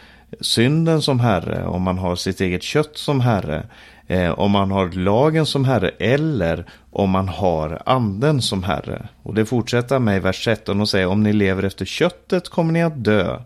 synden 0.42 1.02
som 1.02 1.20
herre, 1.20 1.66
om 1.66 1.82
man 1.82 1.98
har 1.98 2.16
sitt 2.16 2.42
eget 2.42 2.64
kött 2.64 2.98
som 2.98 3.22
herre, 3.22 3.66
eh, 4.08 4.32
om 4.32 4.52
man 4.52 4.72
har 4.72 4.90
lagen 4.90 5.46
som 5.46 5.66
herre 5.66 5.90
eller 5.90 6.66
om 6.92 7.10
man 7.10 7.28
har 7.28 7.82
anden 7.86 8.42
som 8.42 8.64
herre. 8.64 9.08
Och 9.24 9.34
det 9.34 9.46
fortsätter 9.46 10.00
med 10.00 10.18
i 10.18 10.20
vers 10.20 10.44
13 10.44 10.82
och 10.82 10.90
säger 10.90 11.08
om 11.08 11.24
ni 11.24 11.34
lever 11.34 11.64
efter 11.64 11.86
köttet 11.86 12.50
kommer 12.50 12.74
ni 12.74 12.84
att 12.84 13.04
dö. 13.04 13.40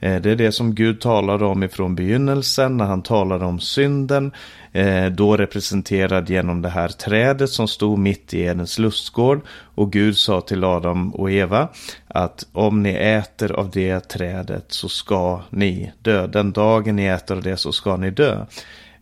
Eh, 0.00 0.20
det 0.20 0.30
är 0.30 0.36
det 0.36 0.52
som 0.52 0.74
Gud 0.74 1.00
talade 1.00 1.44
om 1.44 1.62
ifrån 1.62 1.94
begynnelsen 1.94 2.76
när 2.76 2.84
han 2.84 3.02
talade 3.02 3.44
om 3.44 3.60
synden. 3.60 4.32
Eh, 4.72 5.06
då 5.06 5.36
representerad 5.36 6.30
genom 6.30 6.62
det 6.62 6.68
här 6.68 6.88
trädet 6.88 7.50
som 7.50 7.68
stod 7.68 7.98
mitt 7.98 8.34
i 8.34 8.40
Edens 8.40 8.78
lustgård. 8.78 9.40
Och 9.74 9.92
Gud 9.92 10.16
sa 10.16 10.40
till 10.40 10.64
Adam 10.64 11.14
och 11.14 11.30
Eva 11.30 11.68
att 12.08 12.46
om 12.52 12.82
ni 12.82 12.92
äter 12.92 13.52
av 13.52 13.70
det 13.70 14.00
trädet 14.00 14.64
så 14.68 14.88
ska 14.88 15.40
ni 15.50 15.92
dö. 16.02 16.26
Den 16.26 16.52
dagen 16.52 16.96
ni 16.96 17.04
äter 17.04 17.36
av 17.36 17.42
det 17.42 17.56
så 17.56 17.72
ska 17.72 17.96
ni 17.96 18.10
dö. 18.10 18.46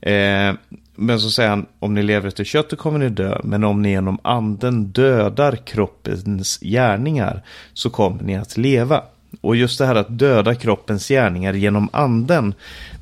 Eh, 0.01 0.55
men 1.01 1.21
så 1.21 1.31
säger 1.31 1.51
han, 1.51 1.67
om 1.79 1.95
ni 1.95 2.03
lever 2.03 2.29
efter 2.29 2.45
köttet 2.45 2.79
kommer 2.79 2.99
ni 2.99 3.09
dö, 3.09 3.41
men 3.45 3.65
om 3.65 3.83
ni 3.83 3.91
genom 3.91 4.19
anden 4.23 4.85
dödar 4.85 5.57
kroppens 5.57 6.59
gärningar 6.61 7.43
så 7.75 7.91
kommer 7.91 8.23
ni 8.23 8.37
att 8.37 8.57
leva. 8.57 9.03
Och 9.41 9.57
just 9.57 9.79
det 9.79 9.87
här 9.87 9.95
att 9.95 10.19
döda 10.19 10.55
kroppens 10.55 11.09
gärningar 11.09 11.53
genom 11.53 11.89
anden, 11.93 12.55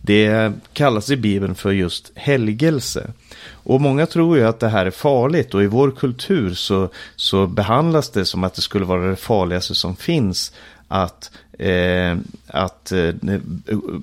det 0.03 0.53
kallas 0.73 1.11
i 1.11 1.17
Bibeln 1.17 1.55
för 1.55 1.73
just 1.73 2.13
helgelse. 2.15 3.11
Och 3.51 3.81
många 3.81 4.07
tror 4.07 4.37
ju 4.37 4.47
att 4.47 4.61
det 4.61 4.69
här 4.69 4.87
är 4.87 4.91
farligt 4.91 5.55
och 5.55 5.63
i 5.63 5.67
vår 5.67 5.91
kultur 5.91 6.55
så, 6.55 6.89
så 7.17 7.47
behandlas 7.47 8.11
det 8.11 8.25
som 8.25 8.45
att 8.45 8.55
det 8.55 8.63
skulle 8.63 8.85
vara 8.85 9.11
det 9.11 9.17
farligaste 9.17 9.75
som 9.75 9.97
finns 9.97 10.53
att, 10.89 11.31
eh, 11.59 12.17
att 12.47 12.93
eh, 12.93 13.15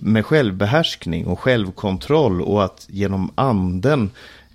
med 0.01 0.25
självbehärskning 0.25 1.25
och 1.25 1.39
självkontroll 1.39 2.41
och 2.41 2.63
att 2.63 2.85
genom 2.89 3.31
anden 3.35 4.11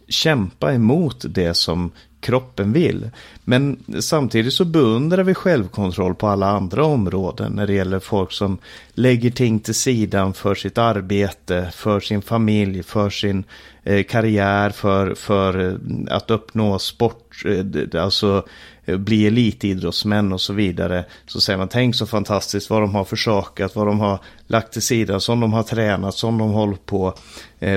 kämpa 0.08 0.72
emot 0.72 1.24
det 1.28 1.54
som 1.54 1.90
kroppen 2.20 2.72
vill. 2.72 3.10
Men 3.44 3.78
samtidigt 4.00 4.52
så 4.52 4.64
beundrar 4.64 5.22
vi 5.22 5.34
självkontroll 5.34 6.14
på 6.14 6.28
alla 6.28 6.46
andra 6.46 6.84
områden 6.84 7.52
när 7.52 7.66
det 7.66 7.72
gäller 7.72 7.98
folk 7.98 8.32
som 8.32 8.58
lägger 8.94 9.30
ting 9.30 9.60
till 9.60 9.74
sidan 9.74 10.34
för 10.34 10.54
sitt 10.54 10.78
arbete, 10.78 11.70
för 11.74 12.00
sin 12.00 12.22
familj, 12.22 12.82
för 12.82 13.10
sin 13.10 13.38
eh, 13.38 13.44
Eh, 13.88 14.02
karriär, 14.02 14.70
för, 14.70 15.14
för 15.14 15.68
eh, 15.68 16.16
att 16.16 16.30
uppnå 16.30 16.78
sport, 16.78 17.44
eh, 17.44 18.02
alltså 18.02 18.44
bli 18.86 19.26
elitidrottsmän 19.26 20.32
och 20.32 20.40
så 20.40 20.52
vidare. 20.52 21.04
Så 21.26 21.40
säger 21.40 21.58
man 21.58 21.68
tänk 21.68 21.94
så 21.94 22.06
fantastiskt 22.06 22.70
vad 22.70 22.82
de 22.82 22.94
har 22.94 23.04
försakat, 23.04 23.76
vad 23.76 23.86
de 23.86 24.00
har 24.00 24.18
lagt 24.46 24.72
till 24.72 24.82
sidan, 24.82 25.20
som 25.20 25.40
de 25.40 25.52
har 25.52 25.62
tränat, 25.62 26.14
som 26.14 26.38
de 26.38 26.50
hållit 26.50 26.86
på 26.86 27.14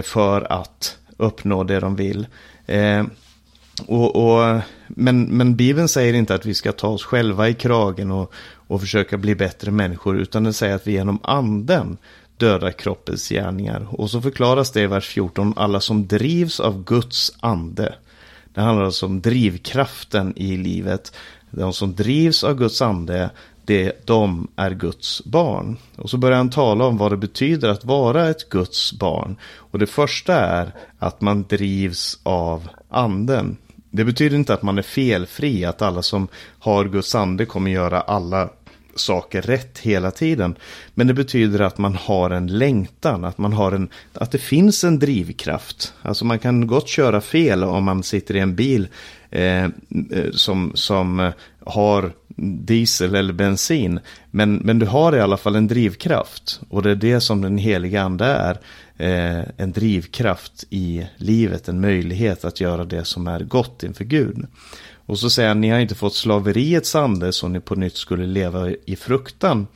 för 0.03 0.51
att 0.51 0.97
uppnå 1.17 1.63
det 1.63 1.79
de 1.79 1.95
vill. 1.95 2.27
Och, 3.85 4.15
och, 4.15 4.61
men, 4.87 5.23
men 5.23 5.55
Bibeln 5.55 5.87
säger 5.87 6.13
inte 6.13 6.35
att 6.35 6.45
vi 6.45 6.53
ska 6.53 6.71
ta 6.71 6.87
oss 6.87 7.03
själva 7.03 7.49
i 7.49 7.53
kragen 7.53 8.11
och, 8.11 8.33
och 8.67 8.81
försöka 8.81 9.17
bli 9.17 9.35
bättre 9.35 9.71
människor, 9.71 10.17
utan 10.17 10.43
den 10.43 10.53
säger 10.53 10.75
att 10.75 10.87
vi 10.87 10.91
genom 10.91 11.19
anden 11.23 11.97
döda 12.41 12.71
kroppens 12.71 13.29
gärningar. 13.29 13.87
Och 13.89 14.09
så 14.09 14.21
förklaras 14.21 14.71
det 14.71 14.81
i 14.81 14.87
vers 14.87 15.07
14, 15.07 15.53
alla 15.55 15.79
som 15.79 16.07
drivs 16.07 16.59
av 16.59 16.83
Guds 16.83 17.33
ande. 17.39 17.95
Det 18.53 18.61
handlar 18.61 18.85
alltså 18.85 19.05
om 19.05 19.21
drivkraften 19.21 20.33
i 20.35 20.57
livet. 20.57 21.13
De 21.51 21.73
som 21.73 21.95
drivs 21.95 22.43
av 22.43 22.55
Guds 22.55 22.81
ande, 22.81 23.29
det, 23.65 24.05
de 24.05 24.47
är 24.55 24.71
Guds 24.71 25.25
barn. 25.25 25.77
Och 25.95 26.09
så 26.09 26.17
börjar 26.17 26.37
han 26.37 26.49
tala 26.49 26.85
om 26.85 26.97
vad 26.97 27.11
det 27.11 27.17
betyder 27.17 27.69
att 27.69 27.85
vara 27.85 28.29
ett 28.29 28.49
Guds 28.49 28.93
barn. 28.93 29.35
Och 29.55 29.79
det 29.79 29.87
första 29.87 30.33
är 30.33 30.71
att 30.99 31.21
man 31.21 31.45
drivs 31.49 32.19
av 32.23 32.67
anden. 32.89 33.57
Det 33.89 34.05
betyder 34.05 34.37
inte 34.37 34.53
att 34.53 34.63
man 34.63 34.77
är 34.77 34.81
felfri, 34.81 35.65
att 35.65 35.81
alla 35.81 36.01
som 36.01 36.27
har 36.59 36.85
Guds 36.85 37.15
ande 37.15 37.45
kommer 37.45 37.71
göra 37.71 38.01
alla 38.01 38.49
saker 38.95 39.41
rätt 39.41 39.79
hela 39.79 40.11
tiden. 40.11 40.55
Men 40.93 41.07
det 41.07 41.13
betyder 41.13 41.59
att 41.59 41.77
man 41.77 41.95
har 41.95 42.29
en 42.29 42.47
längtan, 42.47 43.25
att, 43.25 43.37
man 43.37 43.53
har 43.53 43.71
en, 43.71 43.89
att 44.13 44.31
det 44.31 44.37
finns 44.37 44.83
en 44.83 44.99
drivkraft. 44.99 45.93
Alltså 46.01 46.25
man 46.25 46.39
kan 46.39 46.67
gott 46.67 46.87
köra 46.87 47.21
fel 47.21 47.63
om 47.63 47.83
man 47.83 48.03
sitter 48.03 48.35
i 48.35 48.39
en 48.39 48.55
bil 48.55 48.87
eh, 49.29 49.67
som, 50.31 50.71
som 50.75 51.19
eh, 51.19 51.33
har 51.65 52.11
diesel 52.65 53.15
eller 53.15 53.33
bensin. 53.33 53.99
Men, 54.31 54.55
men 54.55 54.79
du 54.79 54.85
har 54.85 55.15
i 55.15 55.19
alla 55.19 55.37
fall 55.37 55.55
en 55.55 55.67
drivkraft. 55.67 56.61
Och 56.69 56.83
det 56.83 56.91
är 56.91 56.95
det 56.95 57.21
som 57.21 57.41
den 57.41 57.57
heliga 57.57 58.01
ande 58.01 58.25
är 58.25 58.59
eh, 58.97 59.45
en 59.57 59.71
drivkraft 59.71 60.65
i 60.69 61.07
livet, 61.17 61.67
en 61.67 61.81
möjlighet 61.81 62.45
att 62.45 62.61
göra 62.61 62.85
det 62.85 63.05
som 63.05 63.27
är 63.27 63.39
gott 63.39 63.83
inför 63.83 64.03
Gud. 64.03 64.45
Och 65.05 65.19
så 65.19 65.29
säger 65.29 65.49
han, 65.49 65.61
ni 65.61 65.69
har 65.69 65.79
inte 65.79 65.95
fått 65.95 66.15
slaveriets 66.15 66.95
ande 66.95 67.33
så 67.33 67.47
ni 67.47 67.59
på 67.59 67.75
nytt 67.75 67.97
skulle 67.97 68.25
leva 68.25 68.69
i 68.85 68.95
fruktan. 68.95 69.67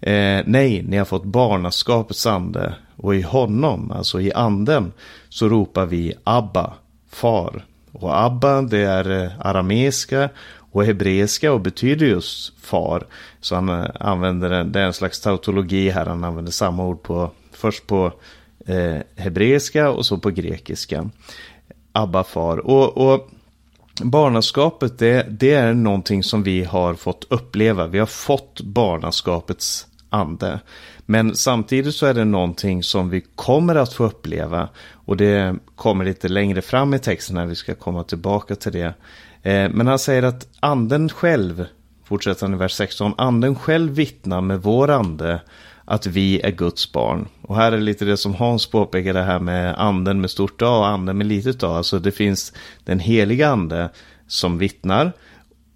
Eh, 0.00 0.42
nej, 0.46 0.82
ni 0.88 0.96
har 0.96 1.04
fått 1.04 1.24
barnaskapets 1.24 2.26
ande 2.26 2.74
och 2.96 3.14
i 3.14 3.22
honom, 3.22 3.90
alltså 3.90 4.20
i 4.20 4.32
anden, 4.32 4.92
så 5.28 5.48
ropar 5.48 5.86
vi 5.86 6.14
Abba, 6.24 6.72
far. 7.10 7.64
Och 7.92 8.24
Abba, 8.24 8.62
det 8.62 8.78
är 8.78 9.22
eh, 9.22 9.30
arameiska 9.40 10.28
och 10.74 10.84
hebreiska 10.84 11.52
och 11.52 11.60
betyder 11.60 12.06
just 12.06 12.60
far. 12.60 13.06
Så 13.40 13.54
han 13.54 13.68
eh, 13.68 13.86
använder 14.00 14.50
en, 14.50 14.72
det 14.72 14.80
är 14.80 14.86
en 14.86 14.92
slags 14.92 15.20
tautologi 15.20 15.90
här, 15.90 16.06
han 16.06 16.24
använder 16.24 16.52
samma 16.52 16.86
ord 16.86 17.02
på, 17.02 17.30
först 17.52 17.86
på 17.86 18.12
eh, 18.66 18.98
hebreiska 19.16 19.90
och 19.90 20.06
så 20.06 20.18
på 20.18 20.30
grekiska. 20.30 21.10
Abba 21.92 22.24
far. 22.24 22.58
Och, 22.58 22.96
och 22.96 23.30
barnaskapet 24.02 24.98
det, 24.98 25.26
det 25.30 25.54
är 25.54 25.74
någonting 25.74 26.22
som 26.22 26.42
vi 26.42 26.64
har 26.64 26.94
fått 26.94 27.26
uppleva. 27.28 27.86
Vi 27.86 27.98
har 27.98 28.06
fått 28.06 28.60
barnaskapets 28.60 29.86
ande. 30.10 30.60
Men 31.06 31.34
samtidigt 31.34 31.94
så 31.94 32.06
är 32.06 32.14
det 32.14 32.24
någonting 32.24 32.82
som 32.82 33.10
vi 33.10 33.24
kommer 33.34 33.74
att 33.74 33.92
få 33.92 34.04
uppleva. 34.04 34.68
Och 34.92 35.16
det 35.16 35.56
kommer 35.76 36.04
lite 36.04 36.28
längre 36.28 36.62
fram 36.62 36.94
i 36.94 36.98
texten 36.98 37.34
när 37.34 37.46
vi 37.46 37.54
ska 37.54 37.74
komma 37.74 38.04
tillbaka 38.04 38.54
till 38.54 38.72
det. 38.72 38.94
Eh, 39.42 39.70
men 39.70 39.86
han 39.86 39.98
säger 39.98 40.22
att 40.22 40.48
anden 40.60 41.08
själv, 41.08 41.66
fortsätter 42.04 42.46
han 42.46 42.54
i 42.54 42.58
vers 42.58 42.72
16, 42.72 43.14
anden 43.18 43.54
själv 43.54 43.92
vittnar 43.92 44.40
med 44.40 44.62
vår 44.62 44.90
ande 44.90 45.40
att 45.84 46.06
vi 46.06 46.40
är 46.40 46.50
Guds 46.50 46.92
barn. 46.92 47.28
Och 47.42 47.56
här 47.56 47.72
är 47.72 47.78
lite 47.78 48.04
det 48.04 48.16
som 48.16 48.34
Hans 48.34 48.66
påpekade 48.66 49.22
här 49.22 49.38
med 49.38 49.74
anden 49.78 50.20
med 50.20 50.30
stort 50.30 50.62
A 50.62 50.78
och 50.78 50.86
anden 50.86 51.18
med 51.18 51.26
litet 51.26 51.62
a. 51.62 51.76
Alltså 51.76 51.98
det 51.98 52.12
finns 52.12 52.52
den 52.84 52.98
heliga 52.98 53.48
ande 53.48 53.90
som 54.26 54.58
vittnar. 54.58 55.12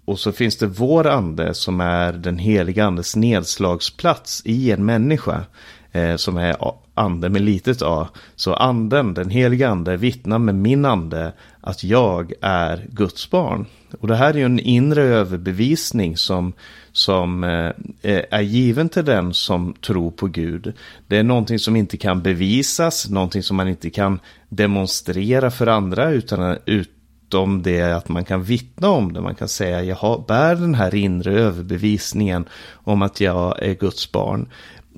Och 0.05 0.19
så 0.19 0.31
finns 0.31 0.57
det 0.57 0.67
vår 0.67 1.07
ande 1.07 1.53
som 1.53 1.81
är 1.81 2.13
den 2.13 2.37
heliga 2.37 2.85
andes 2.85 3.15
nedslagsplats 3.15 4.41
i 4.45 4.71
en 4.71 4.85
människa. 4.85 5.43
Eh, 5.91 6.15
som 6.15 6.37
är 6.37 6.55
ande 6.93 7.29
med 7.29 7.41
litet 7.41 7.81
a. 7.81 8.09
Så 8.35 8.53
anden, 8.53 9.13
den 9.13 9.29
heliga 9.29 9.69
ande, 9.69 9.97
vittnar 9.97 10.39
med 10.39 10.55
min 10.55 10.85
ande 10.85 11.33
att 11.69 11.83
jag 11.83 12.33
är 12.41 12.87
Guds 12.89 13.29
barn. 13.29 13.65
Och 13.99 14.07
det 14.07 14.15
här 14.15 14.33
är 14.33 14.37
ju 14.37 14.45
en 14.45 14.59
inre 14.59 15.03
överbevisning 15.03 16.17
som, 16.17 16.53
som 16.91 17.43
eh, 17.43 17.71
eh, 18.01 18.23
är 18.31 18.41
given 18.41 18.89
till 18.89 19.05
den 19.05 19.33
som 19.33 19.73
tror 19.73 20.11
på 20.11 20.27
Gud. 20.27 20.73
Det 21.07 21.17
är 21.17 21.23
någonting 21.23 21.59
som 21.59 21.75
inte 21.75 21.97
kan 21.97 22.21
bevisas, 22.21 23.09
någonting 23.09 23.43
som 23.43 23.57
man 23.57 23.67
inte 23.67 23.89
kan 23.89 24.19
demonstrera 24.49 25.51
för 25.51 25.67
andra 25.67 26.09
utan, 26.09 26.57
utom 26.65 27.61
det 27.61 27.81
att 27.81 28.09
man 28.09 28.25
kan 28.25 28.43
vittna 28.43 28.89
om 28.89 29.13
det. 29.13 29.21
Man 29.21 29.35
kan 29.35 29.47
säga 29.47 29.83
jag 29.83 29.95
har, 29.95 30.23
bär 30.27 30.55
den 30.55 30.75
här 30.75 30.95
inre 30.95 31.33
överbevisningen 31.33 32.45
om 32.73 33.01
att 33.01 33.21
jag 33.21 33.63
är 33.63 33.73
Guds 33.73 34.11
barn. 34.11 34.49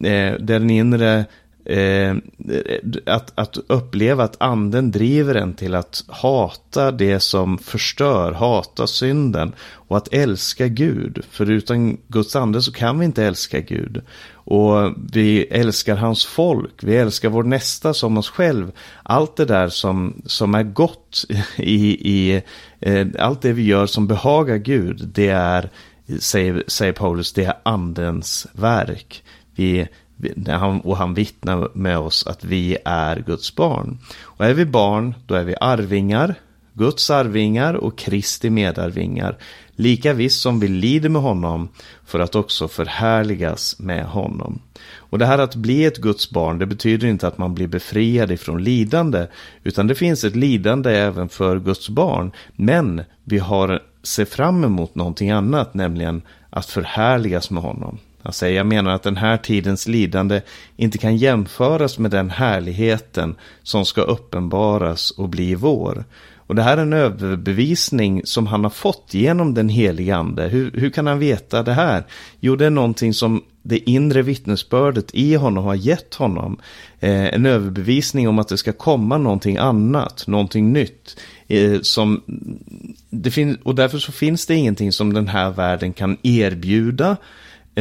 Eh, 0.03 0.33
den 0.39 0.69
inre 0.69 1.25
Eh, 1.65 2.15
att, 3.05 3.31
att 3.35 3.57
uppleva 3.67 4.23
att 4.23 4.41
anden 4.41 4.91
driver 4.91 5.35
en 5.35 5.53
till 5.53 5.75
att 5.75 6.03
hata 6.07 6.91
det 6.91 7.19
som 7.19 7.57
förstör, 7.57 8.31
hata 8.31 8.87
synden 8.87 9.53
och 9.59 9.97
att 9.97 10.13
älska 10.13 10.67
Gud. 10.67 11.23
För 11.29 11.51
utan 11.51 11.97
Guds 12.07 12.35
ande 12.35 12.61
så 12.61 12.71
kan 12.71 12.99
vi 12.99 13.05
inte 13.05 13.25
älska 13.25 13.59
Gud. 13.59 14.01
Och 14.33 14.93
vi 15.13 15.43
älskar 15.43 15.95
hans 15.95 16.25
folk, 16.25 16.83
vi 16.83 16.95
älskar 16.95 17.29
vår 17.29 17.43
nästa 17.43 17.93
som 17.93 18.17
oss 18.17 18.29
själv. 18.29 18.71
Allt 19.03 19.35
det 19.35 19.45
där 19.45 19.69
som, 19.69 20.21
som 20.25 20.55
är 20.55 20.63
gott 20.63 21.25
i, 21.57 22.11
i 22.11 22.41
eh, 22.79 23.07
allt 23.19 23.41
det 23.41 23.53
vi 23.53 23.63
gör 23.63 23.85
som 23.85 24.07
behagar 24.07 24.57
Gud, 24.57 25.09
det 25.13 25.29
är, 25.29 25.69
säger, 26.19 26.63
säger 26.67 26.93
Paulus, 26.93 27.33
det 27.33 27.45
är 27.45 27.57
andens 27.63 28.47
verk. 28.53 29.23
Vi 29.55 29.87
och 30.83 30.97
han 30.97 31.13
vittnar 31.13 31.69
med 31.73 31.97
oss 31.97 32.27
att 32.27 32.43
vi 32.43 32.77
är 32.85 33.23
Guds 33.25 33.55
barn. 33.55 33.97
Och 34.21 34.45
är 34.45 34.53
vi 34.53 34.65
barn, 34.65 35.15
då 35.25 35.35
är 35.35 35.43
vi 35.43 35.55
arvingar, 35.61 36.35
Guds 36.73 37.09
arvingar 37.09 37.73
och 37.73 37.97
Kristi 37.97 38.49
medarvingar. 38.49 39.37
Lika 39.75 40.13
visst 40.13 40.41
som 40.41 40.59
vi 40.59 40.67
lider 40.67 41.09
med 41.09 41.21
honom 41.21 41.69
för 42.05 42.19
att 42.19 42.35
också 42.35 42.67
förhärligas 42.67 43.79
med 43.79 44.05
honom. 44.05 44.61
Och 44.95 45.19
det 45.19 45.25
här 45.25 45.39
att 45.39 45.55
bli 45.55 45.85
ett 45.85 45.97
Guds 45.97 46.29
barn, 46.29 46.59
det 46.59 46.65
betyder 46.65 47.07
inte 47.07 47.27
att 47.27 47.37
man 47.37 47.53
blir 47.53 47.67
befriad 47.67 48.31
ifrån 48.31 48.63
lidande, 48.63 49.27
utan 49.63 49.87
det 49.87 49.95
finns 49.95 50.23
ett 50.23 50.35
lidande 50.35 50.91
även 50.91 51.29
för 51.29 51.59
Guds 51.59 51.89
barn. 51.89 52.31
Men 52.55 53.01
vi 53.23 53.37
har 53.39 53.81
se 54.03 54.25
fram 54.25 54.63
emot 54.63 54.95
någonting 54.95 55.31
annat, 55.31 55.73
nämligen 55.73 56.21
att 56.49 56.65
förhärligas 56.65 57.51
med 57.51 57.63
honom. 57.63 57.97
Han 58.23 58.33
säger, 58.33 58.57
jag 58.57 58.65
menar 58.65 58.91
att 58.91 59.03
den 59.03 59.17
här 59.17 59.37
tidens 59.37 59.87
lidande 59.87 60.41
inte 60.75 60.97
kan 60.97 61.17
jämföras 61.17 61.99
med 61.99 62.11
den 62.11 62.29
härligheten 62.29 63.35
som 63.63 63.85
ska 63.85 64.01
uppenbaras 64.01 65.11
och 65.11 65.29
bli 65.29 65.55
vår. 65.55 66.03
Och 66.51 66.55
det 66.55 66.63
här 66.63 66.77
är 66.77 66.81
en 66.81 66.93
överbevisning 66.93 68.21
som 68.25 68.47
han 68.47 68.63
har 68.63 68.71
fått 68.71 69.13
genom 69.13 69.53
den 69.53 69.69
helige 69.69 70.15
ande. 70.15 70.47
Hur, 70.47 70.71
hur 70.71 70.89
kan 70.89 71.07
han 71.07 71.19
veta 71.19 71.63
det 71.63 71.73
här? 71.73 72.03
Jo, 72.39 72.55
det 72.55 72.65
är 72.65 72.69
någonting 72.69 73.13
som 73.13 73.43
det 73.63 73.89
inre 73.89 74.21
vittnesbördet 74.21 75.15
i 75.15 75.35
honom 75.35 75.63
har 75.63 75.75
gett 75.75 76.15
honom. 76.15 76.59
Eh, 76.99 77.33
en 77.33 77.45
överbevisning 77.45 78.27
om 78.27 78.39
att 78.39 78.47
det 78.47 78.57
ska 78.57 78.73
komma 78.73 79.17
någonting 79.17 79.57
annat, 79.57 80.27
någonting 80.27 80.73
nytt. 80.73 81.19
Eh, 81.47 81.81
som 81.81 82.21
det 83.09 83.31
fin- 83.31 83.57
och 83.63 83.75
därför 83.75 83.97
så 83.97 84.11
finns 84.11 84.45
det 84.45 84.55
ingenting 84.55 84.91
som 84.91 85.13
den 85.13 85.27
här 85.27 85.51
världen 85.51 85.93
kan 85.93 86.17
erbjuda 86.23 87.17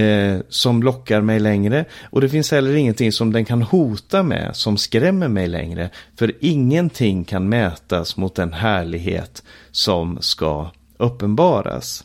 eh, 0.00 0.40
som 0.48 0.82
lockar 0.82 1.20
mig 1.20 1.40
längre. 1.40 1.84
Och 2.10 2.20
det 2.20 2.28
finns 2.28 2.50
heller 2.50 2.74
ingenting 2.74 3.12
som 3.12 3.32
den 3.32 3.44
kan 3.44 3.62
hota 3.62 4.22
med 4.22 4.50
som 4.56 4.76
skrämmer 4.76 5.28
mig 5.28 5.48
längre. 5.48 5.90
För 6.18 6.32
ingenting 6.40 7.24
kan 7.24 7.48
mätas 7.48 8.16
mot 8.16 8.34
den 8.34 8.52
härlighet 8.52 9.42
som 9.70 10.18
ska 10.20 10.70
uppenbaras. 10.96 12.04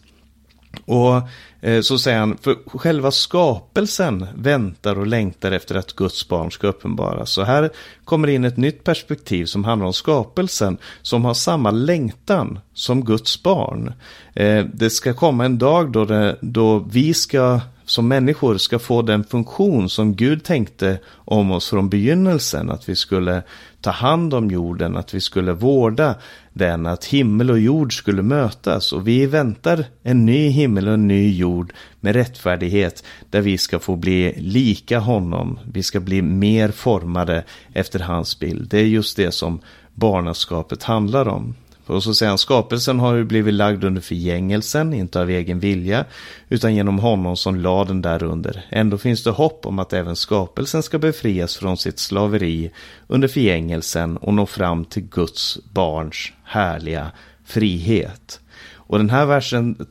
Och 0.86 1.21
eh, 1.62 1.81
så 1.81 1.97
säger 1.97 2.19
han, 2.19 2.38
för 2.38 2.55
själva 2.77 3.12
skapelsen 3.12 4.27
väntar 4.36 4.99
och 4.99 5.08
längtar 5.08 5.51
efter 5.51 5.75
att 5.75 5.93
Guds 5.93 6.27
barn 6.27 6.51
ska 6.51 6.67
uppenbaras. 6.67 7.31
Så 7.31 7.43
här 7.43 7.69
kommer 8.03 8.27
in 8.27 8.45
ett 8.45 8.58
nytt 8.58 8.84
perspektiv 8.84 9.45
som 9.45 9.63
handlar 9.63 9.88
om 9.88 9.93
skapelsen, 9.93 10.77
som 11.01 11.25
har 11.25 11.34
samma 11.34 11.71
längtan 11.71 12.60
som 12.73 13.05
Guds 13.05 13.43
barn. 13.43 13.93
Eh, 14.34 14.65
det 14.73 14.89
ska 14.89 15.13
komma 15.13 15.45
en 15.45 15.58
dag 15.58 15.91
då, 15.91 16.05
det, 16.05 16.38
då 16.41 16.79
vi 16.79 17.13
ska 17.13 17.62
som 17.86 18.08
människor 18.08 18.58
ska 18.58 18.80
få 18.80 19.02
den 19.02 19.24
funktion 19.24 19.89
som 19.89 20.15
Gud 20.15 20.43
tänkte 20.43 21.00
om 21.15 21.52
oss 21.52 21.69
från 21.69 21.89
begynnelsen. 21.89 22.69
Att 22.69 22.89
vi 22.89 22.95
skulle 22.95 23.43
ta 23.82 23.91
hand 23.91 24.34
om 24.34 24.52
jorden, 24.52 24.98
att 24.98 25.13
vi 25.13 25.21
skulle 25.21 25.54
vårda 25.54 26.15
den, 26.54 26.86
att 26.86 27.06
himmel 27.06 27.52
och 27.52 27.60
jord 27.60 27.98
skulle 27.98 28.21
mötas. 28.21 28.93
Och 28.93 29.08
vi 29.08 29.26
väntar 29.26 29.86
en 30.04 30.26
ny 30.26 30.50
himmel 30.50 30.88
och 30.88 30.93
en 30.93 31.08
ny 31.08 31.38
jord 31.38 31.74
med 32.00 32.15
rättfärdighet 32.15 33.04
där 33.30 33.41
vi 33.41 33.58
ska 33.58 33.80
få 33.80 33.95
bli 33.95 34.34
lika 34.38 35.00
honom. 35.00 35.60
Vi 35.71 35.84
ska 35.84 36.00
bli 36.00 36.21
mer 36.21 36.71
formade 36.71 37.43
efter 37.74 38.00
hans 38.00 38.39
bild. 38.39 38.69
Det 38.69 38.80
är 38.80 38.86
just 38.86 39.17
det 39.17 39.32
som 39.32 39.60
barnaskapet 39.93 40.84
handlar 40.84 41.28
om. 41.28 41.56
Och 41.86 42.04
så 42.04 42.13
säger 42.13 42.30
han, 42.30 42.38
skapelsen 42.38 43.00
har 43.00 43.15
ju 43.15 43.24
blivit 43.24 43.54
lagd 43.54 43.84
under 43.84 44.02
förgängelsen, 44.02 44.93
inte 44.93 45.21
av 45.21 45.30
egen 45.30 45.60
vilja, 45.60 46.06
utan 46.50 46.76
genom 46.76 47.00
honom 47.00 47.38
som 47.38 47.56
lade 47.56 47.89
den 47.89 48.02
där 48.02 48.24
under. 48.24 48.65
Ändå 48.69 48.98
finns 48.98 49.24
det 49.24 49.32
hopp 49.32 49.65
om 49.65 49.80
att 49.80 49.93
även 49.93 50.15
skapelsen 50.15 50.84
ska 50.84 51.00
befrias 51.00 51.58
från 51.58 51.78
sitt 51.78 52.00
slaveri 52.00 52.71
under 53.08 53.28
förgängelsen 53.28 54.17
och 54.17 54.34
nå 54.34 54.45
fram 54.45 54.86
till 54.86 55.04
Guds 55.04 55.58
barns 55.74 56.32
härliga 56.43 57.12
frihet. 57.45 58.39
Och 58.88 58.98
den 58.98 59.10
här 59.10 59.26
versen 59.26 59.86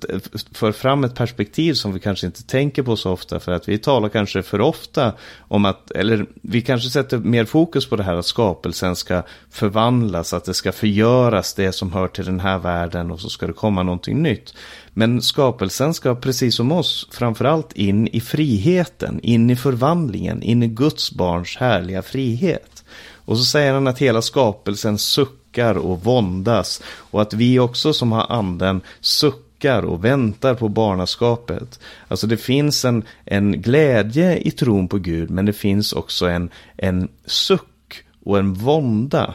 för 0.53 0.73
fram 0.73 1.05
ett 1.05 1.15
perspektiv 1.15 1.75
som 1.75 1.93
vi 1.93 2.01
kanske 2.01 2.27
inte 2.27 2.43
tänker 2.43 2.83
på 2.83 2.97
så 2.97 3.11
ofta 3.11 3.41
för 3.41 3.53
att 3.53 3.69
vi 3.69 3.79
talar 3.79 4.09
kanske 4.09 4.43
för 4.43 4.61
ofta 4.61 5.13
om 5.39 5.65
att, 5.65 5.91
eller 5.91 6.27
vi 6.43 6.63
kanske 6.63 6.91
sätter 6.91 7.19
mer 7.19 7.45
fokus 7.45 7.87
på 7.87 7.97
det 7.97 8.03
här 8.03 8.15
att 8.15 8.27
skapelsen 8.27 8.97
ska 8.97 9.23
förvandlas, 9.51 10.33
att 10.33 10.45
det 10.45 10.55
ska 10.55 10.73
förgöras 10.73 11.55
det 11.55 11.73
som 11.73 11.93
hör 11.93 12.09
till 12.09 12.25
den 12.25 12.41
här 12.41 12.59
världen 12.59 13.11
och 13.11 13.21
så 13.21 13.29
ska 13.29 13.47
det 13.47 13.53
komma 13.53 13.83
någonting 13.83 14.23
nytt. 14.23 14.55
Men 14.93 15.23
skapelsen 15.23 15.95
ska 15.95 16.15
precis 16.15 16.55
som 16.55 16.73
oss 16.73 17.09
framförallt 17.13 17.73
in 17.73 18.09
i 18.09 18.21
friheten, 18.21 19.21
in 19.23 19.51
i 19.51 19.57
förvandlingen, 19.57 20.43
in 20.43 20.63
i 20.63 20.69
Guds 20.69 21.13
barns 21.13 21.57
härliga 21.57 22.03
frihet. 22.03 22.85
Och 23.27 23.39
så 23.39 23.45
säger 23.45 23.73
han 23.73 23.87
att 23.87 23.99
hela 23.99 24.23
skapelsen 24.23 24.99
suckar 24.99 25.44
suckar 25.55 25.75
och 25.75 26.05
våndas 26.05 26.83
och 27.11 27.23
att 27.23 27.35
vi 27.35 27.59
också 27.59 27.93
som 27.93 28.13
har 28.13 28.27
anden 28.33 28.81
suckar 29.01 29.83
och 29.83 30.05
väntar 30.05 30.55
på 30.55 30.69
barnaskapet. 30.69 31.81
Alltså 32.09 32.27
det 32.27 32.37
finns 32.37 32.85
en, 32.85 33.03
en 33.25 33.63
glädje 33.63 34.39
i 34.39 34.51
tron 34.51 34.89
på 34.89 34.99
Gud 34.99 35.31
men 35.31 35.47
det 35.47 35.53
finns 35.53 35.93
också 35.93 36.27
en, 36.27 36.51
en 36.77 37.09
suck 37.27 38.05
och 38.25 38.39
en 38.39 38.55
vånda. 38.55 39.35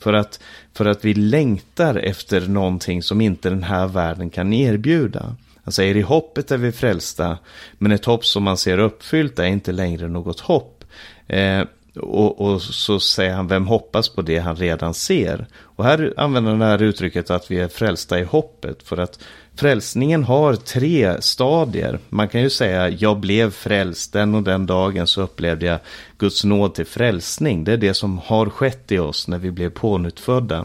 För 0.00 0.12
att, 0.12 0.40
för 0.74 0.86
att 0.86 1.04
vi 1.04 1.14
längtar 1.14 1.94
efter 1.94 2.48
någonting 2.48 3.02
som 3.02 3.20
inte 3.20 3.50
den 3.50 3.62
här 3.62 3.86
världen 3.86 4.30
kan 4.30 4.52
erbjuda. 4.52 5.36
Han 5.64 5.72
säger 5.72 5.96
i 5.96 6.02
hoppet 6.02 6.50
är 6.50 6.58
vi 6.58 6.72
frälsta, 6.72 7.38
men 7.78 7.92
ett 7.92 8.04
hopp 8.04 8.24
som 8.24 8.42
man 8.42 8.56
ser 8.56 8.78
uppfyllt 8.78 9.38
är 9.38 9.46
inte 9.46 9.72
längre 9.72 10.08
något 10.08 10.40
hopp. 10.40 10.84
Eh, 11.26 11.62
och, 11.98 12.40
och, 12.40 12.62
så 12.62 13.00
säger 13.00 13.34
han, 13.34 13.48
vem 13.48 13.66
hoppas 13.66 14.08
på 14.08 14.22
det 14.22 14.38
han 14.38 14.56
redan 14.56 14.94
ser? 14.94 15.46
Och 15.60 15.84
här 15.84 16.14
använder 16.16 16.50
han 16.50 16.60
det 16.60 16.66
här 16.66 16.82
uttrycket 16.82 17.30
att 17.30 17.50
vi 17.50 17.60
är 17.60 17.68
frälsta 17.68 18.18
i 18.20 18.24
hoppet. 18.24 18.82
För 18.82 18.96
att 18.96 19.18
Frälsningen 19.58 20.24
har 20.24 20.54
tre 20.54 21.22
stadier. 21.22 21.98
Man 22.08 22.28
kan 22.28 22.40
ju 22.40 22.50
säga 22.50 22.88
jag 22.88 23.18
blev 23.20 23.50
frälst. 23.50 24.12
Den 24.12 24.34
och 24.34 24.42
den 24.42 24.66
dagen 24.66 25.06
så 25.06 25.22
upplevde 25.22 25.66
jag 25.66 25.78
Guds 26.18 26.44
nåd 26.44 26.74
till 26.74 26.86
frälsning. 26.86 27.64
Det 27.64 27.72
är 27.72 27.76
det 27.76 27.94
som 27.94 28.18
har 28.18 28.50
skett 28.50 28.92
i 28.92 28.98
oss 28.98 29.28
när 29.28 29.38
vi 29.38 29.50
blev 29.50 29.70
pånyttfödda. 29.70 30.64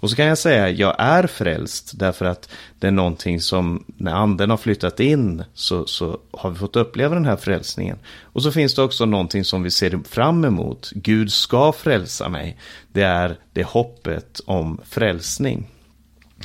Och 0.00 0.10
så 0.10 0.16
kan 0.16 0.26
jag 0.26 0.38
säga 0.38 0.70
jag 0.70 0.94
är 0.98 1.26
frälst 1.26 1.98
därför 1.98 2.24
att 2.24 2.48
det 2.78 2.86
är 2.86 2.90
någonting 2.90 3.40
som 3.40 3.84
när 3.96 4.12
anden 4.12 4.50
har 4.50 4.56
flyttat 4.56 5.00
in 5.00 5.44
så, 5.54 5.86
så 5.86 6.18
har 6.30 6.50
vi 6.50 6.56
fått 6.56 6.76
uppleva 6.76 7.14
den 7.14 7.24
här 7.24 7.36
frälsningen. 7.36 7.98
Och 8.22 8.42
så 8.42 8.52
finns 8.52 8.74
det 8.74 8.82
också 8.82 9.04
någonting 9.04 9.44
som 9.44 9.62
vi 9.62 9.70
ser 9.70 10.00
fram 10.08 10.44
emot. 10.44 10.90
Gud 10.94 11.32
ska 11.32 11.72
frälsa 11.72 12.28
mig. 12.28 12.58
Det 12.92 13.02
är 13.02 13.36
det 13.52 13.62
hoppet 13.62 14.40
om 14.46 14.80
frälsning. 14.84 15.68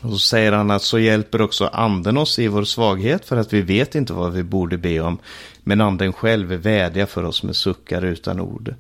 Och 0.02 0.12
så 0.12 0.18
säger 0.18 0.52
han 0.52 0.72
att 0.72 0.82
så 0.82 1.00
hjälper 1.00 1.42
också 1.42 1.66
anden 1.66 2.18
oss 2.18 2.40
i 2.40 2.48
vår 2.48 2.64
svaghet 2.64 3.26
för 3.26 3.38
att 3.38 3.54
vi 3.54 3.62
vet 3.62 3.96
inte 3.96 4.14
vad 4.14 4.34
vi 4.34 4.44
borde 4.44 4.78
be 4.78 5.00
om. 5.00 5.20
Men 5.64 5.82
anden 5.82 6.14
själv 6.14 6.48
vädjar 6.48 7.06
för 7.06 7.24
oss 7.24 7.44
med 7.44 7.56
suckar 7.56 8.02
utan 8.02 8.40
ord. 8.40 8.76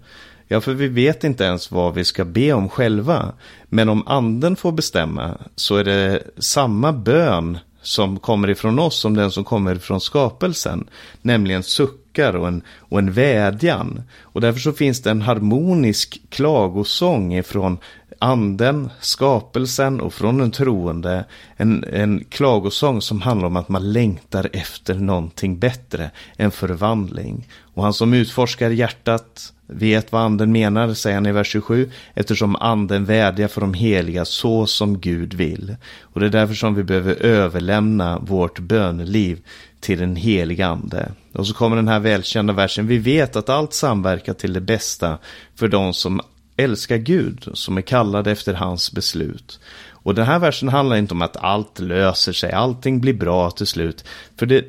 Ja, 0.47 0.61
för 0.61 0.73
vi 0.73 0.87
vet 0.87 1.23
inte 1.23 1.43
ens 1.43 1.71
vad 1.71 1.93
vi 1.93 2.05
ska 2.05 2.25
be 2.25 2.53
om 2.53 2.69
själva. 2.69 3.33
Men 3.69 3.89
om 3.89 4.07
anden 4.07 4.55
får 4.55 4.71
bestämma 4.71 5.37
så 5.55 5.75
är 5.75 5.83
det 5.83 6.23
samma 6.37 6.93
bön 6.93 7.57
som 7.81 8.19
kommer 8.19 8.49
ifrån 8.49 8.79
oss 8.79 8.99
som 8.99 9.15
den 9.15 9.31
som 9.31 9.43
kommer 9.43 9.75
ifrån 9.75 10.01
skapelsen. 10.01 10.87
Nämligen 11.21 11.63
suckar 11.63 12.35
och 12.35 12.47
en, 12.47 12.61
och 12.79 12.99
en 12.99 13.11
vädjan. 13.11 14.01
Och 14.21 14.41
därför 14.41 14.59
så 14.59 14.73
finns 14.73 15.01
det 15.01 15.11
en 15.11 15.21
harmonisk 15.21 16.21
klagosång 16.29 17.33
ifrån 17.33 17.77
anden, 18.19 18.89
skapelsen 18.99 20.01
och 20.01 20.13
från 20.13 20.37
den 20.37 20.51
troende. 20.51 21.25
En, 21.57 21.83
en 21.83 22.25
klagosång 22.29 23.01
som 23.01 23.21
handlar 23.21 23.47
om 23.47 23.55
att 23.55 23.69
man 23.69 23.93
längtar 23.93 24.49
efter 24.53 24.95
någonting 24.95 25.59
bättre, 25.59 26.11
en 26.37 26.51
förvandling. 26.51 27.47
Och 27.61 27.83
han 27.83 27.93
som 27.93 28.13
utforskar 28.13 28.69
hjärtat 28.69 29.53
vet 29.67 30.11
vad 30.11 30.21
anden 30.21 30.51
menar, 30.51 30.93
säger 30.93 31.15
han 31.15 31.25
i 31.25 31.31
vers 31.31 31.47
27, 31.47 31.91
eftersom 32.13 32.55
anden 32.55 33.05
vädjar 33.05 33.47
för 33.47 33.61
de 33.61 33.73
heliga 33.73 34.25
så 34.25 34.65
som 34.65 34.99
Gud 34.99 35.33
vill. 35.33 35.75
Och 36.01 36.19
det 36.19 36.25
är 36.25 36.29
därför 36.29 36.53
som 36.53 36.75
vi 36.75 36.83
behöver 36.83 37.15
överlämna 37.15 38.19
vårt 38.19 38.59
böneliv 38.59 39.39
till 39.79 39.99
den 39.99 40.15
heliga 40.15 40.67
ande. 40.67 41.11
Och 41.33 41.47
så 41.47 41.53
kommer 41.53 41.75
den 41.75 41.87
här 41.87 41.99
välkända 41.99 42.53
versen, 42.53 42.87
vi 42.87 42.97
vet 42.97 43.35
att 43.35 43.49
allt 43.49 43.73
samverkar 43.73 44.33
till 44.33 44.53
det 44.53 44.61
bästa 44.61 45.17
för 45.55 45.67
de 45.67 45.93
som 45.93 46.21
älskar 46.57 46.97
Gud, 46.97 47.47
som 47.53 47.77
är 47.77 47.81
kallade 47.81 48.31
efter 48.31 48.53
hans 48.53 48.91
beslut. 48.91 49.59
Och 49.89 50.15
den 50.15 50.25
här 50.25 50.39
versen 50.39 50.69
handlar 50.69 50.95
inte 50.95 51.13
om 51.13 51.21
att 51.21 51.37
allt 51.37 51.79
löser 51.79 52.33
sig, 52.33 52.51
allting 52.51 53.01
blir 53.01 53.13
bra 53.13 53.51
till 53.51 53.67
slut. 53.67 54.05
För 54.39 54.45
det, 54.45 54.65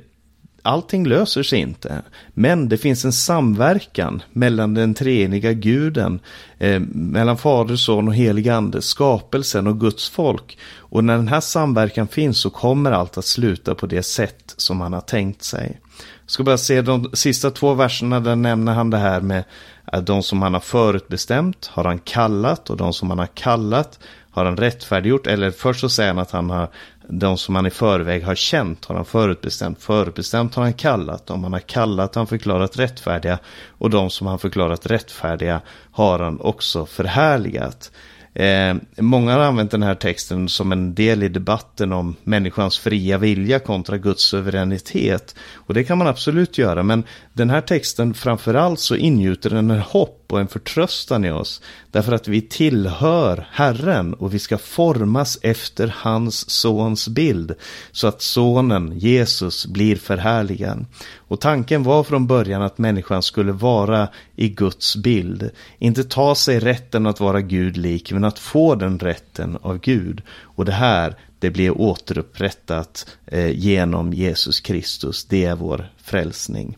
allting 0.67 1.07
löser 1.07 1.43
sig 1.43 1.59
inte. 1.59 2.03
Men 2.35 2.69
det 2.69 2.79
finns 2.79 3.05
en 3.05 3.13
samverkan 3.13 4.23
mellan 4.33 4.75
den 4.75 4.95
treeniga 4.95 5.53
guden, 5.53 6.21
eh, 6.59 6.81
mellan 6.93 7.39
Fader, 7.39 7.77
Son 7.77 8.09
och 8.09 8.15
helig 8.15 8.49
ande, 8.49 8.83
skapelsen 8.83 9.67
och 9.67 9.81
Guds 9.81 10.09
folk. 10.09 10.59
Och 10.77 11.05
när 11.05 11.17
den 11.17 11.29
här 11.29 11.41
samverkan 11.41 12.09
finns 12.09 12.39
så 12.39 12.51
kommer 12.51 12.93
allt 12.93 13.19
att 13.19 13.25
sluta 13.25 13.75
på 13.75 13.87
det 13.87 14.03
sätt 14.03 14.55
som 14.57 14.81
han 14.81 14.93
har 14.93 15.01
tänkt 15.01 15.43
sig. 15.43 15.81
Jag 16.25 16.31
ska 16.31 16.45
bara 16.45 16.59
se 16.59 16.83
de 16.83 17.11
sista 17.13 17.51
två 17.51 17.75
verserna, 17.75 18.21
där 18.21 18.37
nämner 18.37 18.75
han 18.75 18.91
det 18.91 18.99
här 18.99 19.21
med 19.21 19.45
att 19.85 20.07
de 20.07 20.23
som 20.23 20.43
han 20.43 20.55
har 20.55 20.61
förutbestämt 20.61 21.67
har 21.67 21.85
han 21.85 21.99
kallat 21.99 22.71
och 22.71 22.77
de 22.77 22.93
som 22.93 23.11
han 23.11 23.19
har 23.19 23.27
kallat 23.27 23.99
har 24.31 24.45
han 24.45 24.57
rättfärdiggjort. 24.57 25.27
Eller 25.27 25.51
först 25.51 25.81
så 25.81 25.89
säger 25.89 26.11
han 26.11 26.19
att 26.19 26.31
han 26.31 26.51
har 26.51 26.69
de 27.09 27.39
som 27.39 27.55
han 27.55 27.67
i 27.67 27.71
förväg 27.71 28.25
har 28.25 28.35
känt 28.35 28.85
har 28.85 28.95
han 28.95 29.05
förutbestämt. 29.05 29.83
Förutbestämt 29.83 30.55
har 30.55 30.63
han 30.63 30.73
kallat. 30.73 31.27
De 31.27 31.45
han 31.45 31.53
har 31.53 31.61
kallat 31.61 32.15
har 32.15 32.21
han 32.21 32.27
förklarat 32.27 32.79
rättfärdiga. 32.79 33.39
Och 33.69 33.91
de 33.91 34.11
som 34.11 34.27
han 34.27 34.39
förklarat 34.39 34.87
rättfärdiga 34.87 35.61
har 35.91 36.19
han 36.19 36.41
också 36.41 36.87
förhärligat. 36.87 37.91
Eh, 38.35 38.77
många 38.97 39.33
har 39.33 39.41
använt 39.41 39.71
den 39.71 39.83
här 39.83 39.95
texten 39.95 40.49
som 40.49 40.73
en 40.73 40.95
del 40.95 41.23
i 41.23 41.29
debatten 41.29 41.93
om 41.93 42.17
människans 42.23 42.79
fria 42.79 43.19
vilja 43.19 43.59
kontra 43.59 43.99
Guds 43.99 44.23
suveränitet. 44.23 45.35
Och 45.55 45.75
det 45.75 45.85
kan 45.85 45.99
man 45.99 46.07
absolut 46.07 46.59
göra, 46.59 46.83
men 46.83 47.05
den 47.33 47.51
här 47.51 47.61
texten 47.61 48.15
framförallt 48.15 48.81
så 48.81 48.97
ingjuter 48.97 49.51
den 49.51 49.71
en 49.71 49.81
hopp 49.81 50.26
och 50.33 50.41
en 50.41 50.49
förtröstan 50.49 51.25
i 51.25 51.31
oss. 51.31 51.61
Därför 51.91 52.13
att 52.13 52.29
vi 52.29 52.41
tillhör 52.41 53.49
Herren 53.53 54.15
och 54.15 54.35
vi 54.35 54.39
ska 54.39 54.59
formas 54.59 55.39
efter 55.43 55.95
hans 55.97 56.51
sons 56.51 57.09
bild. 57.09 57.55
Så 57.93 58.07
att 58.07 58.23
sonen, 58.23 58.99
Jesus, 58.99 59.67
blir 59.67 59.97
förhärligad. 59.97 60.87
Och 61.17 61.41
tanken 61.41 61.83
var 61.83 62.05
från 62.05 62.27
början 62.27 62.63
att 62.63 62.79
människan 62.79 63.23
skulle 63.23 63.53
vara 63.53 64.09
i 64.37 64.49
Guds 64.49 64.97
bild. 64.97 65.51
Inte 65.79 66.05
ta 66.05 66.35
sig 66.35 66.61
rätten 66.61 67.07
att 67.07 67.21
vara 67.21 67.41
Gud 67.41 67.77
lik, 67.77 68.13
men 68.13 68.25
att 68.25 68.39
få 68.39 68.75
den 68.75 68.99
rätten 68.99 69.59
av 69.63 69.79
Gud. 69.79 70.23
Och 70.29 70.65
det 70.65 70.73
här, 70.73 71.17
det 71.39 71.51
blir 71.51 71.81
återupprättat 71.81 73.07
eh, 73.27 73.51
genom 73.51 74.13
Jesus 74.13 74.61
Kristus. 74.61 75.25
Det 75.25 75.45
är 75.45 75.55
vår 75.55 75.93
frälsning. 76.03 76.77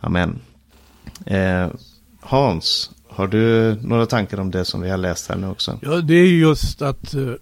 Amen. 0.00 0.40
Eh, 1.26 1.68
Hans, 2.24 2.90
har 3.08 3.26
du 3.26 3.74
några 3.82 4.06
tankar 4.06 4.40
om 4.40 4.50
det 4.50 4.64
som 4.64 4.80
vi 4.80 4.90
har 4.90 4.98
läst 4.98 5.28
här 5.28 5.36
nu 5.36 5.48
också? 5.48 5.78
Ja, 5.82 6.00
det 6.00 6.14
är 6.14 6.26
just 6.26 6.82
att 6.82 7.14
eh, 7.14 7.32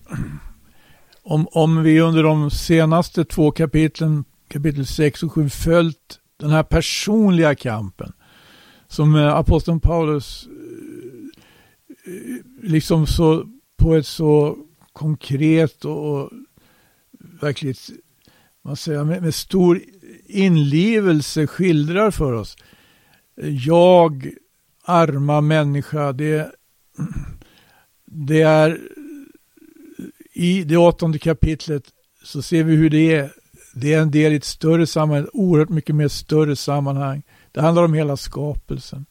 om, 1.22 1.49
om 1.53 1.83
vi 1.83 2.01
under 2.01 2.22
de 2.22 2.51
senaste 2.51 3.24
två 3.24 3.51
kapitlen, 3.51 4.24
kapitel 4.49 4.87
6 4.87 5.22
och 5.22 5.33
7, 5.33 5.49
följt 5.49 6.18
den 6.37 6.51
här 6.51 6.62
personliga 6.62 7.55
kampen 7.55 8.12
som 8.89 9.14
eh, 9.14 9.35
aposteln 9.35 9.81
Paulus 9.81 10.47
eh, 10.47 12.12
eh 12.14 12.70
liksom 12.70 13.07
så 13.07 13.45
på 13.76 13.95
ett 13.95 14.07
så 14.07 14.59
konkret 14.93 15.85
och, 15.85 16.12
och 16.12 16.31
verkligt, 17.41 17.91
man 18.64 18.76
säger, 18.76 19.05
med, 19.05 19.22
med 19.22 19.35
stor 19.35 19.81
inlevelse 20.26 21.47
skildrar 21.47 22.11
för 22.11 22.33
oss. 22.33 22.57
Eh, 23.43 23.66
jag 23.66 24.31
arma 24.91 25.41
människa. 25.41 26.12
Det, 26.12 26.53
det 28.07 28.43
är 28.43 28.78
i 30.32 30.64
det 30.64 30.76
åttonde 30.76 31.18
kapitlet 31.18 31.82
så 32.24 32.43
ser 32.43 32.64
vi 32.64 32.76
hur 32.76 32.91
det 32.91 33.14
är. 33.14 33.32
Det 33.74 33.95
är 33.95 34.01
en 34.01 34.11
del 34.11 34.32
i 34.32 34.36
ett 34.36 34.45
större 34.45 34.86
sammanhang, 34.86 35.26
oerhört 35.32 35.68
mycket 35.68 35.95
mer 35.95 36.09
större 36.09 36.57
sammanhang. 36.57 37.22
Det 37.53 37.61
handlar 37.61 37.84
om 37.84 37.95
hela 37.95 38.16
skapelsen. 38.16 39.07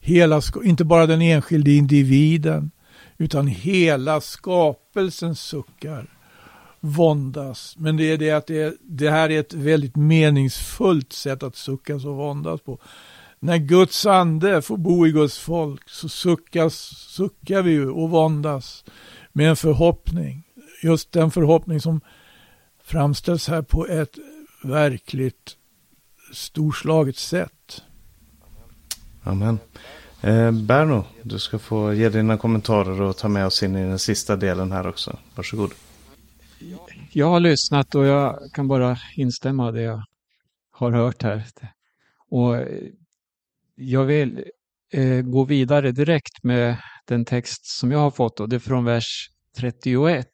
Hela, 0.00 0.42
inte 0.64 0.84
bara 0.84 1.06
den 1.06 1.22
enskilde 1.22 1.70
individen, 1.70 2.70
utan 3.18 3.46
hela 3.46 4.20
skapelsen 4.20 5.34
suckar, 5.34 6.06
våndas. 6.80 7.74
Men 7.78 7.96
det 7.96 8.04
är 8.04 8.18
det 8.18 8.30
att 8.30 8.46
det, 8.46 8.74
det 8.82 9.10
här 9.10 9.30
är 9.30 9.40
ett 9.40 9.54
väldigt 9.54 9.96
meningsfullt 9.96 11.12
sätt 11.12 11.42
att 11.42 11.56
suckas 11.56 12.04
och 12.04 12.16
våndas 12.16 12.60
på 12.60 12.78
när 13.40 13.58
Guds 13.58 14.06
ande 14.06 14.62
får 14.62 14.76
bo 14.76 15.06
i 15.06 15.12
Guds 15.12 15.38
folk 15.38 15.88
så 15.88 16.08
suckas, 16.08 16.74
suckar 17.08 17.62
vi 17.62 17.70
ju 17.70 17.90
och 17.90 18.10
våndas 18.10 18.84
med 19.32 19.48
en 19.48 19.56
förhoppning. 19.56 20.42
Just 20.82 21.12
den 21.12 21.30
förhoppning 21.30 21.80
som 21.80 22.00
framställs 22.84 23.48
här 23.48 23.62
på 23.62 23.86
ett 23.86 24.18
verkligt 24.62 25.56
storslaget 26.32 27.16
sätt. 27.16 27.82
Amen. 29.22 29.58
Eh, 30.20 30.52
Berno, 30.52 31.04
du 31.22 31.38
ska 31.38 31.58
få 31.58 31.94
ge 31.94 32.08
dina 32.08 32.38
kommentarer 32.38 33.02
och 33.02 33.16
ta 33.16 33.28
med 33.28 33.46
oss 33.46 33.62
in 33.62 33.76
i 33.76 33.84
den 33.84 33.98
sista 33.98 34.36
delen 34.36 34.72
här 34.72 34.86
också. 34.86 35.18
Varsågod. 35.34 35.70
Jag 37.12 37.28
har 37.28 37.40
lyssnat 37.40 37.94
och 37.94 38.04
jag 38.04 38.38
kan 38.52 38.68
bara 38.68 38.98
instämma 39.16 39.68
i 39.68 39.72
det 39.72 39.82
jag 39.82 40.02
har 40.70 40.92
hört 40.92 41.22
här. 41.22 41.44
Och 42.30 42.56
jag 43.74 44.04
vill 44.04 44.44
eh, 44.92 45.20
gå 45.22 45.44
vidare 45.44 45.92
direkt 45.92 46.42
med 46.42 46.76
den 47.06 47.24
text 47.24 47.66
som 47.66 47.92
jag 47.92 47.98
har 47.98 48.10
fått 48.10 48.40
och 48.40 48.48
det 48.48 48.56
är 48.56 48.60
från 48.60 48.84
vers 48.84 49.28
31. 49.56 50.26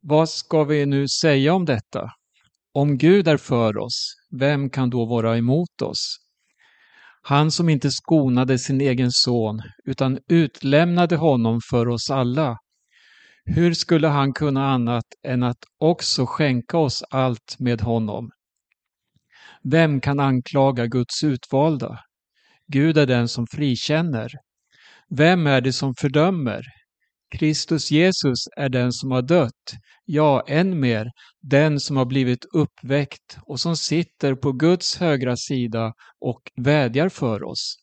Vad 0.00 0.28
ska 0.28 0.64
vi 0.64 0.86
nu 0.86 1.08
säga 1.08 1.54
om 1.54 1.64
detta? 1.64 2.10
Om 2.74 2.98
Gud 2.98 3.28
är 3.28 3.36
för 3.36 3.78
oss, 3.78 4.14
vem 4.30 4.70
kan 4.70 4.90
då 4.90 5.04
vara 5.04 5.36
emot 5.38 5.82
oss? 5.82 6.18
Han 7.22 7.50
som 7.50 7.68
inte 7.68 7.90
skonade 7.90 8.58
sin 8.58 8.80
egen 8.80 9.10
son, 9.12 9.62
utan 9.84 10.18
utlämnade 10.28 11.16
honom 11.16 11.60
för 11.70 11.88
oss 11.88 12.10
alla. 12.10 12.58
Hur 13.44 13.74
skulle 13.74 14.08
han 14.08 14.32
kunna 14.32 14.70
annat 14.70 15.04
än 15.26 15.42
att 15.42 15.58
också 15.78 16.26
skänka 16.26 16.78
oss 16.78 17.02
allt 17.10 17.56
med 17.58 17.80
honom? 17.80 18.30
Vem 19.64 20.00
kan 20.00 20.20
anklaga 20.20 20.86
Guds 20.86 21.24
utvalda? 21.24 21.98
Gud 22.66 22.98
är 22.98 23.06
den 23.06 23.28
som 23.28 23.46
frikänner. 23.46 24.30
Vem 25.08 25.46
är 25.46 25.60
det 25.60 25.72
som 25.72 25.94
fördömer? 25.94 26.62
Kristus 27.32 27.90
Jesus 27.90 28.38
är 28.56 28.68
den 28.68 28.92
som 28.92 29.10
har 29.10 29.22
dött, 29.22 29.72
ja, 30.04 30.44
än 30.48 30.80
mer, 30.80 31.10
den 31.40 31.80
som 31.80 31.96
har 31.96 32.04
blivit 32.04 32.44
uppväckt 32.54 33.38
och 33.42 33.60
som 33.60 33.76
sitter 33.76 34.34
på 34.34 34.52
Guds 34.52 34.96
högra 34.96 35.36
sida 35.36 35.92
och 36.20 36.42
vädjar 36.56 37.08
för 37.08 37.44
oss. 37.44 37.76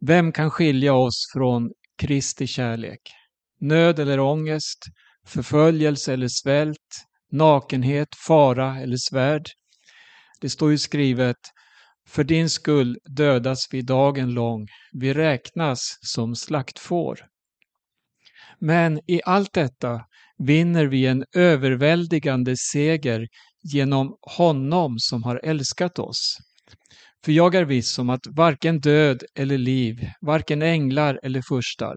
Vem 0.00 0.32
kan 0.32 0.50
skilja 0.50 0.94
oss 0.94 1.30
från 1.34 1.70
Kristi 1.98 2.46
kärlek? 2.46 3.00
Nöd 3.60 3.98
eller 3.98 4.20
ångest, 4.20 4.78
förföljelse 5.26 6.12
eller 6.12 6.28
svält, 6.28 7.06
nakenhet, 7.32 8.08
fara 8.26 8.80
eller 8.80 8.96
svärd? 9.10 9.44
Det 10.40 10.48
står 10.50 10.70
ju 10.70 10.78
skrivet 10.78 11.36
för 12.08 12.24
din 12.24 12.50
skull 12.50 12.98
dödas 13.04 13.68
vi 13.70 13.82
dagen 13.82 14.34
lång, 14.34 14.66
vi 14.92 15.14
räknas 15.14 15.98
som 16.00 16.36
slaktfår. 16.36 17.18
Men 18.58 19.00
i 19.06 19.20
allt 19.24 19.52
detta 19.52 20.00
vinner 20.38 20.86
vi 20.86 21.06
en 21.06 21.24
överväldigande 21.34 22.54
seger 22.56 23.26
genom 23.62 24.16
honom 24.20 24.94
som 24.98 25.22
har 25.22 25.40
älskat 25.44 25.98
oss. 25.98 26.36
För 27.24 27.32
jag 27.32 27.54
är 27.54 27.64
viss 27.64 27.98
om 27.98 28.10
att 28.10 28.26
varken 28.36 28.80
död 28.80 29.22
eller 29.34 29.58
liv, 29.58 30.10
varken 30.20 30.62
änglar 30.62 31.20
eller 31.22 31.42
furstar, 31.48 31.96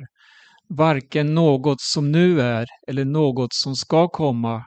varken 0.70 1.34
något 1.34 1.82
som 1.82 2.12
nu 2.12 2.42
är 2.42 2.66
eller 2.88 3.06
något 3.06 3.54
som 3.54 3.76
ska 3.76 4.08
komma, 4.08 4.64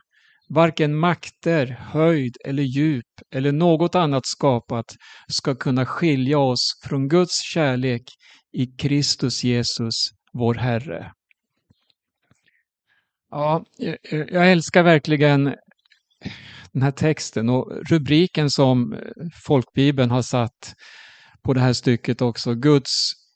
varken 0.55 0.97
makter, 0.97 1.67
höjd 1.67 2.37
eller 2.45 2.63
djup 2.63 3.07
eller 3.35 3.53
något 3.53 3.95
annat 3.95 4.27
skapat 4.27 4.87
ska 5.29 5.55
kunna 5.55 5.87
skilja 5.87 6.39
oss 6.39 6.81
från 6.85 7.09
Guds 7.09 7.43
kärlek 7.43 8.03
i 8.53 8.67
Kristus 8.67 9.45
Jesus, 9.45 9.95
vår 10.33 10.55
Herre. 10.55 11.13
Ja, 13.31 13.65
jag 14.11 14.53
älskar 14.53 14.83
verkligen 14.83 15.45
den 16.73 16.83
här 16.83 16.91
texten 16.91 17.49
och 17.49 17.73
rubriken 17.91 18.51
som 18.51 18.97
folkbibeln 19.47 20.11
har 20.11 20.23
satt 20.23 20.75
på 21.43 21.53
det 21.53 21.61
här 21.61 21.73
stycket 21.73 22.23
också, 22.23 22.55
Guds 22.55 22.91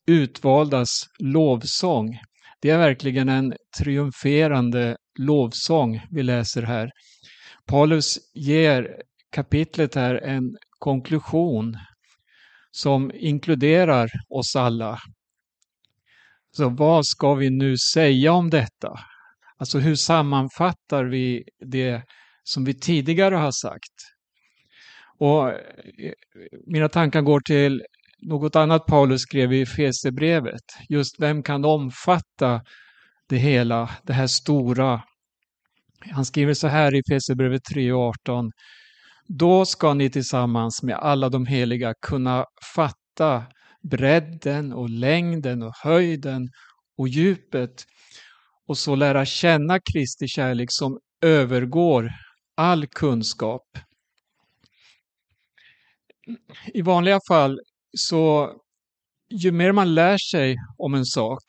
utvaldas 0.07 0.91
lovsång. 1.19 2.19
Det 2.65 2.71
är 2.71 2.79
verkligen 2.79 3.29
en 3.29 3.55
triumferande 3.79 4.97
lovsång 5.19 6.01
vi 6.11 6.23
läser 6.23 6.63
här. 6.63 6.91
Paulus 7.67 8.19
ger 8.35 9.03
kapitlet 9.33 9.95
här 9.95 10.15
en 10.15 10.57
konklusion 10.79 11.77
som 12.71 13.11
inkluderar 13.15 14.11
oss 14.29 14.57
alla. 14.57 14.99
Så 16.57 16.69
vad 16.69 17.07
ska 17.07 17.35
vi 17.35 17.51
nu 17.51 17.77
säga 17.79 18.33
om 18.33 18.51
detta? 18.51 18.99
Alltså 19.59 19.79
hur 19.79 19.95
sammanfattar 19.95 21.05
vi 21.05 21.45
det 21.67 22.03
som 22.43 22.65
vi 22.65 22.75
tidigare 22.75 23.35
har 23.35 23.53
sagt? 23.53 23.95
Och 25.19 25.49
eh, 25.49 26.13
mina 26.67 26.89
tankar 26.89 27.21
går 27.23 27.41
till 27.41 27.83
något 28.25 28.57
annat 28.57 28.87
Paulus 28.87 29.23
skrev 29.23 29.53
i 29.53 29.67
Fesebrevet. 29.67 30.63
Just 30.89 31.21
vem 31.21 31.43
kan 31.43 31.65
omfatta 31.65 32.61
det 33.29 33.37
hela, 33.37 33.91
det 34.03 34.13
här 34.13 34.27
stora? 34.27 35.03
Han 36.13 36.25
skriver 36.25 36.55
så 36.55 36.69
här 36.69 36.95
i 36.95 37.03
Fesebrevet 37.11 37.63
3.18. 37.75 38.51
Då 39.29 39.65
ska 39.65 39.95
ni 39.95 40.11
tillsammans 40.11 40.83
med 40.83 40.97
alla 40.97 41.29
de 41.29 41.47
heliga 41.47 41.95
kunna 42.07 42.45
fatta 42.75 43.45
bredden 43.91 44.73
och 44.73 44.91
längden 44.91 45.63
och 45.63 45.73
höjden 45.83 46.49
och 46.99 47.09
djupet 47.09 47.85
och 48.69 48.79
så 48.79 48.95
lära 48.95 49.25
känna 49.25 49.79
Kristi 49.93 50.29
kärlek 50.29 50.69
som 50.71 50.99
övergår 51.23 52.11
all 52.57 52.87
kunskap. 52.87 53.63
I 56.75 56.83
vanliga 56.83 57.21
fall 57.29 57.61
så 57.95 58.53
ju 59.31 59.53
mer 59.53 59.73
man 59.73 59.95
lär 59.95 60.19
sig 60.19 60.57
om 60.79 60.95
en 60.95 61.05
sak, 61.05 61.43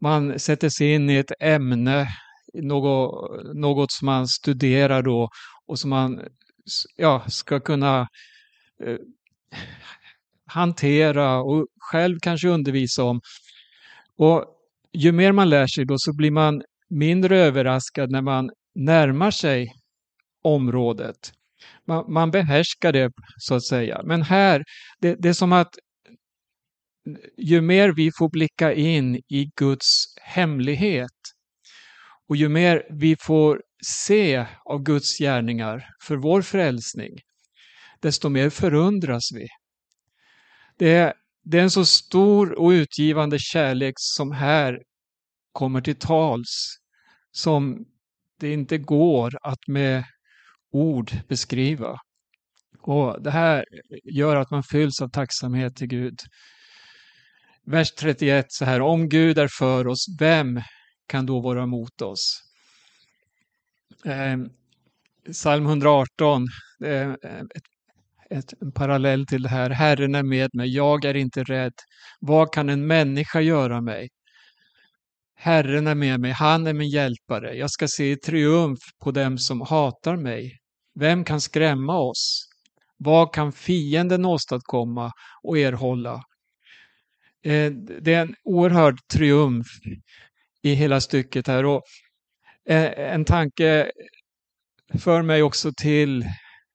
man 0.00 0.38
sätter 0.38 0.68
sig 0.68 0.94
in 0.94 1.10
i 1.10 1.16
ett 1.16 1.32
ämne, 1.40 2.08
något, 2.54 3.30
något 3.54 3.92
som 3.92 4.06
man 4.06 4.28
studerar 4.28 5.02
då 5.02 5.28
och 5.66 5.78
som 5.78 5.90
man 5.90 6.20
ja, 6.96 7.24
ska 7.28 7.60
kunna 7.60 8.08
eh, 8.84 8.96
hantera 10.46 11.40
och 11.40 11.66
själv 11.78 12.18
kanske 12.22 12.48
undervisa 12.48 13.04
om. 13.04 13.20
Och 14.16 14.44
ju 14.92 15.12
mer 15.12 15.32
man 15.32 15.48
lär 15.48 15.66
sig 15.66 15.84
då 15.84 15.94
så 15.98 16.16
blir 16.16 16.30
man 16.30 16.62
mindre 16.88 17.38
överraskad 17.38 18.10
när 18.10 18.22
man 18.22 18.50
närmar 18.74 19.30
sig 19.30 19.72
området. 20.42 21.32
Man, 21.86 22.12
man 22.12 22.30
behärskar 22.30 22.92
det 22.92 23.12
så 23.38 23.54
att 23.54 23.64
säga. 23.64 24.00
Men 24.04 24.22
här, 24.22 24.64
det, 25.00 25.14
det 25.14 25.28
är 25.28 25.32
som 25.32 25.52
att 25.52 25.74
ju 27.36 27.60
mer 27.60 27.88
vi 27.88 28.10
får 28.18 28.28
blicka 28.28 28.72
in 28.72 29.16
i 29.16 29.50
Guds 29.56 30.04
hemlighet 30.22 31.10
och 32.28 32.36
ju 32.36 32.48
mer 32.48 32.82
vi 32.90 33.16
får 33.20 33.62
se 33.86 34.46
av 34.64 34.82
Guds 34.82 35.18
gärningar 35.18 35.88
för 36.02 36.16
vår 36.16 36.42
frälsning, 36.42 37.18
desto 38.00 38.28
mer 38.28 38.50
förundras 38.50 39.32
vi. 39.34 39.46
Det 40.78 40.94
är, 40.94 41.12
det 41.44 41.58
är 41.58 41.62
en 41.62 41.70
så 41.70 41.84
stor 41.84 42.58
och 42.58 42.68
utgivande 42.68 43.38
kärlek 43.38 43.94
som 43.96 44.32
här 44.32 44.78
kommer 45.52 45.80
till 45.80 45.96
tals, 45.96 46.76
som 47.32 47.84
det 48.40 48.52
inte 48.52 48.78
går 48.78 49.38
att 49.42 49.68
med 49.68 50.04
ord 50.72 51.12
beskriva. 51.28 51.98
Och 52.80 53.22
Det 53.22 53.30
här 53.30 53.64
gör 54.04 54.36
att 54.36 54.50
man 54.50 54.62
fylls 54.62 55.00
av 55.02 55.08
tacksamhet 55.08 55.76
till 55.76 55.86
Gud. 55.86 56.18
Vers 57.66 57.92
31 57.92 58.46
så 58.48 58.64
här, 58.64 58.80
om 58.80 59.08
Gud 59.08 59.38
är 59.38 59.48
för 59.58 59.86
oss, 59.86 60.06
vem 60.18 60.62
kan 61.08 61.26
då 61.26 61.40
vara 61.40 61.66
mot 61.66 62.02
oss? 62.02 62.42
Eh, 64.04 64.38
Psalm 65.32 65.66
118, 65.66 66.46
eh, 66.84 67.10
ett 67.10 67.62
ett, 68.30 68.62
en 68.62 68.72
parallell 68.72 69.26
till 69.26 69.42
det 69.42 69.48
här. 69.48 69.70
Herren 69.70 70.14
är 70.14 70.22
med 70.22 70.50
mig, 70.52 70.68
jag 70.68 71.04
är 71.04 71.16
inte 71.16 71.44
rädd. 71.44 71.72
Vad 72.20 72.52
kan 72.52 72.68
en 72.68 72.86
människa 72.86 73.40
göra 73.40 73.80
mig? 73.80 74.08
Herren 75.36 75.86
är 75.86 75.94
med 75.94 76.20
mig, 76.20 76.32
han 76.32 76.66
är 76.66 76.72
min 76.74 76.88
hjälpare. 76.88 77.54
Jag 77.54 77.70
ska 77.70 77.88
se 77.88 78.10
i 78.12 78.16
triumf 78.16 78.78
på 79.02 79.10
dem 79.10 79.38
som 79.38 79.60
hatar 79.60 80.16
mig. 80.16 80.59
Vem 81.00 81.24
kan 81.24 81.40
skrämma 81.40 81.98
oss? 81.98 82.48
Vad 82.96 83.34
kan 83.34 83.52
fienden 83.52 84.24
åstadkomma 84.24 85.12
och 85.42 85.58
erhålla? 85.58 86.14
Eh, 87.44 87.72
det 87.72 88.14
är 88.14 88.22
en 88.22 88.34
oerhörd 88.44 88.98
triumf 89.12 89.66
i 90.62 90.74
hela 90.74 91.00
stycket 91.00 91.46
här. 91.46 91.64
Och 91.64 91.82
eh, 92.68 93.12
en 93.14 93.24
tanke 93.24 93.90
för 94.98 95.22
mig 95.22 95.42
också 95.42 95.72
till 95.76 96.24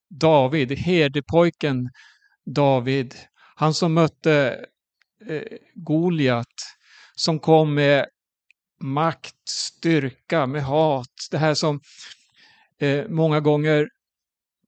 David, 0.10 0.72
herdepojken 0.72 1.90
David, 2.46 3.16
han 3.56 3.74
som 3.74 3.94
mötte 3.94 4.66
eh, 5.28 5.58
Goliat, 5.74 6.56
som 7.16 7.40
kom 7.40 7.74
med 7.74 8.06
makt, 8.82 9.50
styrka, 9.50 10.48
med 10.48 10.64
hat. 10.64 11.28
Det 11.32 11.38
här 11.38 11.54
som 11.54 11.80
många 13.10 13.40
gånger 13.40 13.88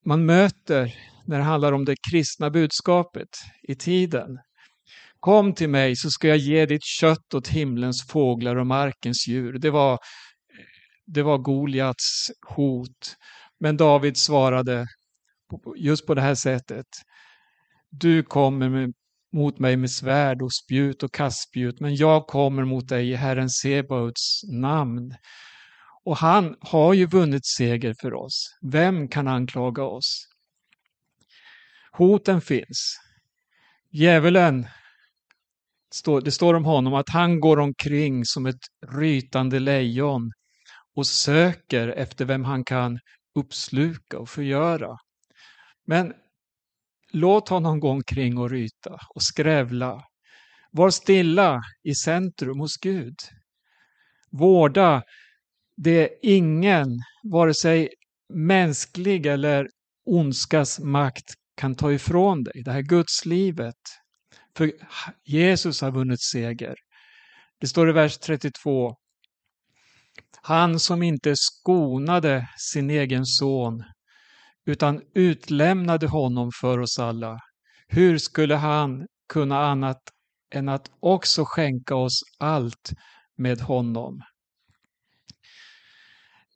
man 0.08 0.26
möter 0.26 0.95
när 1.26 1.38
det 1.38 1.43
handlar 1.43 1.74
om 1.74 1.86
det 1.86 1.95
kristna 2.12 2.49
budskapet 2.49 3.30
i 3.64 3.76
tiden. 3.76 4.39
Kom 5.20 5.53
till 5.53 5.70
mig 5.70 5.95
så 5.95 6.10
ska 6.10 6.28
jag 6.28 6.38
ge 6.38 6.66
ditt 6.66 6.84
kött 6.84 7.34
åt 7.34 7.47
himlens 7.47 8.08
fåglar 8.08 8.55
och 8.55 8.68
markens 8.68 9.28
djur. 9.28 9.53
Det 9.60 9.70
var, 9.70 9.99
det 11.05 11.24
var 11.24 11.38
Goliats 11.38 12.32
hot. 12.47 13.16
Men 13.60 13.78
David 13.78 14.18
svarade, 14.18 14.88
just 15.78 16.08
på 16.08 16.14
det 16.14 16.22
här 16.22 16.36
sättet. 16.36 16.88
Du 17.89 18.24
kommer 18.24 18.70
med, 18.70 18.93
mot 19.34 19.60
mig 19.60 19.78
med 19.78 19.91
svärd 19.91 20.41
och 20.41 20.53
spjut 20.53 21.03
och 21.03 21.14
kastspjut, 21.14 21.80
men 21.80 21.95
jag 21.95 22.28
kommer 22.28 22.66
mot 22.66 22.89
dig 22.89 23.10
i 23.10 23.16
Herren 23.16 23.49
Sebaots 23.49 24.41
namn. 24.51 25.14
Och 26.08 26.18
han 26.18 26.55
har 26.62 26.93
ju 26.93 27.05
vunnit 27.05 27.45
seger 27.45 27.95
för 28.01 28.14
oss. 28.14 28.58
Vem 28.62 29.08
kan 29.08 29.28
anklaga 29.28 29.84
oss? 29.84 30.28
Hoten 31.91 32.41
finns. 32.41 32.99
Djävulen, 33.91 34.68
det 36.24 36.32
står 36.32 36.53
om 36.53 36.66
honom 36.66 36.93
att 36.93 37.10
han 37.10 37.39
går 37.39 37.60
omkring 37.60 38.26
som 38.26 38.45
ett 38.45 38.60
rytande 38.88 39.60
lejon 39.60 40.32
och 40.95 41.08
söker 41.08 41.88
efter 41.88 42.26
vem 42.26 42.43
han 42.43 42.64
kan 42.64 42.99
uppsluka 43.36 44.20
och 44.20 44.30
förgöra. 44.30 44.97
Men 45.86 46.14
låt 47.12 47.49
honom 47.49 47.80
gå 47.80 47.89
omkring 47.89 48.38
och 48.38 48.49
ryta 48.49 48.99
och 49.16 49.24
skrävla. 49.24 50.03
Var 50.72 50.89
stilla 50.89 51.62
i 51.84 51.95
centrum 51.95 52.60
hos 52.60 52.78
Gud. 52.78 53.16
Vårda 54.32 55.03
det 55.78 56.09
ingen, 56.21 56.88
vare 57.23 57.53
sig 57.53 57.89
mänsklig 58.34 59.25
eller 59.25 59.67
ondskas 60.05 60.80
makt 60.80 61.34
kan 61.57 61.75
ta 61.75 61.91
ifrån 61.91 62.43
dig. 62.43 62.63
Det 62.65 62.71
här 62.71 62.82
gudslivet. 62.82 63.75
För 64.57 64.71
Jesus 65.25 65.82
har 65.82 65.91
vunnit 65.91 66.21
seger. 66.21 66.75
Det 67.59 67.67
står 67.67 67.89
i 67.89 67.93
vers 67.93 68.17
32. 68.17 68.95
Han 70.41 70.80
som 70.80 71.03
inte 71.03 71.34
skonade 71.36 72.49
sin 72.57 72.89
egen 72.89 73.25
son 73.25 73.84
utan 74.65 75.01
utlämnade 75.13 76.07
honom 76.07 76.51
för 76.61 76.80
oss 76.80 76.99
alla. 76.99 77.39
Hur 77.88 78.17
skulle 78.17 78.55
han 78.55 79.07
kunna 79.30 79.65
annat 79.65 80.01
än 80.53 80.69
att 80.69 80.91
också 80.99 81.43
skänka 81.45 81.95
oss 81.95 82.21
allt 82.39 82.91
med 83.38 83.61
honom? 83.61 84.21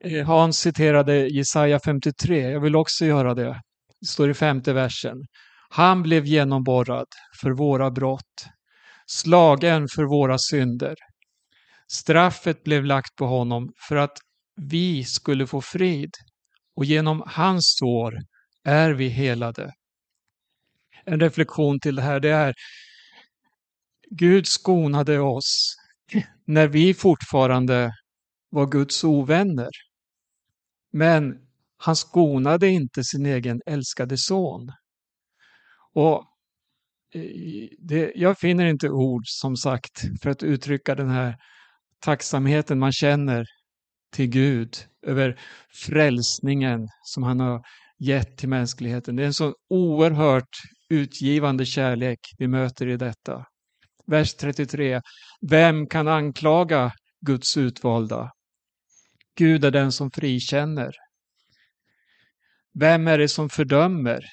Eh, 0.03 0.25
hans 0.25 0.59
citerade 0.59 1.27
Jesaja 1.27 1.79
53, 1.85 2.51
jag 2.51 2.61
vill 2.61 2.75
också 2.75 3.05
göra 3.05 3.33
det. 3.33 3.61
Det 4.01 4.07
står 4.07 4.29
i 4.29 4.33
femte 4.33 4.73
versen. 4.73 5.17
Han 5.69 6.03
blev 6.03 6.25
genomborrad 6.25 7.07
för 7.41 7.51
våra 7.51 7.91
brott, 7.91 8.45
slagen 9.05 9.87
för 9.95 10.03
våra 10.03 10.37
synder. 10.37 10.95
Straffet 11.91 12.63
blev 12.63 12.85
lagt 12.85 13.15
på 13.15 13.25
honom 13.25 13.69
för 13.87 13.95
att 13.95 14.17
vi 14.55 15.03
skulle 15.03 15.47
få 15.47 15.61
frid 15.61 16.11
och 16.75 16.85
genom 16.85 17.23
hans 17.27 17.75
sår 17.79 18.13
är 18.63 18.91
vi 18.91 19.07
helade. 19.07 19.71
En 21.05 21.19
reflektion 21.19 21.79
till 21.79 21.95
det 21.95 22.01
här 22.01 22.19
det 22.19 22.29
är 22.29 22.53
Gud 24.09 24.47
skonade 24.47 25.19
oss 25.19 25.75
när 26.45 26.67
vi 26.67 26.93
fortfarande 26.93 27.91
var 28.49 28.67
Guds 28.67 29.03
ovänner. 29.03 29.90
Men 30.91 31.37
han 31.77 31.95
skonade 31.95 32.67
inte 32.67 33.03
sin 33.03 33.25
egen 33.25 33.61
älskade 33.65 34.17
son. 34.17 34.71
Och 35.93 36.23
eh, 37.13 37.67
det, 37.79 38.11
jag 38.15 38.39
finner 38.39 38.65
inte 38.65 38.89
ord, 38.89 39.23
som 39.25 39.55
sagt, 39.55 40.01
för 40.21 40.29
att 40.29 40.43
uttrycka 40.43 40.95
den 40.95 41.09
här 41.09 41.35
tacksamheten 41.99 42.79
man 42.79 42.91
känner 42.91 43.45
till 44.11 44.27
Gud 44.27 44.75
över 45.07 45.39
frälsningen 45.85 46.87
som 47.03 47.23
han 47.23 47.39
har 47.39 47.61
gett 47.99 48.37
till 48.37 48.49
mänskligheten. 48.49 49.15
Det 49.15 49.23
är 49.23 49.27
en 49.27 49.33
så 49.33 49.55
oerhört 49.69 50.57
utgivande 50.89 51.65
kärlek 51.65 52.19
vi 52.37 52.47
möter 52.47 52.87
i 52.87 52.97
detta. 52.97 53.45
Vers 54.07 54.33
33. 54.33 55.01
Vem 55.49 55.87
kan 55.87 56.07
anklaga 56.07 56.91
Guds 57.25 57.57
utvalda? 57.57 58.31
Gud 59.35 59.65
är 59.65 59.71
den 59.71 59.91
som 59.91 60.11
frikänner. 60.11 60.91
Vem 62.73 63.07
är 63.07 63.17
det 63.17 63.27
som 63.27 63.49
fördömer? 63.49 64.25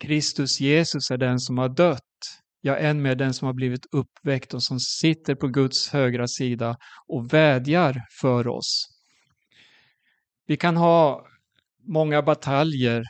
Kristus 0.00 0.60
Jesus 0.60 1.10
är 1.10 1.16
den 1.16 1.40
som 1.40 1.58
har 1.58 1.68
dött, 1.68 2.02
ja, 2.60 2.76
än 2.76 3.02
mer 3.02 3.14
den 3.14 3.34
som 3.34 3.46
har 3.46 3.52
blivit 3.52 3.86
uppväckt 3.92 4.54
och 4.54 4.62
som 4.62 4.80
sitter 4.80 5.34
på 5.34 5.48
Guds 5.48 5.88
högra 5.88 6.28
sida 6.28 6.76
och 7.06 7.32
vädjar 7.32 8.02
för 8.20 8.48
oss. 8.48 8.86
Vi 10.46 10.56
kan 10.56 10.76
ha 10.76 11.26
många 11.88 12.22
bataljer 12.22 13.04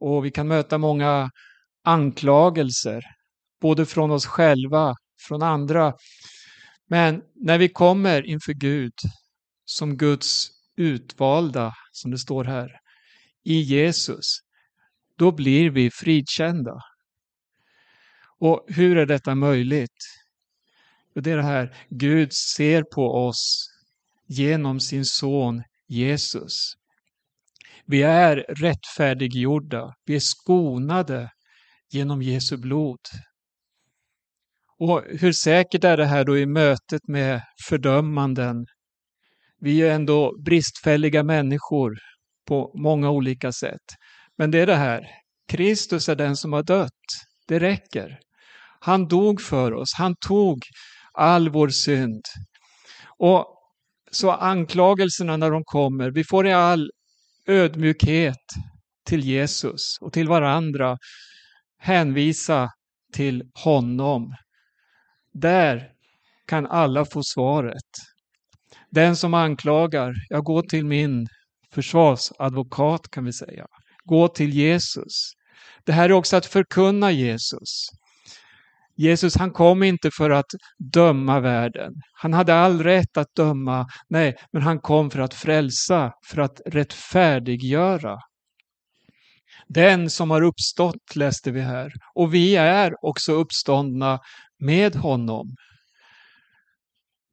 och 0.00 0.24
vi 0.24 0.30
kan 0.30 0.48
möta 0.48 0.78
många 0.78 1.30
anklagelser, 1.84 3.02
både 3.60 3.86
från 3.86 4.10
oss 4.10 4.26
själva, 4.26 4.94
från 5.28 5.42
andra. 5.42 5.94
Men 6.86 7.22
när 7.34 7.58
vi 7.58 7.68
kommer 7.68 8.26
inför 8.26 8.52
Gud 8.52 8.92
som 9.76 9.96
Guds 9.96 10.48
utvalda, 10.76 11.74
som 11.92 12.10
det 12.10 12.18
står 12.18 12.44
här, 12.44 12.70
i 13.44 13.60
Jesus, 13.60 14.38
då 15.18 15.32
blir 15.32 15.70
vi 15.70 15.90
fridkända. 15.90 16.80
Och 18.38 18.64
hur 18.68 18.96
är 18.96 19.06
detta 19.06 19.34
möjligt? 19.34 19.98
Det 21.14 21.30
är 21.30 21.36
det 21.36 21.42
här, 21.42 21.76
Gud 21.88 22.32
ser 22.32 22.82
på 22.82 23.26
oss 23.26 23.68
genom 24.26 24.80
sin 24.80 25.04
son 25.04 25.62
Jesus. 25.88 26.72
Vi 27.86 28.02
är 28.02 28.36
rättfärdiggjorda, 28.36 29.94
vi 30.04 30.14
är 30.16 30.20
skonade 30.20 31.30
genom 31.90 32.22
Jesu 32.22 32.56
blod. 32.56 33.00
Och 34.78 35.04
hur 35.08 35.32
säkert 35.32 35.84
är 35.84 35.96
det 35.96 36.06
här 36.06 36.24
då 36.24 36.38
i 36.38 36.46
mötet 36.46 37.08
med 37.08 37.42
fördömanden? 37.68 38.66
Vi 39.64 39.82
är 39.82 39.94
ändå 39.94 40.42
bristfälliga 40.44 41.22
människor 41.22 41.98
på 42.48 42.72
många 42.74 43.10
olika 43.10 43.52
sätt. 43.52 43.86
Men 44.38 44.50
det 44.50 44.58
är 44.58 44.66
det 44.66 44.76
här, 44.76 45.06
Kristus 45.48 46.08
är 46.08 46.16
den 46.16 46.36
som 46.36 46.52
har 46.52 46.62
dött. 46.62 46.90
Det 47.48 47.58
räcker. 47.58 48.18
Han 48.80 49.08
dog 49.08 49.40
för 49.40 49.72
oss, 49.74 49.94
han 49.94 50.14
tog 50.26 50.58
all 51.12 51.48
vår 51.48 51.68
synd. 51.68 52.22
Och 53.18 53.46
så 54.10 54.30
anklagelserna 54.30 55.36
när 55.36 55.50
de 55.50 55.62
kommer, 55.64 56.10
vi 56.10 56.24
får 56.24 56.46
i 56.46 56.52
all 56.52 56.90
ödmjukhet 57.46 58.46
till 59.06 59.20
Jesus 59.20 59.98
och 60.00 60.12
till 60.12 60.28
varandra 60.28 60.98
hänvisa 61.78 62.70
till 63.12 63.42
honom. 63.54 64.34
Där 65.34 65.88
kan 66.46 66.66
alla 66.66 67.04
få 67.04 67.22
svaret. 67.22 68.11
Den 68.92 69.16
som 69.16 69.34
anklagar, 69.34 70.14
jag 70.28 70.44
går 70.44 70.62
till 70.62 70.84
min 70.86 71.26
försvarsadvokat 71.74 73.10
kan 73.10 73.24
vi 73.24 73.32
säga. 73.32 73.66
Gå 74.04 74.28
till 74.28 74.50
Jesus. 74.50 75.32
Det 75.84 75.92
här 75.92 76.04
är 76.04 76.12
också 76.12 76.36
att 76.36 76.46
förkunna 76.46 77.10
Jesus. 77.10 77.86
Jesus 78.96 79.36
han 79.36 79.50
kom 79.50 79.82
inte 79.82 80.10
för 80.10 80.30
att 80.30 80.50
döma 80.78 81.40
världen. 81.40 81.92
Han 82.12 82.32
hade 82.32 82.54
all 82.54 82.82
rätt 82.82 83.16
att 83.16 83.34
döma, 83.34 83.86
nej, 84.08 84.36
men 84.52 84.62
han 84.62 84.80
kom 84.80 85.10
för 85.10 85.20
att 85.20 85.34
frälsa, 85.34 86.12
för 86.26 86.42
att 86.42 86.60
rättfärdiggöra. 86.66 88.18
Den 89.68 90.10
som 90.10 90.30
har 90.30 90.42
uppstått 90.42 91.16
läste 91.16 91.50
vi 91.50 91.60
här 91.60 91.92
och 92.14 92.34
vi 92.34 92.56
är 92.56 93.04
också 93.04 93.32
uppståndna 93.32 94.20
med 94.58 94.96
honom. 94.96 95.56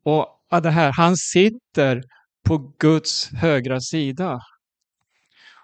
Och 0.05 0.61
det 0.61 0.69
här, 0.69 0.91
han 0.97 1.17
sitter 1.17 2.03
på 2.47 2.75
Guds 2.79 3.29
högra 3.33 3.79
sida. 3.79 4.39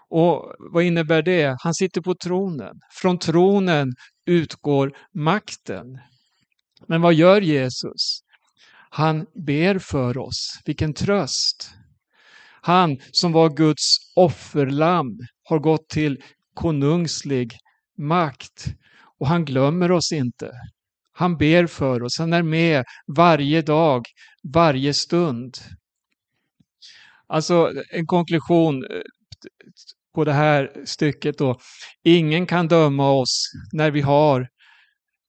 Och 0.10 0.56
vad 0.72 0.84
innebär 0.84 1.22
det? 1.22 1.56
Han 1.60 1.74
sitter 1.74 2.02
på 2.02 2.16
tronen. 2.16 2.80
Från 3.02 3.20
tronen 3.20 3.94
utgår 4.26 4.98
makten. 5.14 5.86
Men 6.88 7.02
vad 7.02 7.14
gör 7.14 7.42
Jesus? 7.42 8.20
Han 8.90 9.26
ber 9.46 9.80
för 9.80 10.18
oss. 10.18 10.60
Vilken 10.66 10.94
tröst! 10.94 11.72
Han 12.62 12.98
som 13.12 13.32
var 13.32 13.50
Guds 13.50 13.98
offerlamm 14.16 15.20
har 15.44 15.60
gått 15.60 15.90
till 15.90 16.24
konungslig 16.54 17.58
makt 17.98 18.66
och 19.20 19.28
han 19.28 19.46
glömmer 19.46 19.92
oss 19.92 20.12
inte. 20.12 20.52
Han 21.18 21.38
ber 21.38 21.68
för 21.68 22.04
oss, 22.04 22.20
han 22.20 22.34
är 22.34 22.44
med 22.44 22.86
varje 23.08 23.62
dag, 23.62 24.06
varje 24.54 24.94
stund. 24.94 25.58
Alltså 27.28 27.72
en 27.92 28.08
konklusion 28.08 28.84
eh, 28.84 29.02
på 30.16 30.26
det 30.26 30.34
här 30.34 30.72
stycket 30.86 31.38
då. 31.38 31.60
Ingen 32.04 32.46
kan 32.46 32.68
döma 32.68 33.12
oss 33.12 33.52
när 33.74 33.92
vi 33.92 34.02
har 34.02 34.50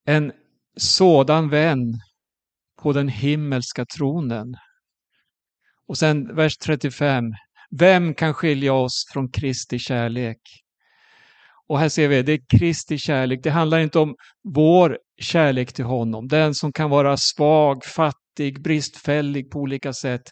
en 0.07 0.33
sådan 0.77 1.49
vän 1.49 2.01
på 2.83 2.93
den 2.93 3.09
himmelska 3.09 3.85
tronen. 3.97 4.57
Och 5.87 5.99
sen 5.99 6.37
vers 6.37 6.57
35. 6.57 7.25
Vem 7.71 8.15
kan 8.15 8.35
skilja 8.35 8.73
oss 8.73 9.05
från 9.13 9.31
Kristi 9.31 9.79
kärlek? 9.79 10.41
Och 11.69 11.79
här 11.79 11.89
ser 11.89 12.09
vi, 12.09 12.23
det 12.23 12.33
är 12.33 12.59
Kristi 12.59 12.99
kärlek. 12.99 13.41
Det 13.43 13.51
handlar 13.51 13.79
inte 13.79 13.99
om 13.99 14.15
vår 14.55 14.99
kärlek 15.21 15.73
till 15.73 15.85
honom, 15.85 16.29
den 16.29 16.55
som 16.55 16.73
kan 16.73 16.91
vara 16.91 17.17
svag, 17.17 17.85
fattig, 17.85 18.63
bristfällig 18.63 19.51
på 19.51 19.59
olika 19.59 19.93
sätt. 19.93 20.23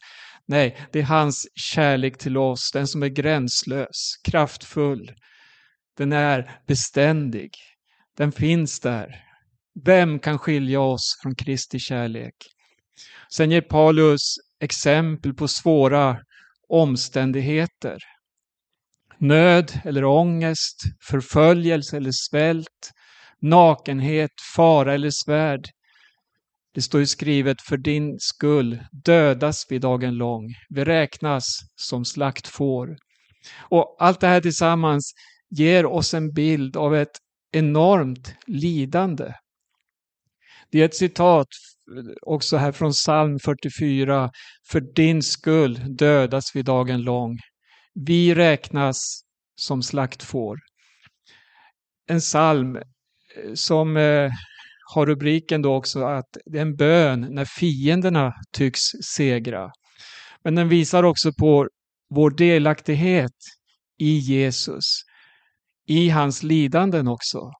Nej, 0.46 0.76
det 0.92 0.98
är 0.98 1.04
hans 1.04 1.46
kärlek 1.54 2.18
till 2.18 2.36
oss, 2.36 2.70
den 2.72 2.86
som 2.86 3.02
är 3.02 3.08
gränslös, 3.08 4.14
kraftfull. 4.24 5.12
Den 5.96 6.12
är 6.12 6.60
beständig. 6.66 7.50
Den 8.16 8.32
finns 8.32 8.80
där. 8.80 9.20
Vem 9.84 10.18
kan 10.18 10.38
skilja 10.38 10.80
oss 10.80 11.18
från 11.22 11.34
Kristi 11.34 11.78
kärlek? 11.78 12.34
Sen 13.36 13.50
ger 13.50 13.60
Paulus 13.60 14.20
exempel 14.60 15.34
på 15.34 15.48
svåra 15.48 16.16
omständigheter. 16.68 17.98
Nöd 19.24 19.80
eller 19.84 20.04
ångest, 20.04 20.82
förföljelse 21.08 21.96
eller 21.96 22.12
svält, 22.12 22.90
nakenhet, 23.40 24.30
fara 24.56 24.94
eller 24.94 25.10
svärd. 25.10 25.68
Det 26.74 26.82
står 26.82 27.00
ju 27.00 27.06
skrivet, 27.06 27.62
för 27.62 27.76
din 27.76 28.16
skull 28.18 28.78
dödas 28.92 29.66
vi 29.68 29.78
dagen 29.78 30.14
lång. 30.14 30.54
Vi 30.68 30.84
räknas 30.84 31.44
som 31.76 32.04
slaktfår. 32.04 32.96
Och 33.58 33.96
allt 33.98 34.20
det 34.20 34.26
här 34.26 34.40
tillsammans 34.40 35.12
ger 35.50 35.86
oss 35.86 36.14
en 36.14 36.32
bild 36.32 36.76
av 36.76 36.94
ett 36.94 37.18
enormt 37.52 38.34
lidande. 38.46 39.32
Det 40.70 40.80
är 40.80 40.84
ett 40.84 40.96
citat 40.96 41.48
också 42.22 42.56
här 42.56 42.72
från 42.72 42.92
psalm 42.92 43.38
44. 43.38 44.30
För 44.70 44.80
din 44.80 45.22
skull 45.22 45.96
dödas 45.96 46.56
vi 46.56 46.62
dagen 46.62 47.02
lång. 47.02 47.38
Vi 47.94 48.34
räknas 48.34 49.20
som 49.56 49.82
slaktfår. 49.82 50.58
En 52.06 52.20
psalm 52.20 52.76
eh, 52.76 52.82
som 53.54 53.96
eh, 53.96 54.30
har 54.94 55.06
rubriken 55.06 55.62
då 55.62 55.74
också 55.74 56.04
att 56.04 56.36
det 56.46 56.58
är 56.58 56.62
en 56.62 56.76
bön 56.76 57.26
när 57.30 57.44
fienderna 57.44 58.32
tycks 58.52 58.80
segra. 59.14 59.70
Men 60.44 60.54
den 60.54 60.68
visar 60.68 61.02
också 61.02 61.32
på 61.32 61.68
vår 62.14 62.30
delaktighet 62.30 63.32
i 63.98 64.18
Jesus, 64.18 64.84
i 65.86 66.08
hans 66.08 66.42
lidanden 66.42 67.08
också. 67.08 67.50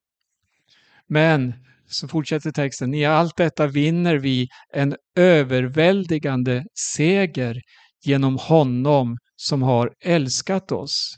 Men, 1.09 1.55
så 1.87 2.09
fortsätter 2.09 2.51
texten, 2.51 2.95
i 2.95 3.05
allt 3.05 3.37
detta 3.37 3.67
vinner 3.67 4.17
vi 4.17 4.49
en 4.73 4.97
överväldigande 5.17 6.65
seger 6.97 7.61
genom 8.05 8.39
honom 8.39 9.17
som 9.37 9.63
har 9.63 9.95
älskat 10.01 10.73
oss. 10.73 11.17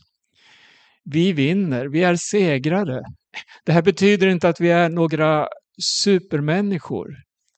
Vi 1.04 1.32
vinner, 1.32 1.86
vi 1.86 2.02
är 2.02 2.16
segrare. 2.16 3.02
Det 3.64 3.72
här 3.72 3.82
betyder 3.82 4.26
inte 4.26 4.48
att 4.48 4.60
vi 4.60 4.70
är 4.70 4.88
några 4.88 5.48
supermänniskor. 5.82 7.16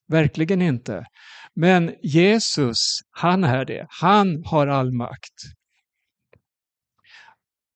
Verkligen 0.09 0.62
inte. 0.62 1.04
Men 1.54 1.94
Jesus, 2.02 2.76
han 3.11 3.44
är 3.44 3.64
det. 3.64 3.86
Han 3.88 4.44
har 4.44 4.66
all 4.66 4.92
makt. 4.92 5.34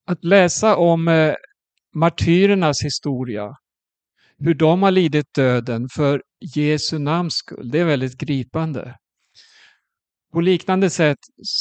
Att 0.07 0.25
läsa 0.25 0.77
om 0.77 1.09
eh, 1.09 1.35
martyrernas 1.95 2.85
historia, 2.85 3.57
hur 4.39 4.55
de 4.55 4.83
har 4.83 4.91
lidit 4.91 5.35
döden 5.35 5.89
för 5.89 6.23
Jesu 6.57 6.99
namns 6.99 7.35
skull, 7.35 7.71
det 7.71 7.79
är 7.79 7.85
väldigt 7.85 8.19
gripande. 8.19 8.97
På 10.33 10.41
liknande 10.41 10.91
sätt 10.91 11.19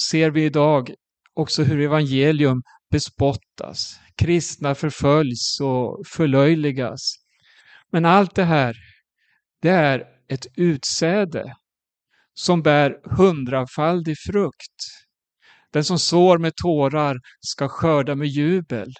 ser 0.09 0.31
vi 0.31 0.45
idag 0.45 0.93
också 1.33 1.63
hur 1.63 1.79
evangelium 1.79 2.61
bespottas. 2.91 3.99
Kristna 4.15 4.75
förföljs 4.75 5.59
och 5.61 6.07
förlöjligas. 6.07 7.15
Men 7.91 8.05
allt 8.05 8.35
det 8.35 8.43
här, 8.43 8.75
det 9.61 9.69
är 9.69 10.05
ett 10.27 10.47
utsäde 10.55 11.55
som 12.33 12.61
bär 12.61 12.99
hundrafaldig 13.03 14.17
frukt. 14.17 14.75
Den 15.73 15.83
som 15.83 15.99
sår 15.99 16.37
med 16.37 16.55
tårar 16.55 17.19
ska 17.39 17.67
skörda 17.67 18.15
med 18.15 18.27
jubel. 18.27 18.93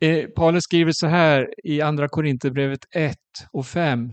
Eh, 0.00 0.26
Paulus 0.26 0.64
skriver 0.64 0.92
så 0.92 1.06
här 1.06 1.54
i 1.64 1.80
Andra 1.80 2.08
Korinthierbrevet 2.08 2.80
1 2.90 3.16
och 3.52 3.66
5. 3.66 4.12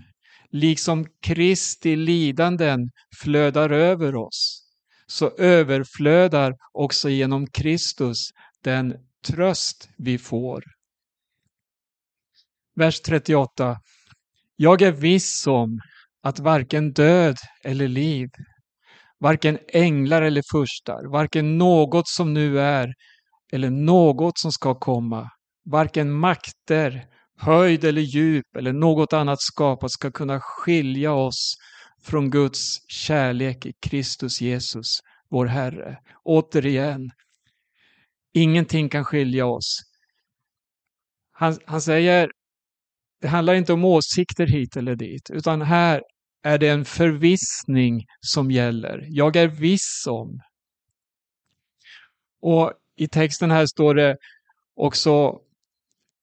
Liksom 0.52 1.06
Kristi 1.22 1.96
lidanden 1.96 2.80
flödar 3.22 3.70
över 3.70 4.16
oss, 4.16 4.65
så 5.08 5.30
överflödar 5.38 6.56
också 6.74 7.10
genom 7.10 7.48
Kristus 7.48 8.30
den 8.64 8.96
tröst 9.28 9.90
vi 9.98 10.18
får. 10.18 10.64
Vers 12.76 13.02
38. 13.02 13.78
Jag 14.56 14.82
är 14.82 14.92
viss 14.92 15.48
om 15.48 15.80
att 16.24 16.40
varken 16.40 16.94
död 16.94 17.36
eller 17.64 17.88
liv, 17.88 18.30
varken 19.20 19.60
änglar 19.68 20.22
eller 20.22 20.42
furstar, 20.52 21.12
varken 21.12 21.58
något 21.58 22.08
som 22.08 22.34
nu 22.34 22.60
är 22.60 22.94
eller 23.52 23.70
något 23.70 24.38
som 24.38 24.52
ska 24.52 24.76
komma, 24.76 25.30
varken 25.66 26.12
makter, 26.12 27.06
höjd 27.38 27.84
eller 27.84 28.02
djup 28.02 28.56
eller 28.58 28.74
något 28.74 29.14
annat 29.14 29.42
skapat 29.42 29.92
ska 29.92 30.12
kunna 30.12 30.40
skilja 30.42 31.14
oss 31.14 31.56
från 32.06 32.30
Guds 32.30 32.88
kärlek 32.88 33.66
i 33.66 33.74
Kristus 33.74 34.42
Jesus, 34.42 35.00
vår 35.30 35.46
Herre. 35.46 35.98
Återigen, 36.24 37.12
ingenting 38.34 38.90
kan 38.90 39.06
skilja 39.06 39.46
oss. 39.46 39.82
Han, 41.32 41.58
han 41.66 41.82
säger 41.82 42.32
det 43.22 43.28
handlar 43.28 43.54
inte 43.54 43.74
om 43.74 43.86
åsikter 43.86 44.48
hit 44.48 44.78
eller 44.78 44.96
dit, 44.96 45.30
utan 45.30 45.62
här 45.62 46.04
är 46.44 46.58
det 46.58 46.70
en 46.70 46.86
förvissning 46.86 48.06
som 48.20 48.52
gäller. 48.52 49.06
Jag 49.10 49.36
är 49.36 49.48
viss 49.48 50.04
om. 50.08 50.42
Och 52.42 52.74
i 52.96 53.08
texten 53.08 53.52
här 53.52 53.66
står 53.66 53.96
det 53.96 54.18
också 54.76 55.40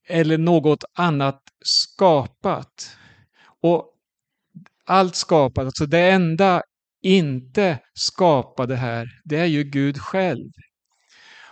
eller 0.08 0.38
något 0.38 0.84
annat 0.94 1.42
skapat. 1.64 2.96
Och 3.60 3.91
allt 4.86 5.14
skapat, 5.14 5.64
alltså 5.64 5.86
det 5.86 6.10
enda 6.10 6.62
inte 7.02 7.78
skapade 7.94 8.76
här, 8.76 9.06
det 9.24 9.38
är 9.38 9.46
ju 9.46 9.64
Gud 9.64 9.98
själv. 9.98 10.50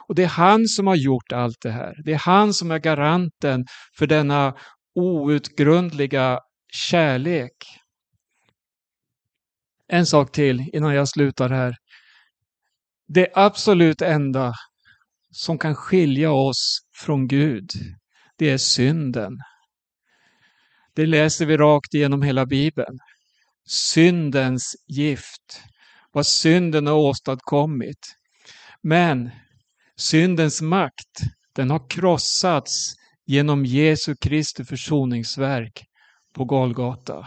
Och 0.08 0.14
det 0.14 0.22
är 0.22 0.28
han 0.28 0.66
som 0.66 0.86
har 0.86 0.96
gjort 0.96 1.32
allt 1.32 1.56
det 1.62 1.70
här. 1.70 1.94
Det 2.04 2.12
är 2.12 2.18
han 2.18 2.54
som 2.54 2.70
är 2.70 2.78
garanten 2.78 3.64
för 3.98 4.06
denna 4.06 4.54
outgrundliga 4.94 6.40
kärlek. 6.72 7.52
En 9.88 10.06
sak 10.06 10.32
till 10.32 10.70
innan 10.72 10.94
jag 10.94 11.08
slutar 11.08 11.48
här. 11.48 11.76
Det 13.08 13.28
absolut 13.34 14.02
enda 14.02 14.52
som 15.30 15.58
kan 15.58 15.74
skilja 15.74 16.32
oss 16.32 16.78
från 16.96 17.28
Gud, 17.28 17.70
det 18.38 18.50
är 18.50 18.58
synden. 18.58 19.32
Det 20.94 21.06
läser 21.06 21.46
vi 21.46 21.56
rakt 21.56 21.94
igenom 21.94 22.22
hela 22.22 22.46
Bibeln. 22.46 22.98
Syndens 23.70 24.76
gift, 24.88 25.62
vad 26.12 26.26
synden 26.26 26.86
har 26.86 26.94
åstadkommit. 26.94 28.14
Men 28.82 29.30
syndens 29.96 30.62
makt, 30.62 31.20
den 31.54 31.70
har 31.70 31.88
krossats 31.88 32.94
genom 33.26 33.64
Jesu 33.64 34.14
Kristi 34.20 34.64
försoningsverk 34.64 35.84
på 36.34 36.44
Golgata. 36.44 37.26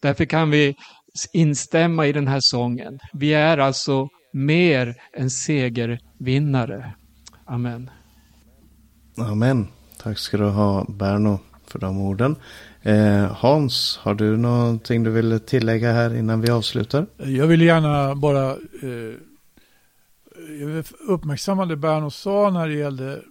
Därför 0.00 0.24
kan 0.24 0.50
vi 0.50 0.74
instämma 1.32 2.06
i 2.06 2.12
den 2.12 2.28
här 2.28 2.40
sången. 2.40 2.98
Vi 3.12 3.34
är 3.34 3.58
alltså 3.58 4.08
mer 4.32 4.94
än 5.16 5.30
segervinnare. 5.30 6.94
Amen. 7.46 7.90
Amen. 9.18 9.68
Tack 9.98 10.18
ska 10.18 10.36
du 10.36 10.48
ha 10.48 10.84
Berno 10.88 11.38
för 11.66 11.78
de 11.78 11.98
orden. 11.98 12.36
Eh, 12.82 13.32
Hans, 13.32 13.98
har 14.02 14.14
du 14.14 14.36
någonting 14.36 15.02
du 15.02 15.10
vill 15.10 15.40
tillägga 15.40 15.92
här 15.92 16.14
innan 16.16 16.40
vi 16.40 16.50
avslutar? 16.50 17.06
Jag 17.16 17.46
vill 17.46 17.62
gärna 17.62 18.14
bara 18.14 18.50
eh, 18.50 19.14
uppmärksamma 21.08 21.66
det 21.66 21.76
Berno 21.76 22.10
sa 22.10 22.50
när 22.50 22.68
det 22.68 22.74
gällde 22.74 23.22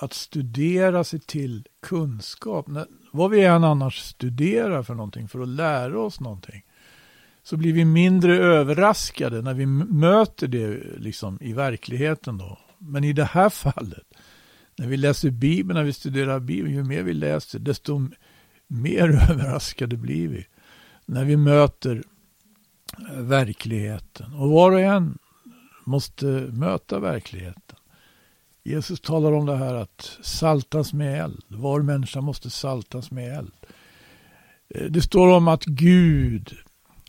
att 0.00 0.12
studera 0.12 1.04
sig 1.04 1.20
till 1.20 1.66
kunskap. 1.82 2.66
När, 2.66 2.86
vad 3.12 3.30
vi 3.30 3.44
än 3.44 3.64
annars 3.64 3.98
studerar 3.98 4.82
för 4.82 4.94
någonting, 4.94 5.28
för 5.28 5.40
att 5.40 5.48
lära 5.48 6.00
oss 6.00 6.20
någonting, 6.20 6.62
så 7.42 7.56
blir 7.56 7.72
vi 7.72 7.84
mindre 7.84 8.36
överraskade 8.36 9.42
när 9.42 9.54
vi 9.54 9.66
möter 9.66 10.48
det 10.48 10.80
liksom 10.98 11.38
i 11.40 11.52
verkligheten. 11.52 12.38
Då. 12.38 12.58
Men 12.78 13.04
i 13.04 13.12
det 13.12 13.24
här 13.24 13.48
fallet, 13.50 14.06
när 14.76 14.86
vi 14.86 14.96
läser 14.96 15.30
Bibeln, 15.30 15.78
när 15.78 15.84
vi 15.84 15.92
studerar 15.92 16.40
Bibeln, 16.40 16.74
ju 16.74 16.84
mer 16.84 17.02
vi 17.02 17.12
läser, 17.12 17.58
desto 17.58 18.10
mer 18.68 19.08
överraskade 19.30 19.96
blir 19.96 20.28
vi. 20.28 20.46
När 21.06 21.24
vi 21.24 21.36
möter 21.36 22.02
eh, 23.10 23.20
verkligheten. 23.20 24.34
Och 24.34 24.50
var 24.50 24.72
och 24.72 24.80
en 24.80 25.18
måste 25.84 26.26
möta 26.52 26.98
verkligheten. 26.98 27.76
Jesus 28.62 29.00
talar 29.00 29.32
om 29.32 29.46
det 29.46 29.56
här 29.56 29.74
att 29.74 30.18
saltas 30.22 30.92
med 30.92 31.20
eld. 31.20 31.42
Var 31.48 31.82
människa 31.82 32.20
måste 32.20 32.50
saltas 32.50 33.10
med 33.10 33.38
eld. 33.38 33.52
Eh, 34.74 34.84
det 34.84 35.02
står 35.02 35.28
om 35.28 35.48
att 35.48 35.64
Gud 35.64 36.56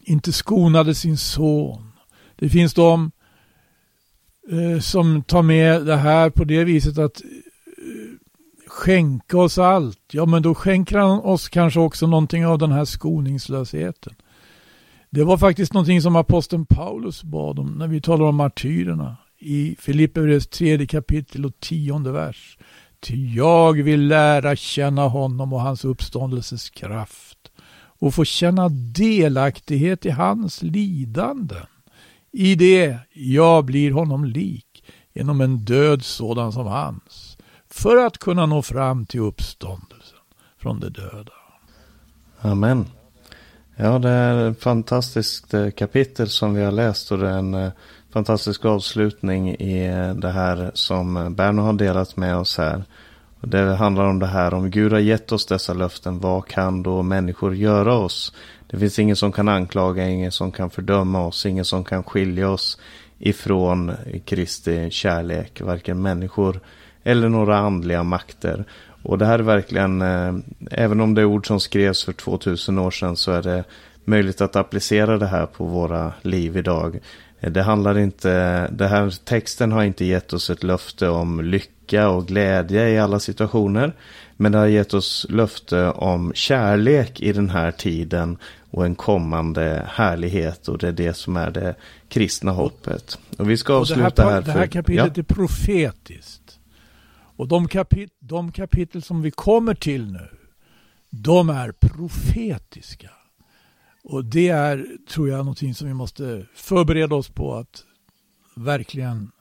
inte 0.01 0.34
skonade 0.34 0.95
sin 0.95 1.18
son. 1.18 1.91
Det 2.36 2.49
finns 2.49 2.74
de 2.74 3.12
eh, 4.51 4.80
som 4.80 5.24
tar 5.24 5.41
med 5.41 5.86
det 5.86 5.97
här 5.97 6.30
på 6.30 6.43
det 6.43 6.64
viset 6.64 6.97
att 6.97 7.22
skänka 8.80 9.38
oss 9.38 9.58
allt. 9.58 10.00
Ja, 10.12 10.26
men 10.26 10.42
då 10.42 10.56
skänker 10.56 10.98
han 10.98 11.20
oss 11.20 11.50
kanske 11.50 11.80
också 11.80 12.08
någonting 12.08 12.46
av 12.46 12.58
den 12.58 12.72
här 12.72 12.86
skoningslösheten. 12.86 14.14
Det 15.10 15.24
var 15.24 15.38
faktiskt 15.38 15.74
någonting 15.74 16.02
som 16.02 16.16
aposteln 16.16 16.66
Paulus 16.66 17.24
bad 17.24 17.60
om 17.60 17.68
när 17.68 17.88
vi 17.88 18.02
talar 18.02 18.26
om 18.26 18.36
martyrerna 18.36 19.18
i 19.40 19.76
Filipperbrevets 19.80 20.48
tredje 20.48 20.88
kapitel 20.88 21.46
och 21.46 21.60
tionde 21.60 22.12
vers. 22.12 22.58
Ty 23.00 23.36
jag 23.36 23.74
vill 23.84 24.08
lära 24.08 24.56
känna 24.56 25.08
honom 25.08 25.54
och 25.54 25.62
hans 25.62 25.86
uppståndelses 25.86 26.70
kraft 26.70 27.52
och 28.00 28.14
få 28.14 28.26
känna 28.26 28.70
delaktighet 28.70 30.06
i 30.06 30.10
hans 30.10 30.64
lidanden. 30.64 31.66
I 32.32 32.56
det 32.56 32.98
jag 33.14 33.66
blir 33.66 33.92
honom 33.92 34.26
lik 34.26 34.84
genom 35.14 35.42
en 35.42 35.58
död 35.58 36.04
sådan 36.04 36.52
som 36.52 36.68
hans 36.68 37.29
för 37.72 37.97
att 37.97 38.17
kunna 38.17 38.45
nå 38.45 38.61
fram 38.61 39.05
till 39.05 39.20
uppståndelsen 39.20 40.17
från 40.57 40.80
de 40.80 40.89
döda. 40.89 41.34
Amen. 42.41 42.86
Ja, 43.76 43.99
det 43.99 44.09
är 44.09 44.51
ett 44.51 44.63
fantastiskt 44.63 45.53
eh, 45.53 45.70
kapitel 45.70 46.30
som 46.30 46.53
vi 46.53 46.63
har 46.63 46.72
läst 46.72 47.11
och 47.11 47.17
det 47.17 47.30
är 47.30 47.38
en 47.38 47.53
eh, 47.53 47.72
fantastisk 48.13 48.65
avslutning 48.65 49.49
i 49.49 49.88
eh, 49.88 50.13
det 50.13 50.30
här 50.30 50.72
som 50.74 51.36
Berno 51.36 51.61
har 51.61 51.74
delat 51.74 52.17
med 52.17 52.38
oss 52.38 52.57
här. 52.57 52.84
Det 53.41 53.76
handlar 53.76 54.05
om 54.05 54.20
det 54.20 54.28
här, 54.28 54.53
om 54.53 54.72
Gud 54.72 54.91
har 54.91 54.99
gett 54.99 55.32
oss 55.32 55.45
dessa 55.45 55.74
löften, 55.74 56.20
vad 56.20 56.47
kan 56.47 56.84
då 56.84 57.03
människor 57.03 57.55
göra 57.55 57.93
oss? 57.93 58.34
Det 58.67 58.78
finns 58.78 58.99
ingen 58.99 59.15
som 59.15 59.32
kan 59.32 59.47
anklaga, 59.47 60.07
ingen 60.07 60.32
som 60.32 60.51
kan 60.51 60.70
fördöma 60.70 61.26
oss, 61.26 61.45
ingen 61.45 61.65
som 61.65 61.84
kan 61.84 62.03
skilja 62.03 62.49
oss 62.49 62.78
ifrån 63.20 63.91
Kristi 64.26 64.89
kärlek, 64.91 65.61
varken 65.61 66.01
människor 66.01 66.59
eller 67.10 67.30
några 67.30 67.57
andliga 67.57 68.03
makter. 68.03 68.66
Och 69.03 69.18
det 69.18 69.26
här 69.26 69.39
är 69.39 69.43
verkligen, 69.43 70.01
eh, 70.01 70.34
även 70.72 71.01
om 71.01 71.16
det 71.16 71.22
är 71.22 71.26
ord 71.26 71.47
som 71.47 71.60
skrevs 71.60 72.03
för 72.03 72.14
2000 72.14 72.80
år 72.80 72.91
sedan 72.91 73.16
så 73.16 73.32
är 73.32 73.41
det 73.41 73.64
möjligt 74.05 74.41
att 74.41 74.55
applicera 74.55 75.18
det 75.18 75.28
här 75.28 75.45
på 75.45 75.66
våra 75.66 76.14
liv 76.22 76.57
idag. 76.57 76.99
Eh, 77.39 77.51
det 77.51 77.64
handlar 77.64 77.97
inte, 77.97 78.68
det 78.68 78.88
här 78.88 79.26
texten 79.26 79.72
har 79.72 79.84
inte 79.84 80.05
gett 80.05 80.34
oss 80.34 80.49
ett 80.49 80.64
löfte 80.64 81.10
om 81.10 81.41
lycka 81.41 82.10
och 82.10 82.28
glädje 82.28 82.89
i 82.89 82.99
alla 82.99 83.20
situationer. 83.20 83.93
Men 84.38 84.51
det 84.51 84.57
har 84.57 84.68
gett 84.68 84.93
oss 84.93 85.26
löfte 85.30 85.89
om 85.89 86.32
kärlek 86.36 87.22
i 87.22 87.34
den 87.34 87.49
här 87.49 87.72
tiden 87.72 88.38
och 88.72 88.86
en 88.86 88.95
kommande 88.95 89.86
härlighet. 89.89 90.68
Och 90.68 90.78
det 90.78 90.88
är 90.88 90.91
det 90.91 91.14
som 91.14 91.38
är 91.38 91.51
det 91.51 91.76
kristna 92.10 92.51
hoppet. 92.51 93.20
Och 93.38 93.49
vi 93.49 93.57
ska 93.57 93.74
avsluta 93.74 94.10
det 94.10 94.24
här, 94.24 94.32
här. 94.32 94.41
För, 94.41 94.53
det 94.53 94.60
här 94.60 94.68
kapitlet 94.68 95.18
ja. 95.18 95.22
är 95.22 95.24
profetiskt. 95.24 96.39
Och 97.40 97.48
de, 97.48 97.68
kapit 97.68 98.14
de 98.20 98.52
kapitel 98.52 99.02
som 99.02 99.22
vi 99.22 99.32
kommer 99.32 99.74
till 99.74 100.12
nu, 100.12 100.30
de 101.10 101.50
är 101.50 101.72
profetiska. 101.72 103.10
Och 104.04 104.26
det 104.26 104.50
är, 104.50 104.86
tror 105.10 105.30
jag, 105.30 105.38
någonting 105.38 105.76
som 105.76 105.88
vi 105.88 105.94
måste 105.94 106.46
förbereda 106.54 107.16
oss 107.16 107.30
på 107.30 107.56
att 107.56 107.84
verkligen, 108.56 109.32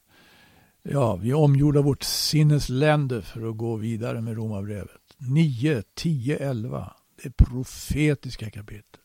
ja, 0.83 1.17
vi 1.17 1.33
omgjorda 1.33 1.81
vårt 1.81 2.03
sinnesländer 2.03 3.21
för 3.21 3.51
att 3.51 3.57
gå 3.57 3.77
vidare 3.77 4.21
med 4.21 4.37
Romarbrevet. 4.37 5.01
9, 5.17 5.83
10, 5.95 6.37
11. 6.37 6.93
Det 7.23 7.29
är 7.29 7.45
profetiska 7.45 8.51
kapitel. 8.51 9.01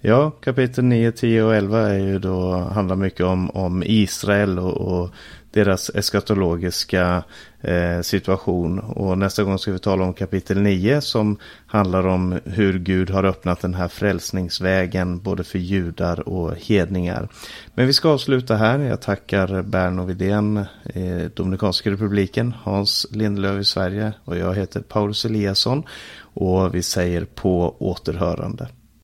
Ja, 0.00 0.30
kapitel 0.30 0.84
9, 0.84 1.12
10 1.12 1.42
och 1.42 1.54
11 1.54 1.88
är 1.88 1.98
ju 1.98 2.18
då, 2.18 2.52
handlar 2.52 2.96
mycket 2.96 3.26
om, 3.26 3.50
om 3.50 3.82
Israel 3.86 4.58
och, 4.58 4.76
och 4.76 5.10
deras 5.50 5.90
eskatologiska 5.94 7.22
eh, 7.60 8.00
situation. 8.00 8.78
Och 8.78 9.18
nästa 9.18 9.44
gång 9.44 9.58
ska 9.58 9.72
vi 9.72 9.78
tala 9.78 10.04
om 10.04 10.14
kapitel 10.14 10.60
9 10.60 11.00
som 11.00 11.36
handlar 11.66 12.06
om 12.06 12.40
hur 12.44 12.78
Gud 12.78 13.10
har 13.10 13.24
öppnat 13.24 13.60
den 13.60 13.74
här 13.74 13.88
frälsningsvägen 13.88 15.18
både 15.18 15.44
för 15.44 15.58
judar 15.58 16.28
och 16.28 16.56
hedningar. 16.56 17.28
Men 17.74 17.86
vi 17.86 17.92
ska 17.92 18.08
avsluta 18.08 18.56
här. 18.56 18.78
Jag 18.78 19.00
tackar 19.00 19.62
Berno 19.62 20.04
Widén 20.04 20.56
eh, 20.84 21.30
Dominikanska 21.34 21.90
republiken, 21.90 22.54
Hans 22.62 23.06
Lindelöf 23.10 23.60
i 23.60 23.64
Sverige 23.64 24.12
och 24.24 24.36
jag 24.36 24.54
heter 24.54 24.80
Paulus 24.80 25.24
Eliasson 25.24 25.82
och 26.20 26.74
vi 26.74 26.82
säger 26.82 27.24
på 27.24 27.76
återhörande. 27.78 28.68